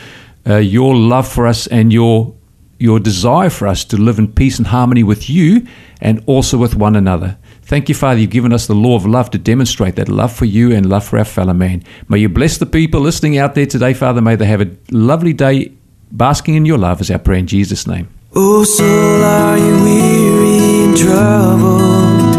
uh, 0.45 0.57
your 0.57 0.95
love 0.95 1.27
for 1.27 1.47
us 1.47 1.67
and 1.67 1.93
your 1.93 2.35
your 2.79 2.99
desire 2.99 3.49
for 3.49 3.67
us 3.67 3.85
to 3.85 3.97
live 3.97 4.19
in 4.19 4.27
peace 4.27 4.57
and 4.57 4.67
harmony 4.67 5.03
with 5.03 5.29
you 5.29 5.65
and 6.01 6.21
also 6.25 6.57
with 6.57 6.75
one 6.75 6.95
another. 6.97 7.37
Thank 7.73 7.89
you, 7.89 7.95
Father. 7.95 8.19
You've 8.19 8.29
given 8.29 8.53
us 8.53 8.67
the 8.67 8.75
law 8.75 8.95
of 8.95 9.03
love 9.03 9.31
to 9.31 9.39
demonstrate 9.39 9.95
that 9.95 10.07
love 10.07 10.31
for 10.31 10.45
you 10.45 10.71
and 10.71 10.87
love 10.87 11.05
for 11.05 11.17
our 11.17 11.25
fellow 11.25 11.53
man. 11.53 11.83
May 12.07 12.19
you 12.19 12.29
bless 12.29 12.59
the 12.59 12.67
people 12.67 13.01
listening 13.01 13.39
out 13.39 13.55
there 13.55 13.65
today, 13.65 13.95
Father. 13.95 14.21
May 14.21 14.35
they 14.35 14.45
have 14.45 14.61
a 14.61 14.69
lovely 14.91 15.33
day 15.33 15.71
basking 16.11 16.53
in 16.53 16.67
your 16.67 16.77
love, 16.77 17.01
is 17.01 17.09
our 17.09 17.17
prayer 17.17 17.39
in 17.39 17.47
Jesus' 17.47 17.87
name. 17.87 18.09
Oh, 18.35 18.63
soul, 18.63 19.23
are 19.23 19.57
you 19.57 19.73
weary 19.83 20.83
and 20.85 20.95
troubled? 20.95 22.37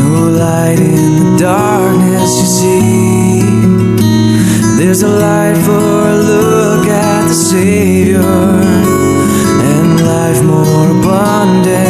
No 0.00 0.30
light 0.36 0.80
in 0.80 1.12
the 1.22 1.38
darkness 1.38 2.40
you 2.40 2.46
see. 2.58 3.42
There's 4.82 5.02
a 5.02 5.08
light 5.10 5.58
for 5.64 6.08
a 6.08 6.16
look 6.16 6.88
at 6.88 7.28
the 7.28 7.34
Savior, 7.34 8.18
and 8.18 10.00
life 10.04 10.42
more 10.42 10.90
abundant 10.98 11.89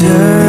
Turn 0.00 0.39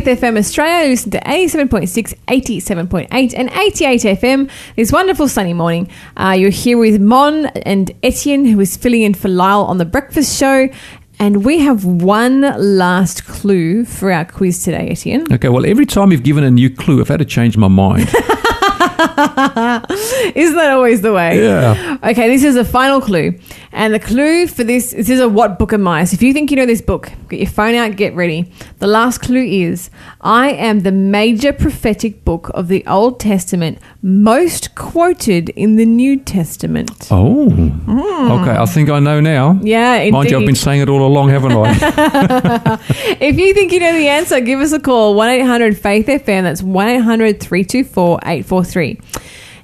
Faith 0.00 0.06
FM 0.06 0.38
Australia. 0.38 0.84
You 0.84 0.90
listen 0.92 1.10
to 1.10 1.20
87.6, 1.20 2.14
87.8, 2.26 3.34
and 3.36 3.50
88 3.50 4.00
FM 4.00 4.50
this 4.74 4.90
wonderful 4.90 5.28
sunny 5.28 5.52
morning. 5.52 5.86
Uh, 6.16 6.30
you're 6.30 6.48
here 6.48 6.78
with 6.78 6.98
Mon 6.98 7.44
and 7.44 7.90
Etienne, 8.02 8.46
who 8.46 8.58
is 8.60 8.74
filling 8.74 9.02
in 9.02 9.12
for 9.12 9.28
Lyle 9.28 9.64
on 9.64 9.76
the 9.76 9.84
breakfast 9.84 10.38
show. 10.38 10.70
And 11.18 11.44
we 11.44 11.58
have 11.58 11.84
one 11.84 12.40
last 12.78 13.26
clue 13.26 13.84
for 13.84 14.10
our 14.10 14.24
quiz 14.24 14.64
today, 14.64 14.88
Etienne. 14.88 15.30
Okay, 15.30 15.50
well, 15.50 15.66
every 15.66 15.84
time 15.84 16.10
you've 16.10 16.22
given 16.22 16.42
a 16.42 16.50
new 16.50 16.74
clue, 16.74 17.02
I've 17.02 17.08
had 17.08 17.18
to 17.18 17.26
change 17.26 17.58
my 17.58 17.68
mind. 17.68 18.08
Isn't 19.02 20.56
that 20.56 20.70
always 20.70 21.02
the 21.02 21.12
way? 21.12 21.42
yeah. 21.42 21.98
Okay, 22.02 22.28
this 22.28 22.44
is 22.44 22.56
a 22.56 22.64
final 22.64 23.00
clue. 23.00 23.38
And 23.72 23.94
the 23.94 23.98
clue 23.98 24.46
for 24.46 24.64
this, 24.64 24.92
this 24.92 25.08
is 25.08 25.20
a 25.20 25.28
what 25.28 25.58
book 25.58 25.72
am 25.72 25.86
I? 25.88 26.04
So 26.04 26.14
if 26.14 26.22
you 26.22 26.32
think 26.32 26.50
you 26.50 26.56
know 26.56 26.66
this 26.66 26.80
book, 26.80 27.10
get 27.28 27.40
your 27.40 27.48
phone 27.48 27.74
out, 27.74 27.96
get 27.96 28.14
ready. 28.14 28.52
The 28.82 28.88
last 28.88 29.18
clue 29.18 29.44
is 29.44 29.90
I 30.22 30.50
am 30.50 30.80
the 30.80 30.90
major 30.90 31.52
prophetic 31.52 32.24
book 32.24 32.50
of 32.52 32.66
the 32.66 32.84
Old 32.84 33.20
Testament, 33.20 33.78
most 34.02 34.74
quoted 34.74 35.50
in 35.50 35.76
the 35.76 35.86
New 35.86 36.18
Testament. 36.18 37.06
Oh. 37.08 37.48
Hmm. 37.48 38.32
Okay, 38.32 38.50
I 38.50 38.66
think 38.66 38.90
I 38.90 38.98
know 38.98 39.20
now. 39.20 39.56
Yeah, 39.62 39.98
indeed. 39.98 40.12
Mind 40.14 40.30
you, 40.32 40.38
I've 40.40 40.46
been 40.46 40.56
saying 40.56 40.80
it 40.80 40.88
all 40.88 41.06
along, 41.06 41.28
haven't 41.28 41.52
I? 41.52 42.80
If 43.20 43.38
you 43.38 43.54
think 43.54 43.70
you 43.70 43.78
know 43.78 43.92
the 43.92 44.08
answer, 44.08 44.40
give 44.40 44.58
us 44.58 44.72
a 44.72 44.80
call 44.80 45.14
1 45.14 45.28
800 45.28 45.78
Faith 45.78 46.08
FM. 46.08 46.42
That's 46.42 46.60
1 46.60 46.88
800 46.88 47.38
324 47.38 48.18
843. 48.24 48.98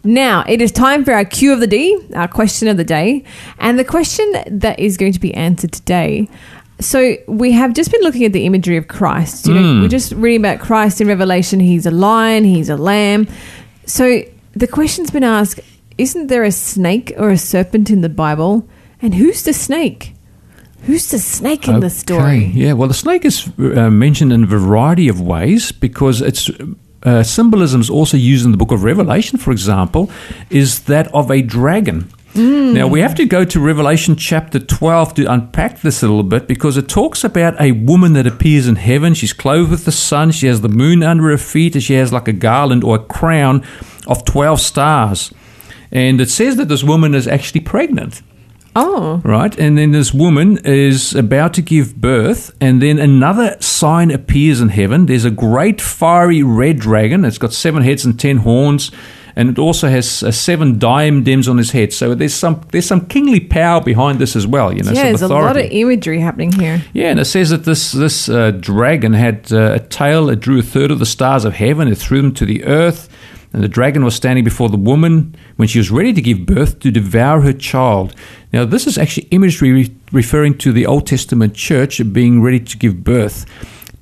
Now, 0.04 0.44
it 0.46 0.62
is 0.62 0.70
time 0.70 1.04
for 1.04 1.12
our 1.12 1.24
Q 1.24 1.52
of 1.52 1.58
the 1.58 1.66
D, 1.66 1.98
our 2.14 2.28
question 2.28 2.68
of 2.68 2.76
the 2.76 2.84
day. 2.84 3.24
And 3.58 3.78
the 3.78 3.84
question 3.84 4.32
that 4.46 4.78
is 4.78 4.96
going 4.96 5.12
to 5.12 5.20
be 5.20 5.34
answered 5.34 5.72
today. 5.72 6.28
So, 6.80 7.16
we 7.26 7.52
have 7.52 7.74
just 7.74 7.90
been 7.90 8.02
looking 8.02 8.24
at 8.24 8.32
the 8.32 8.46
imagery 8.46 8.76
of 8.76 8.86
Christ. 8.86 9.46
You 9.46 9.54
know, 9.54 9.82
we're 9.82 9.88
just 9.88 10.12
reading 10.12 10.40
about 10.40 10.60
Christ 10.60 11.00
in 11.00 11.08
Revelation. 11.08 11.58
He's 11.60 11.86
a 11.86 11.90
lion, 11.90 12.44
he's 12.44 12.68
a 12.68 12.76
lamb. 12.76 13.26
So, 13.86 14.22
the 14.52 14.68
question's 14.68 15.10
been 15.10 15.24
asked 15.24 15.60
Isn't 15.96 16.28
there 16.28 16.44
a 16.44 16.52
snake 16.52 17.12
or 17.16 17.30
a 17.30 17.38
serpent 17.38 17.90
in 17.90 18.00
the 18.02 18.08
Bible? 18.08 18.68
And 19.02 19.14
who's 19.14 19.42
the 19.42 19.52
snake? 19.52 20.14
Who's 20.82 21.10
the 21.10 21.18
snake 21.18 21.68
in 21.68 21.80
the 21.80 21.90
story? 21.90 22.46
Yeah, 22.54 22.72
well, 22.74 22.88
the 22.88 22.94
snake 22.94 23.24
is 23.24 23.48
uh, 23.58 23.90
mentioned 23.90 24.32
in 24.32 24.44
a 24.44 24.46
variety 24.46 25.08
of 25.08 25.20
ways 25.20 25.72
because 25.72 26.20
its 26.20 26.50
uh, 27.02 27.22
symbolism 27.22 27.80
is 27.80 27.90
also 27.90 28.16
used 28.16 28.44
in 28.44 28.52
the 28.52 28.56
book 28.56 28.70
of 28.72 28.84
Revelation, 28.84 29.38
for 29.38 29.50
example, 29.50 30.10
is 30.50 30.84
that 30.84 31.12
of 31.14 31.30
a 31.30 31.42
dragon. 31.42 32.08
Mm. 32.34 32.74
Now, 32.74 32.86
we 32.86 33.00
have 33.00 33.14
to 33.16 33.24
go 33.24 33.44
to 33.44 33.58
Revelation 33.60 34.14
chapter 34.14 34.58
12 34.58 35.14
to 35.14 35.32
unpack 35.32 35.80
this 35.80 36.02
a 36.02 36.06
little 36.06 36.22
bit 36.22 36.46
because 36.46 36.76
it 36.76 36.88
talks 36.88 37.24
about 37.24 37.60
a 37.60 37.72
woman 37.72 38.12
that 38.12 38.26
appears 38.26 38.68
in 38.68 38.76
heaven. 38.76 39.14
She's 39.14 39.32
clothed 39.32 39.70
with 39.70 39.84
the 39.84 39.92
sun, 39.92 40.30
she 40.30 40.46
has 40.46 40.60
the 40.60 40.68
moon 40.68 41.02
under 41.02 41.24
her 41.30 41.38
feet, 41.38 41.74
and 41.74 41.82
she 41.82 41.94
has 41.94 42.12
like 42.12 42.28
a 42.28 42.32
garland 42.32 42.84
or 42.84 42.96
a 42.96 43.02
crown 43.02 43.64
of 44.06 44.24
12 44.24 44.60
stars. 44.60 45.32
And 45.90 46.20
it 46.20 46.30
says 46.30 46.56
that 46.56 46.68
this 46.68 46.84
woman 46.84 47.14
is 47.14 47.26
actually 47.26 47.62
pregnant 47.62 48.22
Oh. 48.76 49.20
right? 49.24 49.58
And 49.58 49.76
then 49.76 49.90
this 49.90 50.14
woman 50.14 50.58
is 50.58 51.14
about 51.14 51.54
to 51.54 51.62
give 51.62 51.96
birth, 51.96 52.54
and 52.60 52.80
then 52.80 52.98
another 52.98 53.56
sign 53.60 54.10
appears 54.12 54.60
in 54.60 54.68
heaven. 54.68 55.06
There's 55.06 55.24
a 55.24 55.30
great 55.32 55.80
fiery 55.80 56.44
red 56.44 56.78
dragon. 56.78 57.24
It's 57.24 57.38
got 57.38 57.52
seven 57.52 57.82
heads 57.82 58.04
and 58.04 58.20
ten 58.20 58.36
horns, 58.38 58.92
and 59.38 59.48
it 59.48 59.56
also 59.56 59.88
has 59.88 60.24
uh, 60.24 60.32
seven 60.32 60.80
diadems 60.80 61.46
on 61.46 61.58
his 61.58 61.70
head. 61.70 61.92
So 61.92 62.12
there's 62.16 62.34
some 62.34 62.60
there's 62.72 62.86
some 62.86 63.06
kingly 63.06 63.38
power 63.38 63.80
behind 63.80 64.18
this 64.18 64.34
as 64.34 64.48
well. 64.48 64.76
You 64.76 64.82
know, 64.82 64.90
Yeah, 64.90 65.04
there's 65.04 65.22
a 65.22 65.28
lot 65.28 65.56
of 65.56 65.64
imagery 65.70 66.18
happening 66.18 66.50
here. 66.50 66.82
Yeah, 66.92 67.10
and 67.10 67.20
it 67.20 67.26
says 67.26 67.50
that 67.50 67.64
this 67.64 67.92
this 67.92 68.28
uh, 68.28 68.50
dragon 68.50 69.12
had 69.12 69.52
uh, 69.52 69.74
a 69.74 69.78
tail. 69.78 70.28
It 70.28 70.40
drew 70.40 70.58
a 70.58 70.62
third 70.62 70.90
of 70.90 70.98
the 70.98 71.06
stars 71.06 71.44
of 71.44 71.54
heaven. 71.54 71.86
It 71.86 71.98
threw 71.98 72.20
them 72.20 72.34
to 72.34 72.44
the 72.44 72.64
earth. 72.64 73.08
And 73.52 73.62
the 73.62 73.68
dragon 73.68 74.04
was 74.04 74.14
standing 74.14 74.44
before 74.44 74.68
the 74.68 74.76
woman 74.76 75.34
when 75.56 75.68
she 75.68 75.78
was 75.78 75.90
ready 75.90 76.12
to 76.12 76.20
give 76.20 76.44
birth 76.44 76.80
to 76.80 76.90
devour 76.90 77.40
her 77.40 77.54
child. 77.54 78.14
Now, 78.52 78.66
this 78.66 78.86
is 78.86 78.98
actually 78.98 79.26
imagery 79.30 79.72
re- 79.72 79.96
referring 80.12 80.58
to 80.58 80.70
the 80.70 80.84
Old 80.84 81.06
Testament 81.06 81.54
church 81.54 82.02
being 82.12 82.42
ready 82.42 82.60
to 82.60 82.76
give 82.76 83.02
birth 83.04 83.46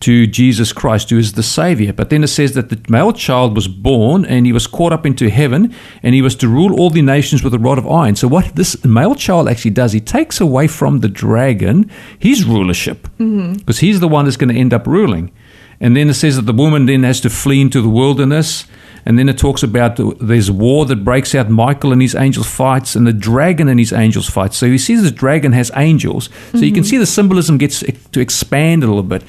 to 0.01 0.27
Jesus 0.27 0.73
Christ, 0.73 1.11
who 1.11 1.19
is 1.19 1.33
the 1.33 1.43
Savior. 1.43 1.93
But 1.93 2.11
then 2.11 2.23
it 2.23 2.29
says 2.29 2.53
that 2.53 2.69
the 2.69 2.81
male 2.89 3.13
child 3.13 3.55
was 3.55 3.67
born 3.67 4.25
and 4.27 4.45
he 4.45 4.53
was 4.53 4.67
caught 4.67 4.93
up 4.93 5.07
into 5.07 5.31
heaven 5.31 5.75
and 6.03 6.15
he 6.15 6.23
was 6.23 6.37
to 6.37 6.49
rule 6.49 6.79
all 6.79 6.91
the 6.91 7.03
nations 7.03 7.43
with 7.43 7.55
a 7.55 7.59
rod 7.59 7.79
of 7.79 7.87
iron. 7.87 8.17
So, 8.17 8.29
what 8.29 8.57
this 8.57 8.85
male 8.85 9.15
child 9.15 9.49
actually 9.49 9.71
does, 9.73 9.93
he 9.93 10.01
takes 10.01 10.41
away 10.41 10.67
from 10.67 11.01
the 11.01 11.09
dragon 11.09 11.91
his 12.19 12.45
rulership 12.45 13.09
mm-hmm. 13.19 13.55
because 13.55 13.79
he's 13.79 14.01
the 14.01 14.09
one 14.09 14.27
that's 14.27 14.37
going 14.37 14.55
to 14.55 14.61
end 14.61 14.75
up 14.75 14.87
ruling. 14.87 15.33
And 15.81 15.97
then 15.97 16.09
it 16.09 16.15
says 16.15 16.37
that 16.37 16.43
the 16.43 16.53
woman 16.53 16.87
then 16.87 17.03
has 17.03 17.21
to 17.21 17.31
flee 17.31 17.61
into 17.61 17.83
the 17.83 17.89
wilderness. 17.89 18.65
And 19.05 19.19
then 19.19 19.29
it 19.29 19.39
talks 19.39 19.63
about 19.63 20.01
there's 20.21 20.51
war 20.51 20.85
that 20.87 21.05
breaks 21.05 21.35
out. 21.35 21.49
Michael 21.49 21.93
and 21.93 22.03
his 22.03 22.15
angels 22.15 22.49
fights, 22.49 22.97
and 22.97 23.07
the 23.07 23.13
dragon 23.13 23.69
and 23.69 23.79
his 23.79 23.93
angels 23.93 24.29
fight. 24.29 24.53
So 24.53 24.67
you 24.67 24.79
see, 24.79 24.97
this 24.97 25.13
dragon 25.13 25.53
has 25.53 25.71
angels. 25.77 26.29
So 26.51 26.59
you 26.59 26.73
can 26.73 26.83
mm-hmm. 26.83 26.89
see 26.89 26.97
the 26.99 27.07
symbolism 27.07 27.57
gets 27.57 27.81
to 27.81 28.21
expand 28.21 28.83
a 28.83 28.89
little 28.89 29.05
bit. 29.05 29.23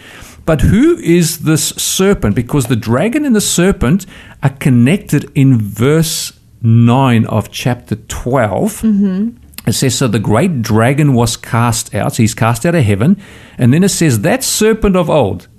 But 0.47 0.61
who 0.61 0.97
is 0.99 1.39
this 1.39 1.69
serpent? 1.71 2.33
Because 2.33 2.67
the 2.67 2.77
dragon 2.77 3.25
and 3.25 3.35
the 3.35 3.41
serpent 3.41 4.05
are 4.41 4.49
connected 4.49 5.29
in 5.35 5.59
verse 5.59 6.39
9 6.61 7.25
of 7.25 7.51
chapter 7.51 7.97
12. 7.97 8.81
Mm-hmm. 8.81 9.29
It 9.67 9.73
says, 9.73 9.95
So 9.95 10.07
the 10.07 10.19
great 10.19 10.61
dragon 10.61 11.13
was 11.13 11.35
cast 11.35 11.93
out. 11.93 12.13
So 12.13 12.23
he's 12.23 12.33
cast 12.33 12.65
out 12.65 12.75
of 12.75 12.83
heaven. 12.85 13.21
And 13.57 13.73
then 13.73 13.83
it 13.83 13.89
says, 13.89 14.21
That 14.21 14.41
serpent 14.41 14.95
of 14.95 15.09
old. 15.09 15.49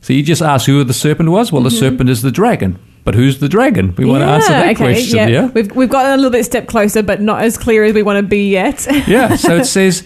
So 0.00 0.12
you 0.12 0.24
just 0.24 0.42
ask 0.42 0.66
who 0.66 0.82
the 0.82 0.92
serpent 0.92 1.30
was? 1.30 1.52
Well, 1.52 1.62
the 1.62 1.68
mm-hmm. 1.68 1.78
serpent 1.78 2.10
is 2.10 2.22
the 2.22 2.32
dragon. 2.32 2.80
But 3.04 3.14
who's 3.14 3.38
the 3.38 3.48
dragon? 3.48 3.94
We 3.94 4.04
want 4.04 4.22
to 4.22 4.26
answer 4.26 4.50
that 4.50 4.76
question, 4.76 5.28
yeah? 5.28 5.46
We've, 5.46 5.70
we've 5.76 5.90
gotten 5.90 6.12
a 6.12 6.16
little 6.16 6.32
bit 6.32 6.44
step 6.44 6.66
closer, 6.66 7.04
but 7.04 7.20
not 7.20 7.42
as 7.42 7.56
clear 7.56 7.84
as 7.84 7.94
we 7.94 8.02
want 8.02 8.16
to 8.16 8.22
be 8.22 8.50
yet. 8.50 8.84
yeah. 9.06 9.36
So 9.36 9.58
it 9.58 9.64
says 9.76 10.02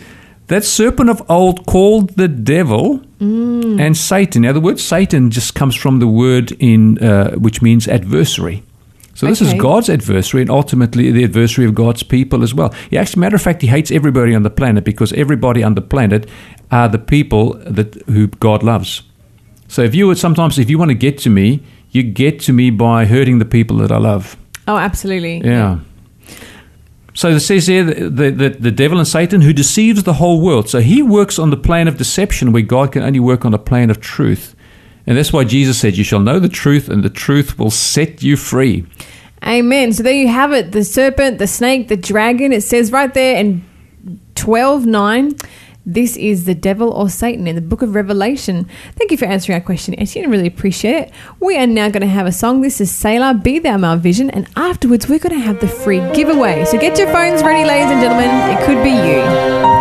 that 0.48 0.64
serpent 0.64 1.10
of 1.10 1.22
old 1.30 1.64
called 1.66 2.10
the 2.16 2.28
devil 2.28 3.00
Mm. 3.20 3.80
and 3.80 3.96
Satan. 3.96 4.42
Now 4.42 4.52
the 4.52 4.60
word 4.60 4.78
Satan 4.78 5.30
just 5.30 5.54
comes 5.54 5.74
from 5.74 5.98
the 5.98 6.06
word 6.06 6.52
in 6.60 6.98
uh, 6.98 7.32
which 7.36 7.60
means 7.62 7.88
adversary. 7.88 8.62
So 9.14 9.26
this 9.26 9.40
is 9.42 9.52
God's 9.54 9.88
adversary 9.88 10.42
and 10.42 10.50
ultimately 10.50 11.10
the 11.10 11.24
adversary 11.24 11.66
of 11.66 11.74
God's 11.74 12.04
people 12.04 12.44
as 12.44 12.54
well. 12.54 12.72
He 12.90 12.96
actually, 12.96 13.20
matter 13.20 13.34
of 13.34 13.42
fact, 13.42 13.62
he 13.62 13.66
hates 13.68 13.90
everybody 13.90 14.32
on 14.36 14.44
the 14.44 14.50
planet 14.50 14.84
because 14.84 15.12
everybody 15.14 15.64
on 15.64 15.74
the 15.74 15.80
planet 15.82 16.28
are 16.70 16.88
the 16.88 16.98
people 17.00 17.54
that 17.74 17.96
who 18.06 18.28
God 18.38 18.62
loves. 18.62 19.02
So 19.66 19.82
if 19.82 19.92
you 19.96 20.06
would 20.06 20.18
sometimes, 20.18 20.56
if 20.58 20.70
you 20.70 20.78
want 20.78 20.90
to 20.92 20.94
get 21.06 21.18
to 21.24 21.30
me, 21.30 21.60
you 21.90 22.04
get 22.04 22.38
to 22.46 22.52
me 22.52 22.70
by 22.70 23.06
hurting 23.06 23.40
the 23.40 23.44
people 23.44 23.76
that 23.78 23.90
I 23.90 23.98
love. 23.98 24.36
oh, 24.68 24.76
absolutely. 24.76 25.40
Yeah. 25.44 25.78
So 27.18 27.30
it 27.30 27.40
says 27.40 27.66
here 27.66 27.82
the, 27.82 28.08
the, 28.08 28.30
the, 28.30 28.48
the 28.50 28.70
devil 28.70 28.96
and 28.96 29.08
Satan 29.08 29.40
who 29.40 29.52
deceives 29.52 30.04
the 30.04 30.12
whole 30.12 30.40
world. 30.40 30.68
So 30.68 30.78
he 30.78 31.02
works 31.02 31.36
on 31.36 31.50
the 31.50 31.56
plane 31.56 31.88
of 31.88 31.96
deception 31.96 32.52
where 32.52 32.62
God 32.62 32.92
can 32.92 33.02
only 33.02 33.18
work 33.18 33.44
on 33.44 33.50
the 33.50 33.58
plane 33.58 33.90
of 33.90 34.00
truth. 34.00 34.54
And 35.04 35.18
that's 35.18 35.32
why 35.32 35.42
Jesus 35.42 35.80
said, 35.80 35.96
You 35.96 36.04
shall 36.04 36.20
know 36.20 36.38
the 36.38 36.48
truth, 36.48 36.88
and 36.88 37.02
the 37.02 37.10
truth 37.10 37.58
will 37.58 37.72
set 37.72 38.22
you 38.22 38.36
free. 38.36 38.86
Amen. 39.44 39.92
So 39.92 40.04
there 40.04 40.12
you 40.12 40.28
have 40.28 40.52
it 40.52 40.70
the 40.70 40.84
serpent, 40.84 41.38
the 41.38 41.48
snake, 41.48 41.88
the 41.88 41.96
dragon. 41.96 42.52
It 42.52 42.62
says 42.62 42.92
right 42.92 43.12
there 43.12 43.36
in 43.36 43.64
12 44.36 44.86
9. 44.86 45.36
This 45.90 46.18
is 46.18 46.44
the 46.44 46.54
devil 46.54 46.90
or 46.90 47.08
Satan 47.08 47.46
in 47.46 47.54
the 47.54 47.62
book 47.62 47.80
of 47.80 47.94
Revelation. 47.94 48.68
Thank 48.96 49.10
you 49.10 49.16
for 49.16 49.24
answering 49.24 49.58
our 49.58 49.64
question, 49.64 49.98
Etienne. 49.98 50.30
Really 50.30 50.46
appreciate 50.46 50.96
it. 50.96 51.12
We 51.40 51.56
are 51.56 51.66
now 51.66 51.88
going 51.88 52.02
to 52.02 52.06
have 52.06 52.26
a 52.26 52.32
song. 52.32 52.60
This 52.60 52.78
is 52.78 52.90
Sailor, 52.90 53.32
Be 53.32 53.58
Thou 53.58 53.78
My 53.78 53.96
Vision. 53.96 54.28
And 54.28 54.46
afterwards, 54.54 55.08
we're 55.08 55.18
going 55.18 55.40
to 55.40 55.46
have 55.46 55.60
the 55.60 55.68
free 55.68 56.00
giveaway. 56.12 56.66
So 56.66 56.78
get 56.78 56.98
your 56.98 57.10
phones 57.10 57.42
ready, 57.42 57.66
ladies 57.66 57.90
and 57.90 58.02
gentlemen. 58.02 58.28
It 58.50 58.66
could 58.66 58.84
be 58.84 58.90
you. 58.90 59.77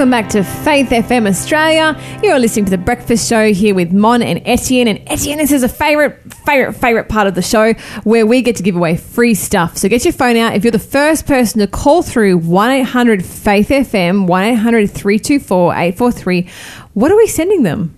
Welcome 0.00 0.12
back 0.12 0.30
to 0.30 0.42
Faith 0.42 0.88
FM 0.88 1.28
Australia. 1.28 1.94
You're 2.22 2.38
listening 2.38 2.64
to 2.64 2.70
the 2.70 2.78
Breakfast 2.78 3.28
Show 3.28 3.52
here 3.52 3.74
with 3.74 3.92
Mon 3.92 4.22
and 4.22 4.40
Etienne. 4.46 4.88
And 4.88 4.98
Etienne, 5.06 5.36
this 5.36 5.52
is 5.52 5.62
a 5.62 5.68
favorite, 5.68 6.32
favorite, 6.46 6.72
favorite 6.72 7.10
part 7.10 7.26
of 7.26 7.34
the 7.34 7.42
show 7.42 7.74
where 8.04 8.24
we 8.24 8.40
get 8.40 8.56
to 8.56 8.62
give 8.62 8.76
away 8.76 8.96
free 8.96 9.34
stuff. 9.34 9.76
So 9.76 9.90
get 9.90 10.06
your 10.06 10.14
phone 10.14 10.38
out. 10.38 10.54
If 10.54 10.64
you're 10.64 10.70
the 10.70 10.78
first 10.78 11.26
person 11.26 11.60
to 11.60 11.66
call 11.66 12.00
through 12.00 12.38
1 12.38 12.70
800 12.70 13.22
Faith 13.22 13.68
FM, 13.68 14.26
1 14.26 14.44
800 14.44 14.90
324 14.90 15.72
843, 15.74 16.48
what 16.94 17.12
are 17.12 17.16
we 17.18 17.26
sending 17.26 17.62
them? 17.62 17.94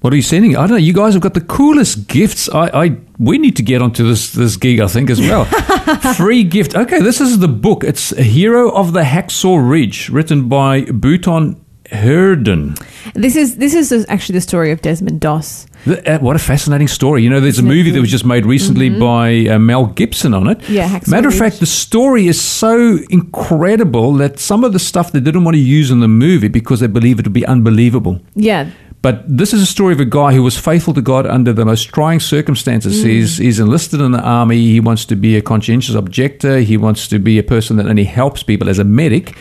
What 0.00 0.12
are 0.12 0.16
you 0.16 0.22
sending? 0.22 0.56
I 0.56 0.62
don't 0.62 0.70
know. 0.70 0.76
You 0.78 0.94
guys 0.94 1.12
have 1.12 1.22
got 1.22 1.34
the 1.34 1.42
coolest 1.42 2.08
gifts. 2.08 2.48
I, 2.48 2.86
I 2.86 2.96
we 3.20 3.38
need 3.38 3.54
to 3.56 3.62
get 3.62 3.82
onto 3.82 4.04
this 4.04 4.32
this 4.32 4.56
gig. 4.56 4.80
I 4.80 4.88
think 4.88 5.10
as 5.10 5.20
well. 5.20 5.44
Free 6.16 6.44
gift. 6.44 6.74
Okay, 6.74 7.00
this 7.00 7.20
is 7.20 7.38
the 7.38 7.48
book. 7.48 7.84
It's 7.84 8.10
Hero 8.16 8.70
of 8.70 8.92
the 8.92 9.02
Hacksaw 9.02 9.58
Ridge, 9.70 10.08
written 10.10 10.48
by 10.48 10.82
Booton 10.82 11.56
Herndon. 11.90 12.74
This 13.14 13.34
is 13.36 13.56
this 13.56 13.74
is 13.74 14.06
actually 14.08 14.34
the 14.34 14.40
story 14.42 14.70
of 14.70 14.80
Desmond 14.82 15.20
Doss. 15.20 15.66
Th- 15.84 15.98
uh, 16.06 16.18
What 16.20 16.36
a 16.36 16.38
fascinating 16.38 16.88
story. 16.88 17.22
You 17.22 17.30
know, 17.30 17.40
there's 17.40 17.56
a 17.58 17.62
Isn't 17.62 17.68
movie 17.68 17.90
that 17.90 18.00
was 18.00 18.10
just 18.10 18.24
made 18.24 18.46
recently 18.46 18.90
by 18.90 19.46
uh, 19.48 19.58
Mel 19.58 19.86
Gibson 19.86 20.34
on 20.34 20.46
it. 20.48 20.58
Mm-hmm. 20.58 20.72
Yeah, 20.74 20.88
Hacksaw 20.88 21.08
Matter 21.10 21.28
of 21.28 21.34
fact, 21.34 21.58
the 21.58 21.66
story 21.66 22.26
is 22.28 22.40
so 22.40 22.98
incredible 23.10 24.12
that 24.14 24.38
some 24.38 24.62
of 24.62 24.72
the 24.72 24.78
stuff 24.78 25.10
they 25.12 25.20
didn't 25.20 25.42
want 25.44 25.54
to 25.56 25.60
use 25.60 25.90
in 25.90 26.00
the 26.00 26.08
movie 26.08 26.48
because 26.48 26.80
they 26.80 26.86
believe 26.86 27.18
it 27.18 27.26
would 27.26 27.32
be 27.32 27.46
unbelievable. 27.46 28.20
Yeah, 28.34 28.70
But 29.02 29.24
this 29.26 29.54
is 29.54 29.62
a 29.62 29.66
story 29.66 29.94
of 29.94 30.00
a 30.00 30.04
guy 30.04 30.34
who 30.34 30.42
was 30.42 30.58
faithful 30.58 30.92
to 30.92 31.00
God 31.00 31.26
under 31.26 31.54
the 31.54 31.64
most 31.64 31.84
trying 31.84 32.20
circumstances. 32.20 33.02
He's, 33.02 33.38
he's 33.38 33.58
enlisted 33.58 34.00
in 34.00 34.12
the 34.12 34.20
army. 34.20 34.58
He 34.58 34.80
wants 34.80 35.06
to 35.06 35.16
be 35.16 35.36
a 35.36 35.42
conscientious 35.42 35.94
objector. 35.94 36.58
He 36.58 36.76
wants 36.76 37.08
to 37.08 37.18
be 37.18 37.38
a 37.38 37.42
person 37.42 37.76
that 37.78 37.86
only 37.86 38.04
helps 38.04 38.42
people 38.42 38.68
as 38.68 38.78
a 38.78 38.84
medic. 38.84 39.34